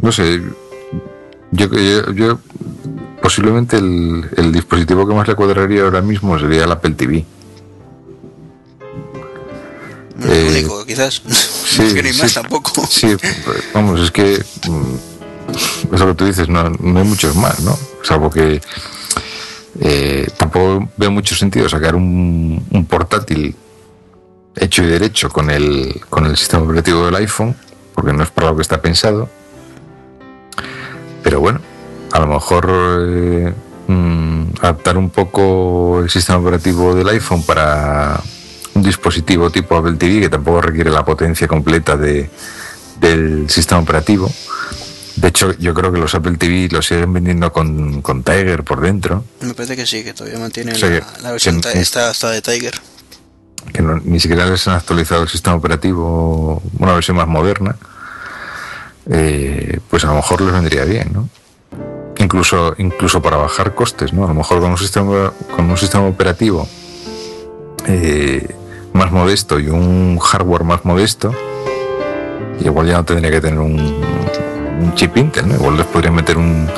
[0.00, 0.42] no sé.
[1.52, 2.38] Yo, yo, yo
[3.20, 7.26] posiblemente el, el, dispositivo que más le cuadraría ahora mismo sería el Apple TV.
[10.24, 11.22] Eh, único, quizás.
[11.74, 12.86] Sí, que ni sí, más tampoco.
[12.88, 13.16] Sí,
[13.72, 17.76] vamos, es que mm, eso que tú dices, no, no hay muchos más, ¿no?
[18.02, 18.60] Salvo que
[19.80, 23.56] Eh, tampoco veo mucho sentido sacar un, un, portátil
[24.54, 27.56] hecho y derecho con el, con el sistema operativo del iPhone,
[27.92, 29.28] porque no es para lo que está pensado.
[31.24, 31.60] Pero bueno,
[32.12, 33.52] a lo mejor eh,
[33.88, 38.20] mm, adaptar un poco el sistema operativo del iPhone para
[38.74, 42.28] un dispositivo tipo Apple TV que tampoco requiere la potencia completa de,
[43.00, 44.30] del sistema operativo.
[45.16, 48.80] De hecho, yo creo que los Apple TV los siguen vendiendo con, con Tiger por
[48.80, 49.24] dentro.
[49.40, 52.74] Me parece que sí, que todavía mantiene la, la, versión que, esta, esta de Tiger.
[53.72, 57.76] Que no, ni siquiera les han actualizado el sistema operativo, una versión más moderna.
[59.08, 61.28] Eh, pues a lo mejor les vendría bien, ¿no?
[62.18, 64.24] Incluso, incluso para bajar costes, ¿no?
[64.24, 66.68] A lo mejor con un sistema, con un sistema operativo
[67.86, 68.48] eh,
[68.94, 71.34] más modesto y un hardware más modesto,
[72.60, 75.56] igual ya no tendría que tener un, un chip Intel, ¿no?
[75.56, 76.68] Igual les podrían meter un,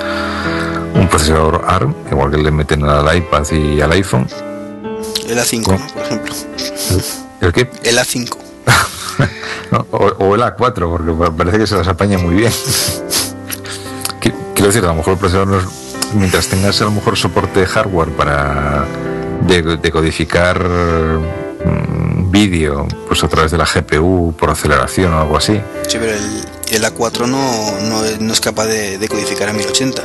[0.95, 4.27] un procesador ARM, igual que le meten al iPad y al iPhone.
[5.29, 5.87] El A5, ¿no?
[5.95, 6.35] por ejemplo.
[7.43, 7.69] ¿El, qué?
[7.85, 8.37] El A5.
[9.73, 12.53] no, o, o, el A4, porque parece que se las apaña muy bien.
[14.55, 15.67] Quiero decir, a lo mejor el procesador, no es,
[16.15, 18.87] mientras tengas a lo mejor soporte de hardware para
[19.83, 20.67] decodificar
[22.37, 25.59] vídeo pues a través de la GPU por aceleración o algo así.
[25.89, 30.03] Sí, pero el, el A4 no, no, no, es capaz de decodificar a 1080.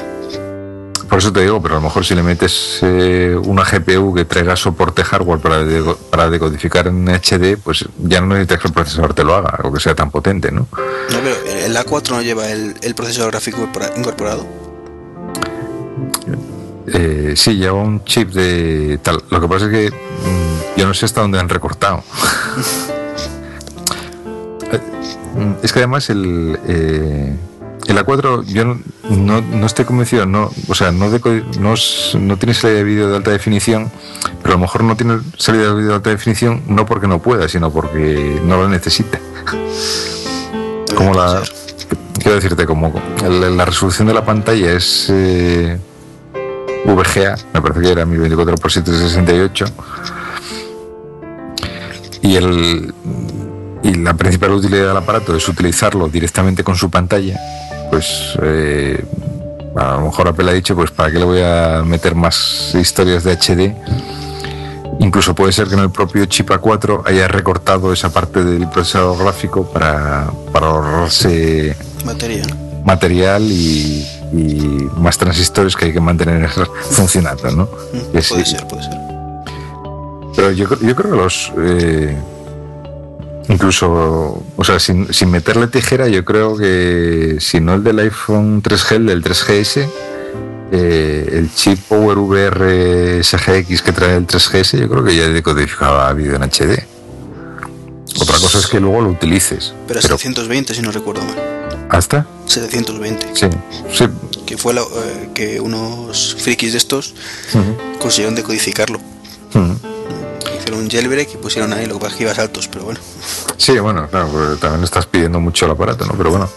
[1.10, 4.24] Por eso te digo, pero a lo mejor si le metes eh, una GPU que
[4.24, 8.74] traiga soporte hardware para, de, para decodificar en HD, pues ya no necesitas que el
[8.74, 10.70] procesador te lo haga, o que sea tan potente, ¿no?
[11.12, 11.36] No, pero
[11.66, 13.68] el A4 no lleva el, el procesador gráfico
[13.98, 14.48] incorporado.
[16.88, 19.24] Eh, sí, lleva un chip de tal.
[19.30, 22.04] Lo que pasa es que mmm, yo no sé hasta dónde han recortado.
[25.64, 27.36] es que además el, eh,
[27.88, 28.80] el A4 yo no,
[29.10, 31.74] no, no, estoy convencido, no, o sea, no, de, no,
[32.20, 33.92] no, tiene salida de vídeo de alta definición,
[34.42, 37.22] pero a lo mejor no tiene salida de vídeo de alta definición no porque no
[37.22, 39.20] pueda, sino porque no lo necesita.
[40.96, 41.42] Como la,
[42.20, 45.80] quiero decirte, como la, la resolución de la pantalla es eh,
[46.86, 49.66] VGA, me parece que era 1024 x 768
[52.24, 52.94] y el
[53.84, 57.40] y la principal utilidad del aparato es utilizarlo directamente con su pantalla,
[57.90, 59.04] pues eh,
[59.76, 63.24] a lo mejor Apple ha dicho, pues para qué le voy a meter más historias
[63.24, 63.76] de HD.
[65.00, 69.18] Incluso puede ser que en el propio chip A4 haya recortado esa parte del procesador
[69.18, 71.76] gráfico para, para ahorrarse
[72.06, 72.56] material,
[72.86, 76.50] material y, y, más transistores que hay que mantener
[76.92, 77.64] funcionando, ¿no?
[77.94, 78.46] Mm, puede sí.
[78.46, 78.98] ser, puede ser.
[80.36, 81.52] Pero yo, yo creo que los...
[81.58, 82.18] Eh,
[83.50, 88.64] incluso, o sea, sin, sin, meterle tijera, yo creo que si no el del iPhone
[88.64, 89.90] 3G, el del 3GS,
[90.74, 96.36] eh, el chip PowerVR SGX que trae el 3GS, yo creo que ya decodificaba vídeo
[96.36, 96.86] en HD.
[98.20, 99.74] Otra cosa es que luego lo utilices.
[99.88, 101.61] Pero a 720, si no recuerdo mal.
[101.92, 102.26] ¿Hasta?
[102.48, 103.36] 720.
[103.36, 103.48] Sí,
[103.94, 104.06] sí.
[104.46, 107.14] Que fue la, eh, que unos frikis de estos
[107.54, 107.98] uh -huh.
[108.00, 109.00] consiguieron decodificarlo.
[109.54, 109.92] Uh -huh
[110.62, 113.00] hicieron un jailbreak y pusieron ahí lo que saltos, pero bueno.
[113.58, 116.14] Sí, bueno, claro, pues también estás pidiendo mucho el aparato, ¿no?
[116.14, 116.50] Pero bueno,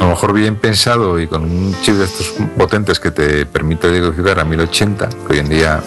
[0.00, 3.88] a lo mejor bien pensado y con un chip de estos potentes que te permite
[3.88, 5.82] decodificar a 1080, que hoy en día,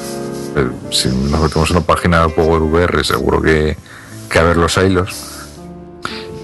[0.56, 3.76] eh, si nos metemos en una página de PowerVR, seguro que,
[4.30, 5.33] que a ver los hilos.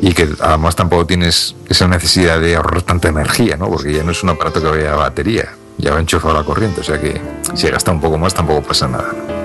[0.01, 3.69] Y que además tampoco tienes esa necesidad de ahorrar tanta energía, ¿no?
[3.69, 6.81] Porque ya no es un aparato que vaya a batería, ya va enchufado la corriente,
[6.81, 7.19] o sea que
[7.53, 9.39] si gasta un poco más tampoco pasa nada, ¿no?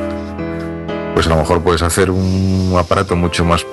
[1.15, 3.65] pues a lo mejor puedes hacer un aparato mucho más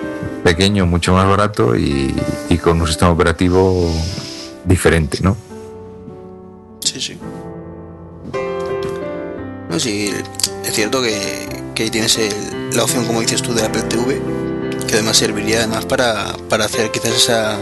[0.44, 2.16] pequeño, mucho más barato y,
[2.50, 3.92] y con un sistema operativo
[4.64, 5.36] diferente, ¿no?
[6.82, 7.18] Sí, sí.
[9.70, 10.14] No, sí,
[10.64, 14.22] es cierto que, que tienes el, la opción, como dices tú, de Apple TV,
[14.92, 17.58] que además serviría además para, para hacer quizás esa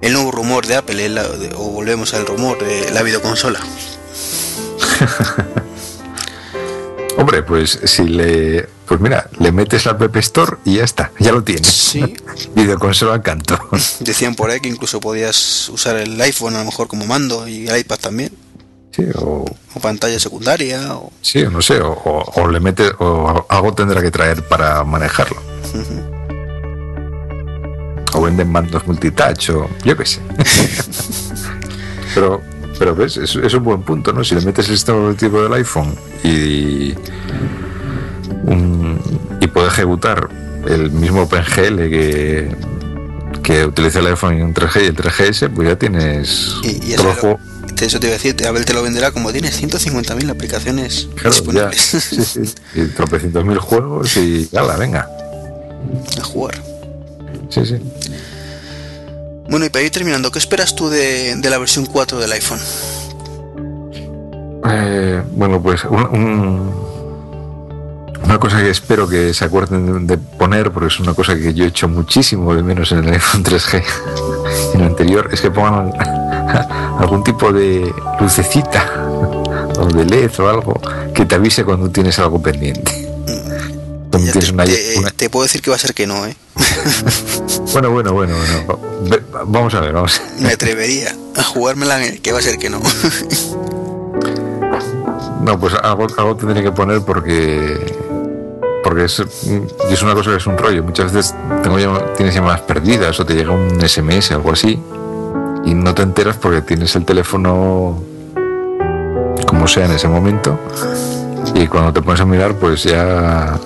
[0.00, 3.58] el nuevo rumor de Apple, el, o volvemos al rumor de la videoconsola.
[7.16, 8.68] Hombre, pues si le.
[8.86, 11.66] Pues mira, le metes la App Store y ya está, ya lo tienes.
[11.66, 12.00] Sí.
[12.54, 13.58] Videoconsola al canto.
[14.00, 17.66] Decían por ahí que incluso podías usar el iPhone a lo mejor como mando y
[17.66, 18.32] el iPad también.
[18.92, 19.44] Sí, o.
[19.74, 20.96] O pantalla secundaria.
[20.96, 21.12] O...
[21.22, 22.92] Sí, no sé, o, o, o le metes.
[22.98, 25.53] O algo tendrá que traer para manejarlo.
[25.72, 26.02] Uh -huh.
[28.16, 29.68] O venden mandos multitouch, o.
[29.84, 30.20] Yo qué sé.
[32.14, 32.40] Pero
[32.78, 34.24] pero ves, es, es, un buen punto, ¿no?
[34.24, 36.92] Si le metes el sistema operativo del iPhone y,
[38.46, 38.98] un,
[39.40, 40.28] y puede ejecutar
[40.66, 42.48] el mismo OpenGL que,
[43.44, 46.96] que utiliza el iPhone y un 3G y el 3GS, pues ya tienes y, y,
[47.76, 51.30] te- eso te iba a decir, Apple te lo venderá como tienes 150.000 aplicaciones Claro,
[51.30, 51.68] ya.
[51.70, 52.54] disponibles Sí, sí.
[52.74, 55.08] Y tropecientos mil juegos y ala, venga.
[56.18, 56.54] A jugar.
[57.50, 57.76] Sí, sí.
[59.48, 62.58] Bueno, y para ir terminando, ¿qué esperas tú de, de la versión 4 del iPhone?
[64.66, 66.84] Eh, bueno, pues un- un-
[68.24, 71.64] una cosa que espero que se acuerden de poner, porque es una cosa que yo
[71.64, 73.84] he hecho muchísimo de menos en el iPhone 3G,
[74.74, 75.92] en el anterior, es que pongan
[76.98, 79.04] algún tipo de lucecita
[79.78, 80.80] o de LED o algo
[81.12, 83.03] que te avise cuando tienes algo pendiente.
[84.18, 86.36] Te, una- te- una- te puedo decir que va a ser que no, ¿eh?
[87.72, 88.78] Bueno, bueno, bueno, bueno.
[89.46, 90.20] Vamos a ver, vamos.
[90.38, 92.80] Me atrevería a jugármela en el que va a ser que no.
[95.42, 97.96] No, pues algo, algo tendré que poner porque
[98.82, 99.18] porque es,
[99.90, 100.82] es una cosa que es un rollo.
[100.84, 104.78] Muchas veces tengo llama- tienes llamadas perdidas o te llega un SMS o algo así
[105.64, 108.02] y no te enteras porque tienes el teléfono
[109.46, 110.58] como sea en ese momento
[111.54, 113.58] y cuando te pones a mirar pues ya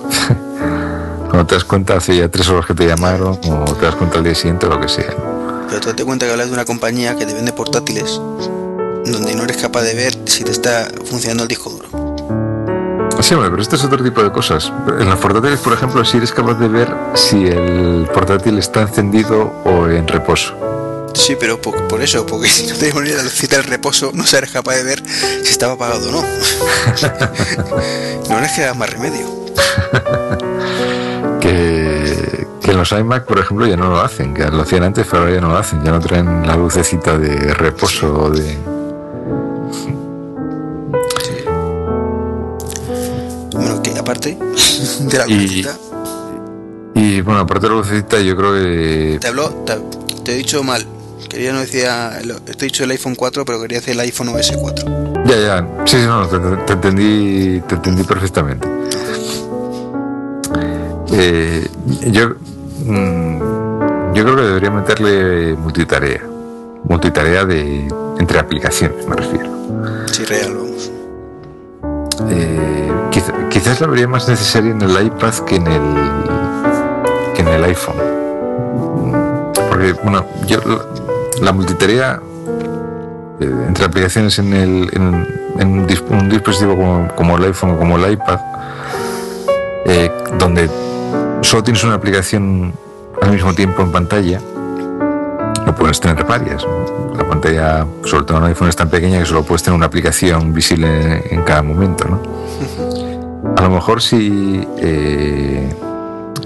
[1.29, 4.17] cuando te das cuenta hace ya tres horas que te llamaron o te das cuenta
[4.17, 5.13] al día siguiente o lo que sea.
[5.67, 8.19] Pero tú date cuenta que hablas de una compañía que te vende portátiles
[9.05, 12.09] donde no eres capaz de ver si te está funcionando el disco duro.
[13.21, 14.71] Sí, hombre, pero esto es otro tipo de cosas.
[14.99, 19.53] En los portátiles, por ejemplo, si eres capaz de ver si el portátil está encendido
[19.65, 20.53] o en reposo.
[21.13, 24.25] Sí, pero por, por eso, porque si no te pones la lucita del reposo, no
[24.25, 25.03] serás capaz de ver
[25.43, 26.21] si estaba apagado o no.
[28.29, 29.27] no les queda más remedio.
[31.41, 35.23] Que, que los iMac, por ejemplo, ya no lo hacen, que lo hacían antes, pero
[35.23, 35.81] ahora ya no lo hacen.
[35.83, 38.57] Ya no traen la lucecita de reposo o de.
[43.53, 44.37] Bueno, que aparte
[45.01, 45.77] de la Y- lucecita,
[46.95, 49.17] Y bueno, aparte de la lucecita, yo creo que.
[49.21, 49.75] te habló, te,
[50.23, 50.85] te he dicho mal.
[51.27, 54.85] Quería no decía, he dicho el iPhone 4, pero quería decir el iPhone OS 4.
[55.25, 55.67] Ya, ya.
[55.85, 58.67] Sí, sí, no, te, te- te entendí, te entendí perfectamente.
[61.11, 61.67] Eh,
[62.07, 62.29] yo,
[62.85, 66.21] mm, yo creo que debería meterle multitarea.
[66.83, 67.87] Multitarea de
[68.19, 69.49] entre aplicaciones, me refiero.
[70.11, 70.91] Sí, real, vamos.
[72.29, 75.81] Eh, quizá- quizás la vería más necesaria en el iPad que en el
[77.35, 77.95] que en el iPhone.
[79.69, 80.59] Porque, bueno, yo
[81.41, 82.19] la, multitarea
[83.39, 85.27] eh, entre aplicaciones en, el, en,
[85.59, 88.39] en un, dis- un dispositivo como, como el iPhone o como el iPad,
[89.85, 90.69] eh, donde
[91.41, 92.73] solo tienes una aplicación
[93.21, 94.39] al mismo tiempo en pantalla,
[95.65, 96.65] no puedes tener varias.
[97.17, 99.87] La pantalla, sobre todo en un iPhone, es tan pequeña que solo puedes tener una
[99.87, 100.87] aplicación visible
[101.29, 102.05] en, en cada momento.
[102.07, 102.21] ¿no?
[103.57, 105.69] A lo mejor si, eh,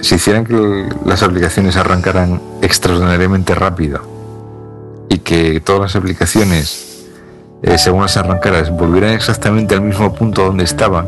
[0.01, 4.01] si hicieran que las aplicaciones arrancaran extraordinariamente rápido
[5.09, 7.05] y que todas las aplicaciones,
[7.61, 11.07] eh, según las arrancaras, volvieran exactamente al mismo punto donde estaban,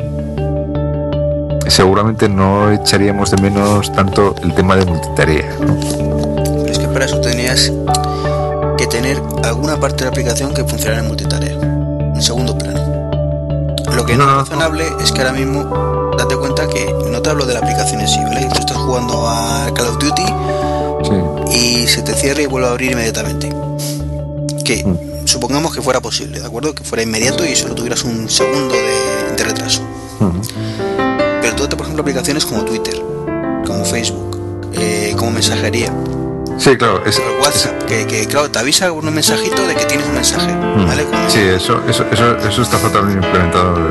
[1.68, 5.56] seguramente no echaríamos de menos tanto el tema de multitarea.
[5.60, 5.78] ¿no?
[6.62, 7.72] Pero es que para eso tenías
[8.78, 12.76] que tener alguna parte de la aplicación que funcionara en multitarea, en segundo plano.
[13.96, 17.22] Lo que no, No, no, es razonable es que ahora mismo date cuenta que no
[17.22, 18.48] te hablo de la aplicación en sí, ¿vale?
[18.54, 20.26] Tú estás jugando a Call of Duty
[21.04, 21.35] Sí.
[21.56, 23.50] Y se te cierra y vuelve a abrir inmediatamente.
[24.64, 25.26] Que Mm.
[25.28, 26.74] supongamos que fuera posible, ¿de acuerdo?
[26.76, 29.82] Que fuera inmediato y solo tuvieras un segundo de, de retraso.
[30.20, 30.42] Ujú.
[31.42, 32.96] Pero tú por ejemplo, aplicaciones como Twitter,
[33.66, 35.94] como Facebook, eh, como mensajería,
[36.58, 37.06] Sí, claro.
[37.06, 40.14] Es, el WhatsApp, que, que, claro, te avisa con un mensajito de que tienes un
[40.14, 40.86] mensaje, Mm.
[40.88, 41.04] ¿vale?
[41.04, 43.84] Como- Sí, eso, eso, eso, eso está totalmente implementado en,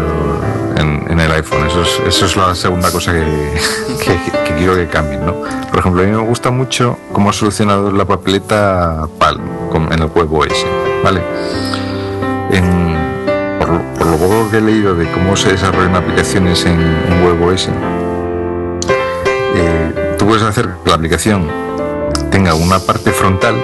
[1.15, 1.66] en el iPhone.
[1.66, 3.24] Eso es, la segunda cosa que,
[4.59, 5.24] quiero que cambien.
[5.24, 5.35] ¿no?
[5.70, 9.41] Por ejemplo, a mí me gusta mucho cómo ha solucionado la papeleta Palm
[9.93, 10.66] en el web OS.
[11.03, 11.20] ¿vale?
[13.59, 17.69] Por, lo- poco que he leído de cómo se desarrollan aplicaciones en, en web OS,
[19.57, 21.49] eh, tú puedes hacer que la aplicación
[22.31, 23.55] tenga una parte frontal,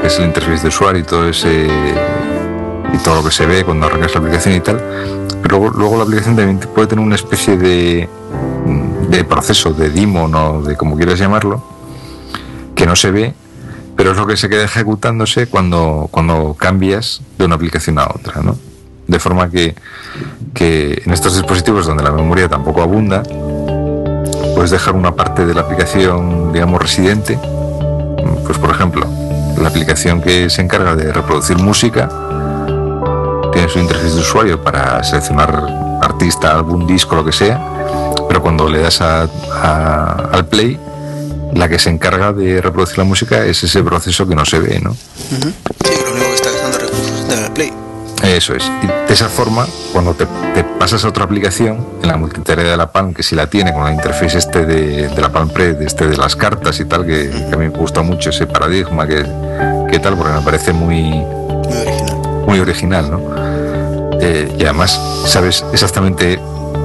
[0.00, 1.66] que es el interfaz de usuario y todo ese
[2.96, 4.82] y todo lo que se ve cuando arrancas la aplicación y tal,
[5.42, 8.08] pero luego, luego la aplicación también puede tener una especie de,
[9.10, 11.62] de proceso, de daemon o de como quieras llamarlo,
[12.74, 13.34] que no se ve,
[13.96, 18.42] pero es lo que se queda ejecutándose cuando, cuando cambias de una aplicación a otra,
[18.42, 18.56] ¿no?
[19.06, 19.74] De forma que,
[20.52, 23.22] que en estos dispositivos donde la memoria tampoco abunda,
[24.54, 27.38] puedes dejar una parte de la aplicación, digamos, residente,
[28.44, 29.06] pues por ejemplo,
[29.60, 32.08] la aplicación que se encarga de reproducir música
[33.56, 37.58] tiene su interfaz de usuario para seleccionar artista, álbum, disco, lo que sea,
[38.28, 40.78] pero cuando le das a- a- al play,
[41.54, 44.78] la que se encarga de reproducir la música es ese proceso que no se ve,
[44.80, 44.92] ¿no?
[44.92, 47.72] Sí, lo único que está gastando recursos es al play.
[48.24, 48.70] Eso es.
[48.82, 52.76] Y de esa forma, cuando te, te pasas a otra aplicación, en la multitarea de
[52.76, 55.72] la Palm, que si la tiene con la interfaz este de, de la Palm Pre,
[55.72, 58.46] de este de las cartas y tal, que, que a mí me gusta mucho ese
[58.46, 59.24] paradigma que,
[59.90, 61.24] que tal, porque me parece muy,
[62.46, 63.10] Muy original.
[63.10, 63.20] ¿no?
[64.20, 66.40] Eh, y además, sabes exactamente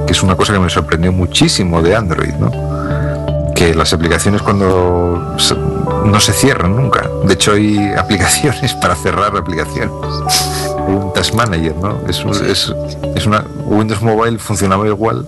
[0.06, 2.50] que es una cosa que me sorprendió muchísimo de Android, ¿no?
[3.54, 7.08] Que las aplicaciones cuando se- no se cierran nunca.
[7.24, 9.90] De hecho, hay aplicaciones para cerrar aplicaciones.
[10.88, 12.00] Un Task Manager, ¿no?
[12.08, 12.72] Es, un- es,
[13.14, 15.26] es una Windows Mobile funcionaba igual.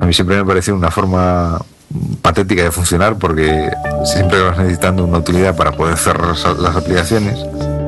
[0.00, 1.60] A mí siempre me pareció una forma
[2.22, 3.70] patética de funcionar porque
[4.04, 7.38] siempre vas necesitando una utilidad para poder cerrar las aplicaciones.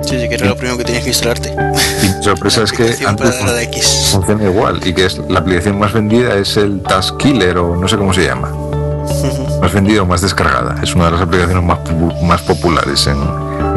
[0.04, 1.54] Sí, sí, que era lo primero que tenías que instalarte.
[2.02, 4.08] Y mi sorpresa es que de X.
[4.12, 7.88] funciona igual y que es la aplicación más vendida es el Task Killer o no
[7.88, 8.50] sé cómo se llama.
[9.60, 10.74] Más vendida o más descargada.
[10.82, 11.78] Es una de las aplicaciones más,
[12.24, 13.16] más populares en,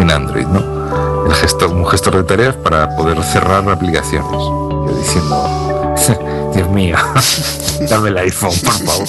[0.02, 1.26] en Android, ¿no?
[1.28, 4.32] El gestor, un gestor de tareas para poder cerrar aplicaciones.
[4.32, 5.94] Yo diciendo,
[6.56, 6.98] Dios mío,
[7.88, 9.08] dame el iPhone, por favor.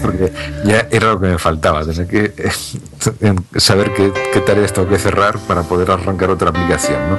[0.00, 0.32] Porque
[0.64, 5.38] ya era lo que me faltaba, tener que eh, saber qué, tareas tengo que cerrar
[5.38, 7.18] para poder arrancar otra aplicación, ¿no?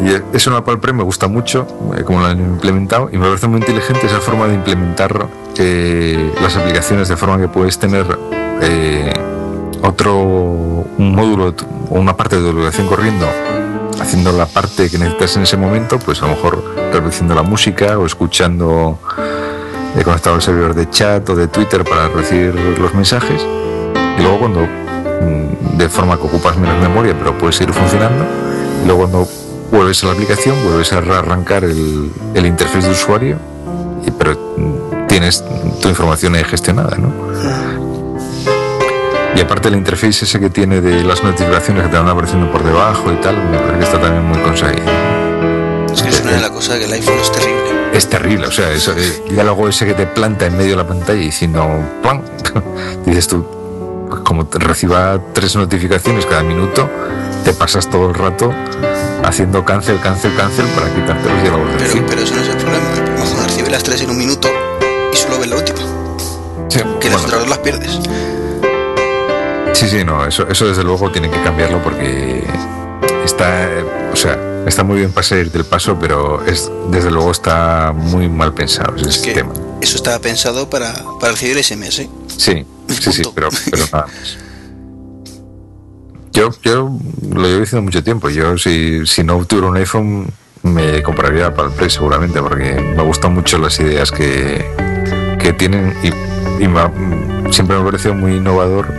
[0.00, 1.66] Y la Palm Pre me gusta mucho,
[1.96, 5.26] eh, como lo han implementado, y me parece muy inteligente esa forma de implementar
[5.56, 8.06] eh, las aplicaciones de forma que puedes tener
[8.62, 9.12] eh,
[9.82, 11.52] otro un módulo
[11.90, 13.26] o una parte de tu aplicación corriendo,
[14.00, 16.62] haciendo la parte que necesitas en ese momento, pues a lo mejor
[16.92, 19.00] reproduciendo la música o escuchando
[19.98, 23.44] eh, conectado al servidor de chat o de Twitter para recibir los mensajes.
[24.18, 28.24] Y luego cuando, mm, de forma que ocupas menos memoria, pero puedes seguir funcionando,
[28.82, 29.28] y luego cuando
[29.70, 33.36] vuelves a la aplicación, vuelves a arrancar el, el interfaz de usuario,
[34.06, 35.44] y- pero mm, tienes
[35.80, 37.12] tu información ahí gestionada, ¿no?
[39.36, 42.64] Y aparte el interface ese que tiene de las notificaciones que te van apareciendo por
[42.64, 44.82] debajo y tal, me parece que está también muy conseguido.
[46.28, 47.68] Una de las cosas que el iPhone es terrible.
[47.92, 50.86] Es terrible, o sea, eso, el diálogo ese que te planta en medio de la
[50.86, 51.66] pantalla y diciendo
[52.02, 52.22] ¡plan!
[53.06, 53.44] dices tú,
[54.08, 56.88] pues como reciba tres notificaciones cada minuto,
[57.44, 58.52] te pasas todo el rato
[59.24, 62.06] haciendo cancel, cancel, cancel para quitarte los diálogos de Pero, encima.
[62.08, 62.84] pero eso no es el problema.
[62.94, 64.48] El problema recibe las tres en un minuto
[65.12, 65.78] y solo ves la última.
[66.68, 67.98] Sí, Que las bueno, otras dos las pierdes.
[69.72, 72.44] sí, sí, no, eso, eso desde luego tiene que cambiarlo porque
[73.28, 77.30] está, eh, o sea, está muy bien para salir del paso, pero es, desde luego
[77.30, 79.44] está muy mal pensado ese Es que
[79.80, 82.08] eso estaba pensado para, para recibir SMS.
[82.36, 83.32] Sí, sí, sí, Punto.
[83.34, 84.38] pero, pero nada más.
[86.32, 86.98] Yo, yo
[87.32, 88.28] lo llevo diciendo mucho tiempo.
[88.28, 90.26] Yo, si, si no tuviera un iPhone,
[90.62, 94.64] me compraría para el Play seguramente, porque me gustan mucho las ideas que,
[95.40, 96.08] que tienen y,
[96.62, 96.92] y me ha-
[97.50, 98.92] siempre me ha parecido muy innovador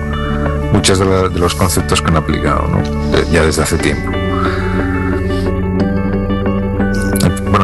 [0.73, 2.81] muchos de, la- de los conceptos que han aplicado, ¿no?
[3.31, 4.11] Ya desde hace tiempo.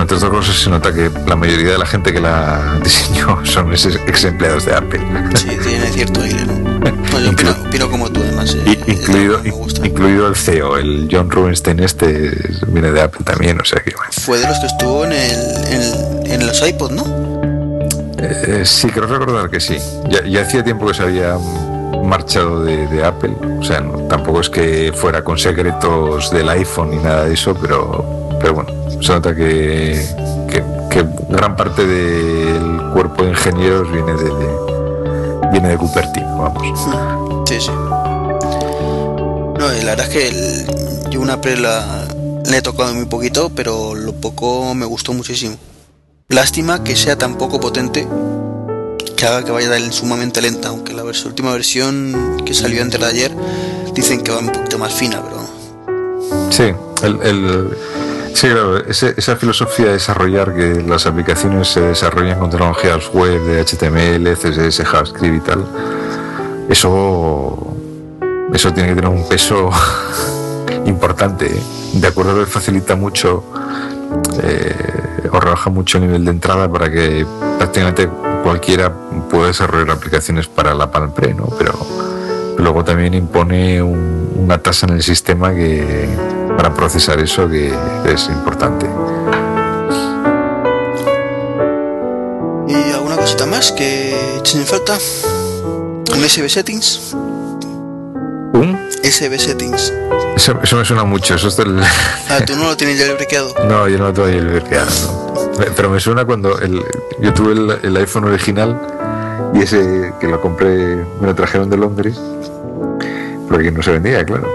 [0.05, 3.71] Entre otras cosas se nota que la mayoría de la gente que la diseñó son
[3.71, 5.01] ex, ex empleados de Apple.
[5.35, 6.53] Sí, tiene cierto aire, ¿no?
[6.53, 8.55] No, yo opino, opino como tú, además.
[8.55, 12.31] eh, I- incluido, el CEO, el John Rubinstein este
[12.67, 14.11] viene de Apple también, o sea que bueno.
[14.11, 15.41] Fue de los que estuvo en, el,
[16.25, 17.03] en, en los iPod, ¿no?
[18.19, 19.77] Eh, sí, creo recordar que sí.
[20.09, 21.35] Ya, ya hacía tiempo que se había
[22.03, 26.91] marchado de, de Apple, o sea, no- tampoco es que fuera con secretos del iPhone
[26.91, 28.69] ni nada de eso, pero, pero bueno,
[29.01, 30.05] se nota que,
[30.49, 36.63] que, que gran parte del cuerpo de ingenieros viene de, de- viene de Cupertino, vamos.
[37.47, 37.71] Sí, sí.
[39.57, 42.07] No, y la verdad es que el- yo una pre la,
[42.45, 45.55] la he tocado muy poquito, pero lo poco me gustó muchísimo.
[46.29, 48.07] Lástima que sea tan poco potente
[49.15, 53.05] que haga que vaya sumamente lenta, aunque la vers- última versión que salió antes de
[53.05, 53.31] ayer
[53.93, 55.45] dicen que va un poquito más fina, pero
[56.49, 56.63] Sí,
[57.03, 57.77] el, el-
[58.35, 63.41] sí, claro, ese- esa filosofía de desarrollar que las aplicaciones se desarrollan con tecnologías web
[63.45, 65.65] de HTML, CSS, JavaScript y tal,
[66.69, 67.73] eso,
[68.53, 69.69] eso tiene que tener un peso
[70.85, 71.45] importante.
[71.47, 71.61] ¿eh?
[71.93, 73.43] De acuerdo que facilita mucho
[74.43, 74.75] eh,
[75.31, 77.25] o rebaja mucho el nivel de entrada para que
[77.57, 78.09] prácticamente
[78.43, 78.91] cualquiera
[79.29, 81.45] pueda desarrollar aplicaciones para la Palm Pre, ¿no?
[81.57, 81.73] Pero
[82.57, 86.07] luego también impone un- una tasa en el sistema que
[86.57, 87.73] para procesar eso que
[88.07, 88.87] es importante.
[92.67, 94.97] ¿Y alguna cosita más que echen en falta?
[96.13, 97.13] ¿Un SB Settings?
[98.53, 98.77] ¿Un?
[99.03, 99.93] SB Settings.
[100.35, 101.79] Eso, eso me suena mucho, eso es del...
[102.29, 103.53] Ah, tú no lo tienes ya.
[103.67, 104.87] No, yo no lo tengo no.
[105.59, 106.83] Me- Pero me suena cuando el,
[107.21, 108.79] yo tuve el, el iPhone original
[109.53, 112.19] y ese que lo compré, me lo trajeron de Londres,
[113.49, 114.49] porque no se vendía, claro.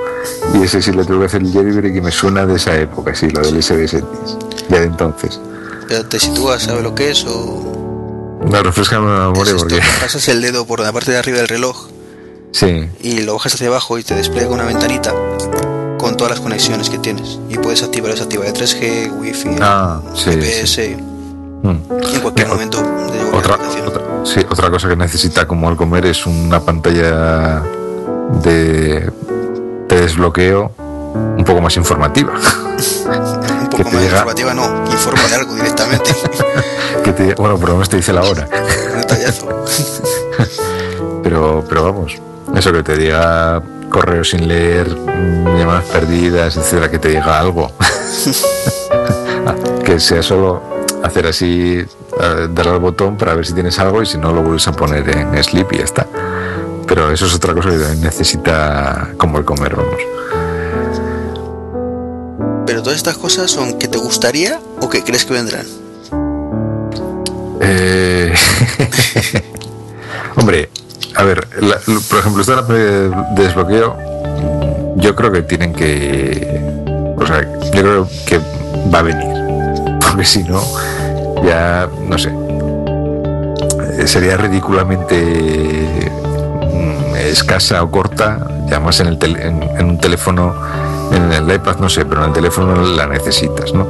[0.55, 3.15] Y ese sí le tuve que hacer el jailbreak y me suena de esa época,
[3.15, 4.03] sí, lo del SDSX,
[4.69, 5.41] ya de entonces.
[5.89, 7.25] Pero te sitúas, ¿sabes lo que es?
[7.25, 9.75] O No, refrescame la es memoria esto, porque...
[9.81, 11.89] que pasas el dedo por la parte de arriba del reloj
[12.53, 15.15] Sí, y lo bajas hacia abajo y te despliega una ventanita
[15.99, 17.39] con todas las conexiones que tienes.
[17.49, 20.97] Y puedes activar desactivar el 3G, Wi-Fi, Ah, sí, GPS,
[21.63, 21.69] Mm.
[22.15, 23.55] en cualquier momento de Otra,
[23.87, 27.63] otra, sí, otra cosa que necesita como al comer es una pantalla
[28.43, 29.11] de, de
[30.01, 30.73] desbloqueo
[31.37, 32.33] un poco más informativa.
[32.35, 36.15] Un que poco te más llega- informativa, no, informa de algo directamente.
[37.05, 38.49] que te- bueno, por lo menos te dice la hora.
[39.09, 39.49] un.
[41.23, 42.17] Pero, pero vamos,
[42.57, 47.71] eso que te diga correos sin leer, mm, llamadas perdidas, etcétera, que te diga algo.
[49.85, 50.63] Que sea solo
[51.03, 54.41] hacer así, eh, darle al botón para ver si tienes algo y si no lo
[54.43, 56.07] vuelves a poner en sleep y ya está.
[56.91, 59.95] Pero eso es otra cosa que también necesita como el comer, vamos.
[62.67, 65.67] Pero todas estas cosas son que te gustaría o que crees que vendrán.
[67.61, 68.35] Eh,
[70.37, 70.69] Hombre,
[71.15, 73.15] a ver, la- por ejemplo, esta de de
[73.45, 73.97] desbloqueo,
[74.97, 76.61] yo creo que tienen que.
[77.17, 77.43] O sea,
[77.73, 78.39] yo creo que
[78.93, 79.29] va a venir.
[80.01, 80.61] Porque si no,
[81.45, 82.33] ya, no sé.
[83.99, 86.11] eh, Sería ridículamente
[87.17, 88.39] escasa o corta,
[88.69, 90.55] además en, el tel- en, en un teléfono,
[91.13, 93.87] en el iPad no sé, pero en el teléfono la necesitas, ¿no?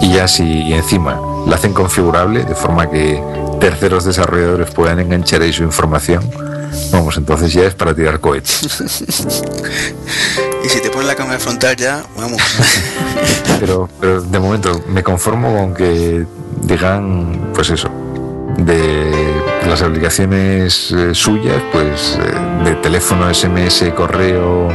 [0.00, 3.22] Y ya si y encima la hacen configurable de forma que
[3.60, 6.22] terceros desarrolladores puedan enganchar ahí su información,
[6.92, 9.42] vamos, entonces ya es para tirar cohetes.
[10.64, 12.42] Y si te pones la cámara frontal ya, vamos.
[13.60, 16.24] Pero, pero de momento me conformo con que
[16.62, 17.88] digan, pues eso,
[18.58, 19.10] de
[19.66, 24.68] las aplicaciones eh, suyas, pues eh, de teléfono, SMS, correo,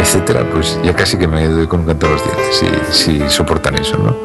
[0.00, 2.56] etcétera, pues ya casi que me doy con un canto a los dientes
[2.92, 4.16] si, si soportan eso, ¿no?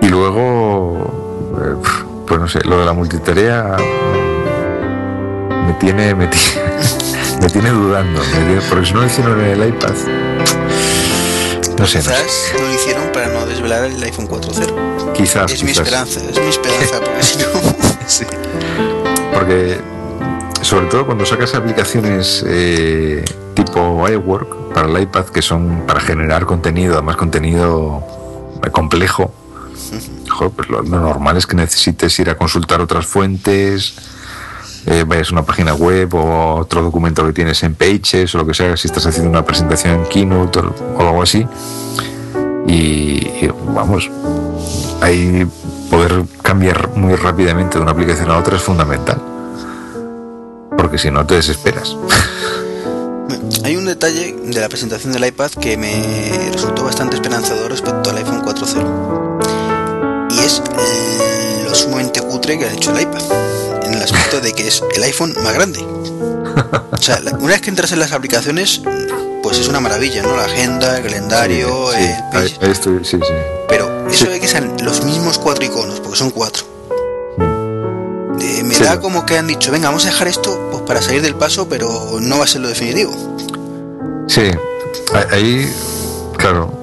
[0.00, 1.74] Y luego, eh,
[2.26, 3.76] pues no sé, lo de la multitarea
[5.66, 6.28] me tiene, me
[7.48, 9.90] tiene, dudando, me tiene- porque si no lo hicieron en el iPad,
[11.78, 11.98] no sé.
[11.98, 15.12] Quizás no lo hicieron para no desvelar el iPhone 4.0.
[15.12, 17.44] Quizás, Es mi esperanza, es mi esperanza, porque si no...
[18.06, 18.24] sí.
[19.34, 19.80] Porque,
[20.62, 23.24] sobre todo cuando sacas aplicaciones eh,
[23.54, 28.04] tipo iWork para el iPad, que son para generar contenido, además contenido
[28.64, 29.32] eh, complejo,
[30.28, 33.94] joder, pues lo, lo normal es que necesites ir a consultar otras fuentes,
[34.86, 38.46] eh, vayas a una página web o otro documento que tienes en Pages o lo
[38.46, 41.46] que sea, si estás haciendo una presentación en Keynote o, o algo así.
[42.68, 44.10] Y, y, vamos,
[45.00, 45.46] ahí
[45.90, 49.20] poder cambiar muy rápidamente de una aplicación a otra es fundamental.
[50.76, 51.96] Porque si no te desesperas.
[53.64, 58.16] Hay un detalle de la presentación del iPad que me resultó bastante esperanzador respecto al
[58.18, 60.30] iPhone 4.0.
[60.30, 60.62] Y es
[61.64, 63.22] lo sumamente cutre que ha hecho el iPad.
[63.84, 65.80] En el aspecto de que es el iPhone más grande.
[66.90, 68.82] O sea, una vez que entras en las aplicaciones,
[69.48, 70.36] pues es una maravilla, ¿no?
[70.36, 72.58] La agenda, el calendario, Sí, el ahí- Page.
[72.60, 73.32] ahí estoy- sí, sí.
[73.66, 76.64] Pero eso de que sean los mismos cuatro iconos, porque son cuatro.
[78.40, 81.22] Eh, me da como que han dicho, venga, vamos a dejar esto pues, para salir
[81.22, 81.88] del paso, pero
[82.20, 83.10] no va a ser lo definitivo.
[84.28, 84.50] Sí,
[85.14, 85.74] ahí- ahí,
[86.36, 86.74] claro,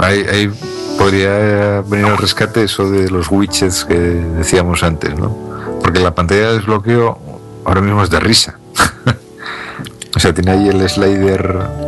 [0.00, 0.50] ahí, ahí
[0.96, 5.36] podría venir al rescate eso de los widgets que decíamos antes, ¿no?
[5.82, 7.18] Porque la pantalla de desbloqueo
[7.64, 8.58] ahora mismo es de risa.
[10.16, 11.85] o sea, tiene ahí el slider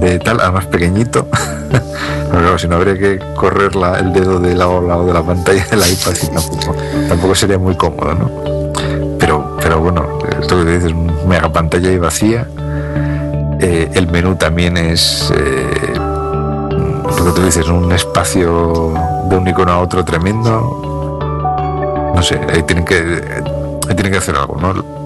[0.00, 1.26] de tal, además pequeñito.
[1.70, 5.22] Pero claro, si no habría que correr el dedo de lado a lado de la
[5.22, 6.76] pantalla del iPad tampoco,
[7.08, 8.30] tampoco sería muy cómodo, ¿no?
[9.18, 10.92] Pero, pero bueno, esto que dices,
[11.26, 12.46] mega pantalla y vacía.
[13.60, 18.92] Eh, el menú también es eh, lo que tú dices, un espacio
[19.28, 21.20] de un icono a otro tremendo.
[22.14, 23.22] No sé, ahí tienen que
[23.88, 25.03] ahí tienen que hacer algo, ¿no?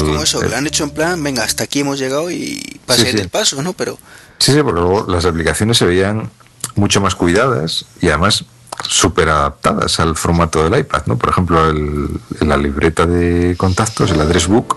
[0.00, 1.98] Porque Es el- como eso, el- lo han hecho en plan, venga, hasta aquí hemos
[1.98, 3.16] llegado y para Sí, sí.
[3.16, 3.72] del paso, ¿no?
[3.72, 3.98] Pero
[4.38, 6.30] Sí, sí, porque luego las aplicaciones se veían
[6.74, 8.44] mucho más cuidadas y además
[8.88, 11.18] súper adaptadas al formato del iPad, ¿no?
[11.18, 12.08] Por ejemplo, el-
[12.40, 14.76] la libreta de contactos, el address book,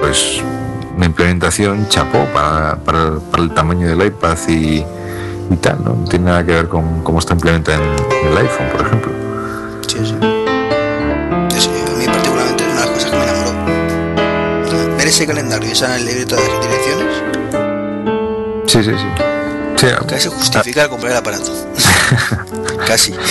[0.00, 0.40] pues
[0.96, 4.82] una implementación chapó para, para- para el tamaño del iPad y,
[5.50, 5.94] y tal, ¿no?
[5.94, 9.12] No tiene nada que ver con cómo está implementada en, en el iPhone, por ejemplo.
[9.86, 10.35] sí, sí.
[15.16, 17.22] Ese calendario y esa libreta de direcciones
[18.66, 19.06] Sí, sí, sí.
[19.76, 21.50] Sí, casi justifica el comprar el aparato.
[22.86, 23.14] casi.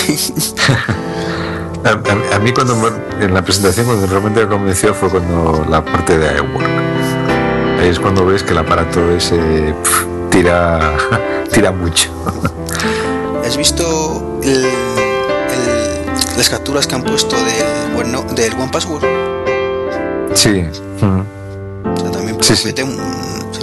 [1.84, 5.64] A, a- a mí cuando me- en la presentación cuando realmente me convenció fue cuando
[5.70, 6.66] la parte de iWork.
[7.80, 9.72] Ahí es cuando ves que el aparato ese
[10.30, 10.96] tira
[11.52, 12.10] tira mucho.
[13.46, 16.06] ¿Has visto el- el-
[16.36, 19.04] las capturas que han puesto del, bueno, del One Password?
[20.34, 20.64] Sí.
[21.02, 21.20] mm.
[22.46, 22.72] Sí, sí.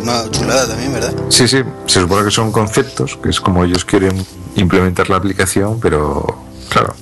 [0.01, 1.13] una chulada también, ¿verdad?
[1.29, 4.25] Sí, sí, se supone que son conceptos, que es como ellos quieren
[4.57, 6.93] implementar la aplicación, pero claro,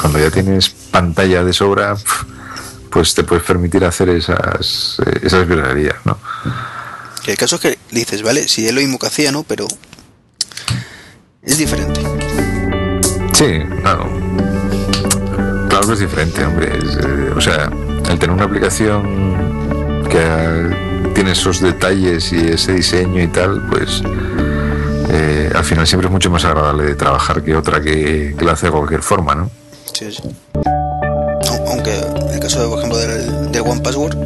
[0.00, 1.94] cuando ya tienes pantalla de sobra,
[2.90, 6.18] pues te puedes permitir hacer esas, eh, esas virguerías, ¿no?
[7.24, 9.44] El caso es que dices, vale, si es lo mismo que hacía, ¿no?
[9.44, 9.68] Pero
[11.40, 12.00] es diferente.
[13.32, 14.10] Sí, claro.
[15.68, 16.78] Claro que es diferente, hombre.
[16.78, 17.70] es, eh, o sea,
[18.10, 20.91] el tener una aplicación que
[21.22, 24.02] tiene esos detalles y ese diseño y tal, pues
[25.08, 28.66] eh, al final siempre es mucho más agradable de trabajar que otra que, que hace
[28.66, 29.48] de cualquier forma, ¿no?
[29.92, 30.20] Sí, sí.
[31.48, 31.96] Au- Aunque
[32.32, 34.16] el caso, de, por ejemplo, del, del One Password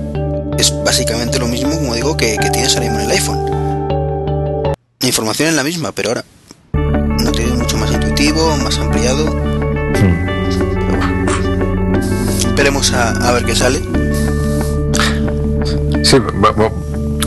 [0.59, 4.73] es básicamente lo mismo, como digo, que, que tienes ahora mismo en el iPhone.
[5.01, 6.24] La información es la misma, pero ahora
[6.73, 9.27] no tiene mucho más intuitivo, más ampliado.
[9.27, 10.16] Bueno.
[12.39, 13.82] Esperemos a, a ver qué sale.
[16.02, 16.70] Sí, va- va-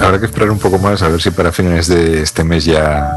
[0.02, 3.12] habrá que esperar un poco más a ver si para finales de este mes ya...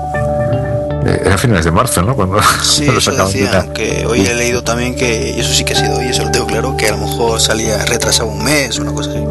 [1.06, 2.14] eh, era finales de marzo, ¿no?
[2.14, 5.64] Cuando, Sí, cuando eso sacaban decía, una- aunque hoy he leído también que, eso sí
[5.64, 8.42] que ha sido hoy, eso lo tengo claro, que a lo mejor salía retrasado un
[8.44, 9.24] mes o una cosa así.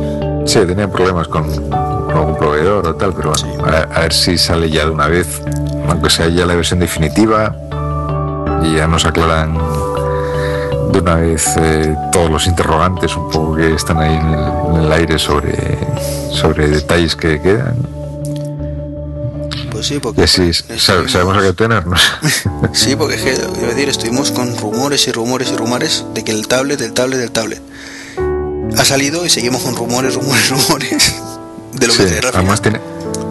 [0.46, 4.38] Sí, tenía problemas con, con algún proveedor o tal, pero bueno, a, a ver si
[4.38, 5.42] sale ya de una vez,
[5.88, 7.56] aunque sea ya la versión definitiva
[8.64, 9.58] y ya nos aclaran
[10.92, 14.76] de una vez eh, todos los interrogantes un poco que están ahí en el, en
[14.86, 15.78] el aire sobre,
[16.32, 17.76] sobre detalles que quedan
[19.72, 22.02] Pues sí, y porque así sab- sabemos a qué tenernos.
[22.74, 23.32] Sí, porque es que,
[23.66, 27.32] decir, estuvimos con rumores y rumores y rumores de que el tablet, el tablet, el
[27.32, 27.62] tablet
[28.78, 31.16] ha salido y seguimos con rumores, rumores, rumores
[31.74, 32.80] de lo Sí, que además, tiene,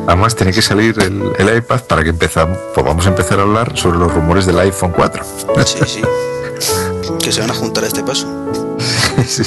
[0.06, 3.98] además tiene que salir el, el iPad para que empezamos, podamos empezar a hablar sobre
[3.98, 5.24] los rumores del iPhone 4.
[5.66, 6.02] Sí, sí.
[7.18, 8.26] Que se van a juntar a este paso.
[9.26, 9.42] Sí.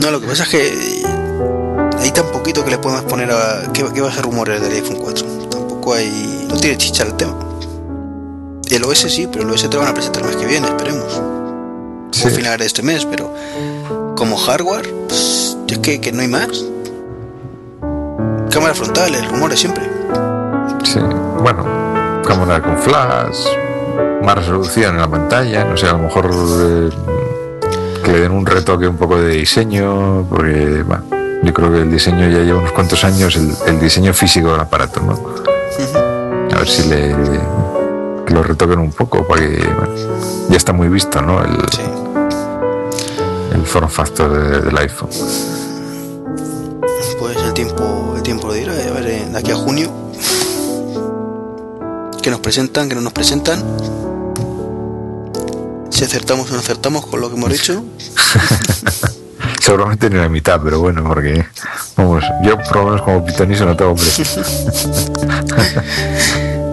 [0.00, 1.02] No, lo que pasa es que
[1.98, 3.72] hay tan poquito que le podemos poner a.
[3.72, 5.26] ¿Qué, qué va a ser rumores del iPhone 4?
[5.50, 6.46] Tampoco hay.
[6.48, 7.34] No tiene chicha el tema.
[8.70, 10.68] El OS sí, pero el OS te lo van a presentar el mes que viene,
[10.68, 11.20] esperemos.
[12.12, 12.28] Sí.
[12.28, 13.32] O final de este mes, pero
[14.16, 16.64] como hardware, pues, es que, que no hay más.
[18.50, 19.84] Cámara frontal, el rumor es siempre.
[20.84, 20.98] Sí,
[21.42, 21.64] bueno,
[22.26, 23.46] cámara con flash,
[24.22, 26.90] más resolución en la pantalla, no sé, a lo mejor eh,
[28.04, 31.04] que le den un retoque un poco de diseño, porque bueno,
[31.42, 34.60] yo creo que el diseño ya lleva unos cuantos años, el, el diseño físico del
[34.60, 35.12] aparato, ¿no?
[36.54, 37.14] A ver si le
[38.26, 39.94] que lo retoquen un poco, porque bueno,
[40.48, 41.42] ya está muy visto, ¿no?
[41.44, 41.82] El, Sí.
[43.54, 45.08] el form factor de- del iPhone.
[47.18, 49.90] Pues el tiempo, el tiempo lo dirá, a ver, eh, de aquí a junio.
[52.26, 53.62] Que nos presentan, que no nos presentan.
[55.90, 57.84] Si acertamos o no acertamos con lo que hemos dicho.
[59.62, 61.46] Seguramente ni la mitad, pero bueno, porque,
[61.96, 64.08] vamos, yo por lo menos como pitoniso no tengo hombre.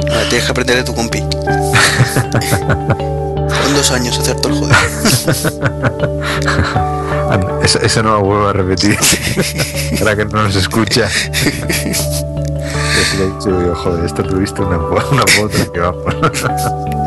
[0.09, 1.19] Ahora tienes que aprender de tu compi.
[2.81, 4.75] Con dos años acertó el joder.
[7.61, 8.97] Esa, esa no la vuelvo a repetir.
[9.99, 11.07] Ahora que no nos escucha.
[13.19, 14.77] He dicho, digo, joder, esto tuviste una,
[15.11, 15.23] una
[15.73, 16.15] que vamos.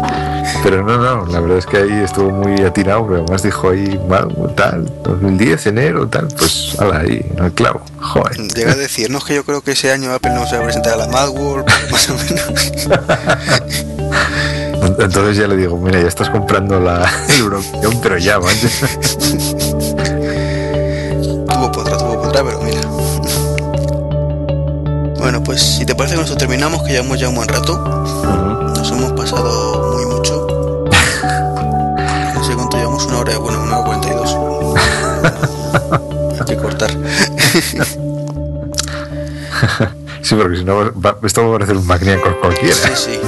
[0.63, 4.01] Pero no, no, la verdad es que ahí estuvo muy atinado, pero además dijo ahí,
[4.09, 8.37] "Mal, tal, 2010, enero, tal, pues, ala, ahí, el clavo, joder.
[8.55, 10.95] Llega a decirnos que yo creo que ese año Apple no se va a presentar
[10.95, 12.51] a la Macworld, más o menos.
[14.99, 19.56] Entonces ya le digo, mira, ya estás comprando la el pero ya, manches.
[25.47, 27.79] Pues si te parece que nosotros terminamos, que llevamos ya un buen rato.
[28.77, 30.47] Nos hemos pasado muy mucho.
[32.35, 34.37] No sé cuánto llevamos, una hora, bueno, una hora cuarenta y dos.
[36.41, 36.91] Hay que cortar.
[40.23, 42.75] Sí, porque si no, va- esto va a parecer un magníaco cualquiera.
[42.75, 43.21] Sí, sí.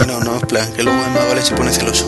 [0.00, 2.06] Y no, no, en plan, que luego Emma Vale se pone celoso.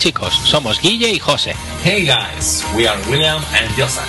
[0.00, 1.54] Chicos, somos Guille y José.
[1.84, 4.02] Hey guys, we are William and Joseph.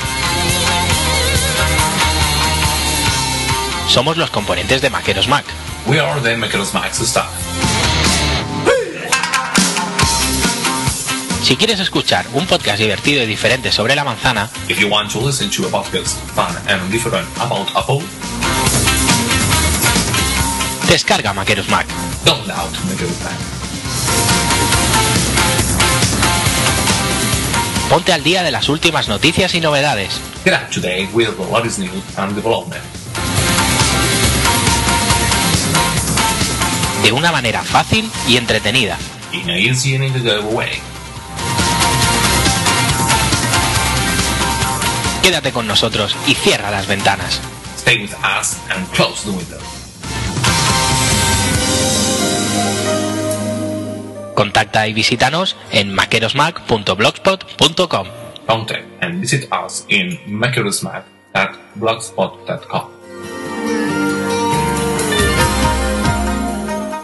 [3.89, 5.43] Somos los componentes de Maqueros Mac.
[5.85, 7.27] We are the Makers Max staff.
[11.43, 15.19] Si quieres escuchar un podcast divertido y diferente sobre la manzana, If you want to
[15.19, 17.99] listen to a podcast fun and different about Apple,
[20.87, 21.85] descarga Maqueros Mac.
[22.23, 22.71] download
[23.23, 23.60] Mac.
[27.91, 30.21] Ponte al día de las últimas noticias y novedades.
[30.45, 31.27] Get up with
[32.15, 32.81] and development.
[37.03, 38.97] De una manera fácil y entretenida.
[39.33, 40.69] In a easy and enjoyable way.
[45.21, 47.41] Quédate con nosotros y cierra las ventanas.
[47.77, 49.80] Stay with us and close the window.
[54.35, 58.07] Contacta y visítanos en maquerosmac.blogspot.com.
[58.47, 63.01] Contact and visit us in Maker's Mac at blogspot.com.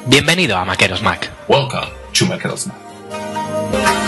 [0.08, 1.30] Bienvenido a Maqueros Mac.
[1.50, 4.07] Welcome to Mac.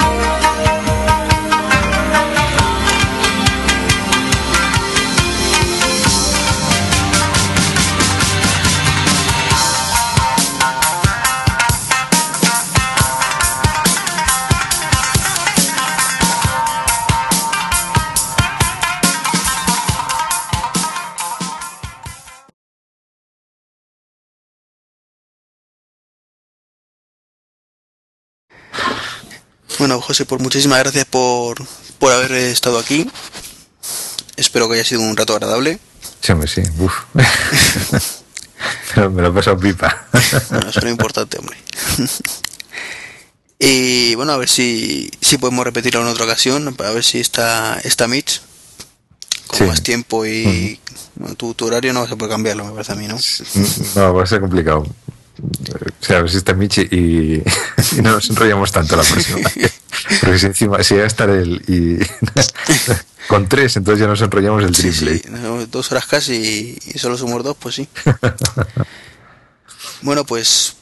[29.79, 31.65] Bueno, José, pues muchísimas gracias por,
[31.99, 33.09] por haber estado aquí.
[34.35, 35.79] Espero que haya sido un rato agradable.
[36.21, 36.61] Sí, hombre, sí.
[36.77, 36.93] Uf.
[38.95, 40.07] Me lo he pasado pipa.
[40.49, 41.57] Bueno, eso es lo importante, hombre.
[43.59, 47.79] y bueno, a ver si, si podemos repetirlo en otra ocasión, para ver si está,
[47.83, 48.41] está Mitch
[49.47, 49.63] con Sí.
[49.63, 50.79] más tiempo y
[51.15, 53.17] bueno, tu, tu horario no vas a poder cambiarlo, me parece a mí, ¿no?
[53.95, 54.85] No, va a ser complicado.
[55.41, 57.43] O sea, a ver si está Michi y,
[57.97, 59.49] y no nos enrollamos tanto la próxima.
[60.21, 61.99] Porque si encima, si va a estar él y
[63.27, 65.17] con tres, entonces ya nos enrollamos el triple.
[65.19, 65.23] sí,
[65.69, 67.87] dos horas casi y solo somos dos, pues sí.
[70.01, 70.75] bueno, pues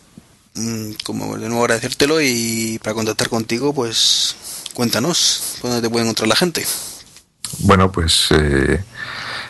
[0.56, 4.36] mm, como de nuevo agradecértelo y para contactar contigo, pues
[4.74, 6.66] cuéntanos dónde te puede encontrar la gente.
[7.60, 8.84] Bueno, pues eh,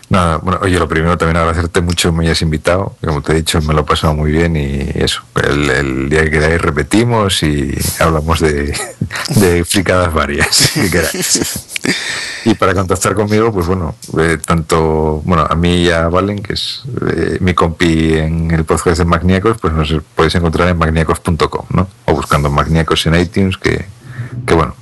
[0.10, 2.96] nada, bueno, oye, lo primero también agradecerte mucho que me hayas invitado.
[3.04, 6.32] Como te he dicho, me lo he pasado muy bien y eso, el, día que
[6.32, 8.78] queráis repetimos y hablamos de,
[9.36, 11.68] de fricadas varias que queráis.
[12.46, 16.54] Y para contactar conmigo, pues bueno, eh, tanto bueno a mí y a Valen, que
[16.54, 21.66] es eh, mi compi en el podcast de Magníacos, pues nos podéis encontrar en magníacos.com,
[21.72, 21.88] ¿no?
[22.06, 23.86] O buscando Magníacos en iTunes, que,
[24.46, 24.76] que bueno,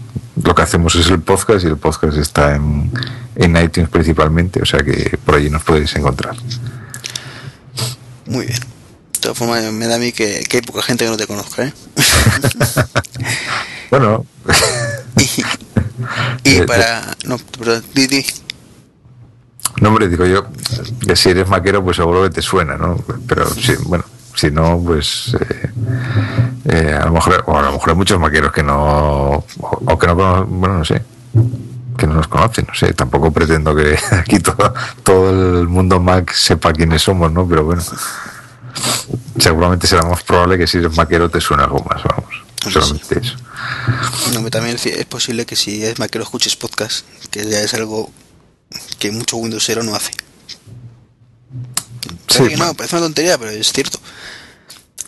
[0.44, 2.92] lo que hacemos es el podcast y el podcast está en,
[3.36, 6.36] en iTunes principalmente, o sea que por allí nos podéis encontrar.
[8.28, 8.60] Muy bien.
[8.60, 11.26] De todas formas, me da a mí que, que hay poca gente que no te
[11.28, 11.74] conozca, ¿eh?
[13.92, 14.26] Bueno,
[15.18, 17.16] y, y Eh, para...
[17.26, 18.26] No, perdón, di, di.
[19.82, 20.46] no hombre, digo yo,
[21.08, 22.98] que si eres maquero, pues seguro que te suena, ¿no?
[23.28, 24.04] Pero sí, bueno,
[24.36, 25.70] si no, pues eh,
[26.66, 29.98] eh, a lo mejor, o a lo mejor hay muchos maqueros que no, o, o
[29.98, 31.02] que no, bueno, no sé,
[31.98, 36.34] que no nos conocen, no sé, tampoco pretendo que aquí todo, todo el mundo Mac
[36.34, 37.48] sepa quiénes somos, ¿no?
[37.48, 37.84] Pero bueno,
[39.38, 43.20] seguramente será más probable que si eres maquero te suene algo más, vamos, Hombre, solamente
[43.20, 43.36] eso.
[44.34, 47.74] No, también es posible que si es más que lo escuches podcast, que ya es
[47.74, 48.12] algo
[49.00, 50.12] que mucho Windowsero no hace.
[52.28, 53.95] Que no, parece una tontería, pero es cierto.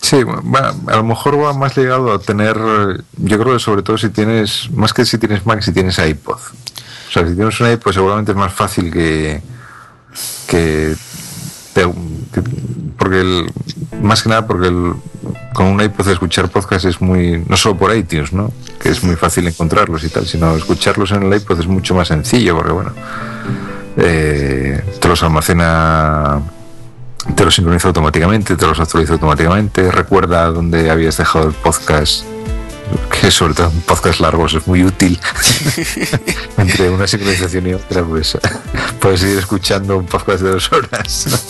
[0.09, 2.55] Sí, va- a lo mejor va más ligado a tener,
[3.17, 6.37] yo creo que sobre todo si tienes, más que si tienes Mac, si tienes iPod.
[6.37, 9.41] O sea, si tienes un iPod seguramente es más fácil que,
[10.47, 10.95] que-
[12.97, 13.51] porque el,
[14.01, 14.93] más que nada porque el,
[15.53, 18.51] con un iPod escuchar podcast es muy, no solo por iTunes, ¿no?
[18.81, 22.07] Que es muy fácil encontrarlos y tal, sino escucharlos en el iPod es mucho más
[22.07, 22.91] sencillo porque bueno,
[23.97, 26.41] eh, te los almacena
[27.35, 32.23] te lo sincroniza automáticamente, te los actualiza automáticamente, recuerda dónde habías dejado el podcast,
[33.11, 35.19] que sobre todo en podcast largos es muy útil.
[36.57, 38.37] Entre una sincronización y otra, pues
[38.99, 41.27] puedes ir escuchando un podcast de dos horas.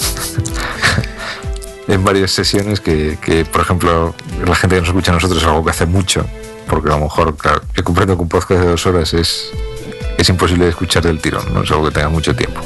[1.88, 4.14] en varias sesiones que, que, por ejemplo,
[4.46, 6.26] la gente que nos escucha a nosotros es algo que hace mucho,
[6.70, 9.52] porque a lo mejor, claro, yo comprendo que un podcast de dos horas es,
[10.18, 12.62] es imposible de escuchar del tirón, no es algo que tenga mucho tiempo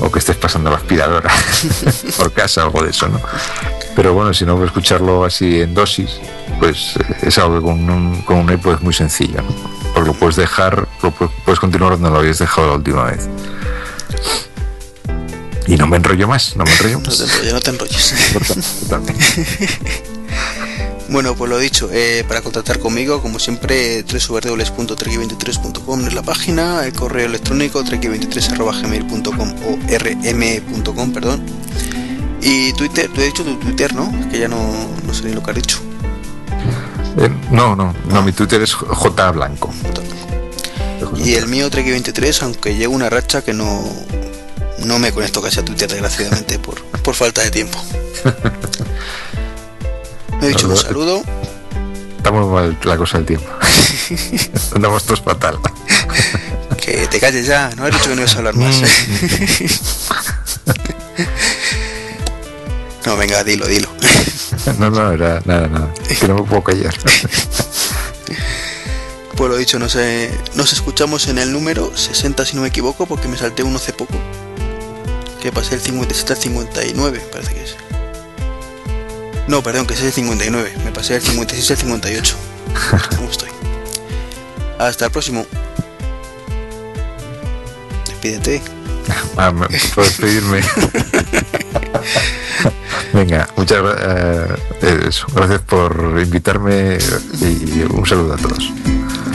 [0.00, 1.30] o que estés pasando la aspiradora
[2.18, 3.20] por casa o algo de eso, ¿no?
[3.96, 6.18] Pero bueno, si no, escucharlo así en dosis,
[6.58, 9.54] pues eh, es algo que con un, con un iPod es muy sencillo, ¿no?
[9.94, 13.28] Porque lo puedes dejar, lo pu- puedes continuar donde lo habías dejado la última vez.
[15.66, 17.18] Y no me enrollo más, no me enrollo No más.
[17.18, 18.14] te enrolles, no te enrolles.
[21.14, 26.92] Bueno, pues lo dicho, eh, para contactar conmigo, como siempre, www.trek23.com es la página, el
[26.92, 31.46] correo electrónico trek23.gmail.com o rm.com, perdón.
[32.42, 34.12] Y Twitter, tú he dicho tu Twitter, ¿no?
[34.22, 34.58] Es que ya no,
[35.06, 35.78] no sé ni lo que has dicho.
[37.18, 39.72] Eh, no, no, no, mi Twitter es J Blanco.
[41.24, 43.84] Y el mío Trek23, aunque llevo una racha que no,
[44.84, 47.80] no me conecto casi a Twitter, desgraciadamente, por, por falta de tiempo.
[50.44, 51.22] Me he dicho un saludo.
[52.18, 53.48] Estamos mal la cosa del tiempo.
[54.74, 55.58] Andamos todos fatal.
[56.76, 58.82] Que te calles ya, no he dicho que no ibas a hablar más.
[58.82, 59.68] ¿eh?
[63.06, 63.88] No, venga, dilo, dilo.
[64.78, 65.94] No, no, era nada, nada.
[66.10, 66.94] Es que no me puedo callar.
[69.36, 73.06] Pues lo dicho, nos, eh, nos escuchamos en el número 60 si no me equivoco,
[73.06, 74.14] porque me salté uno hace poco.
[75.42, 77.76] Que pasé el 57 al 59, parece que es.
[79.48, 80.72] No, perdón, que es el 59.
[80.84, 82.36] Me pasé del 56 al 58.
[83.16, 83.48] ¿Cómo estoy?
[84.78, 85.46] Hasta el próximo.
[88.06, 88.62] Despídete.
[89.36, 90.60] Ah, me- puedo despedirme.
[93.12, 94.56] Venga, muchas eh,
[95.06, 96.98] eso, gracias por invitarme
[97.40, 98.72] y un saludo a todos.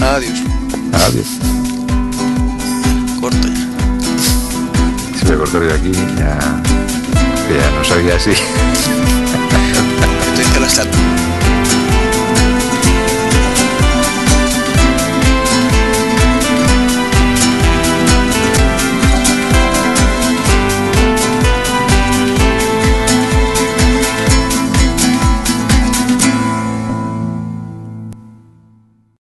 [0.02, 0.40] Adiós.
[0.92, 1.28] Adiós.
[3.22, 3.68] Corta ya.
[5.26, 6.38] Si a cortar de aquí, ya,
[7.50, 8.32] ya no sabía si.
[10.60, 11.19] Estoy que la salto.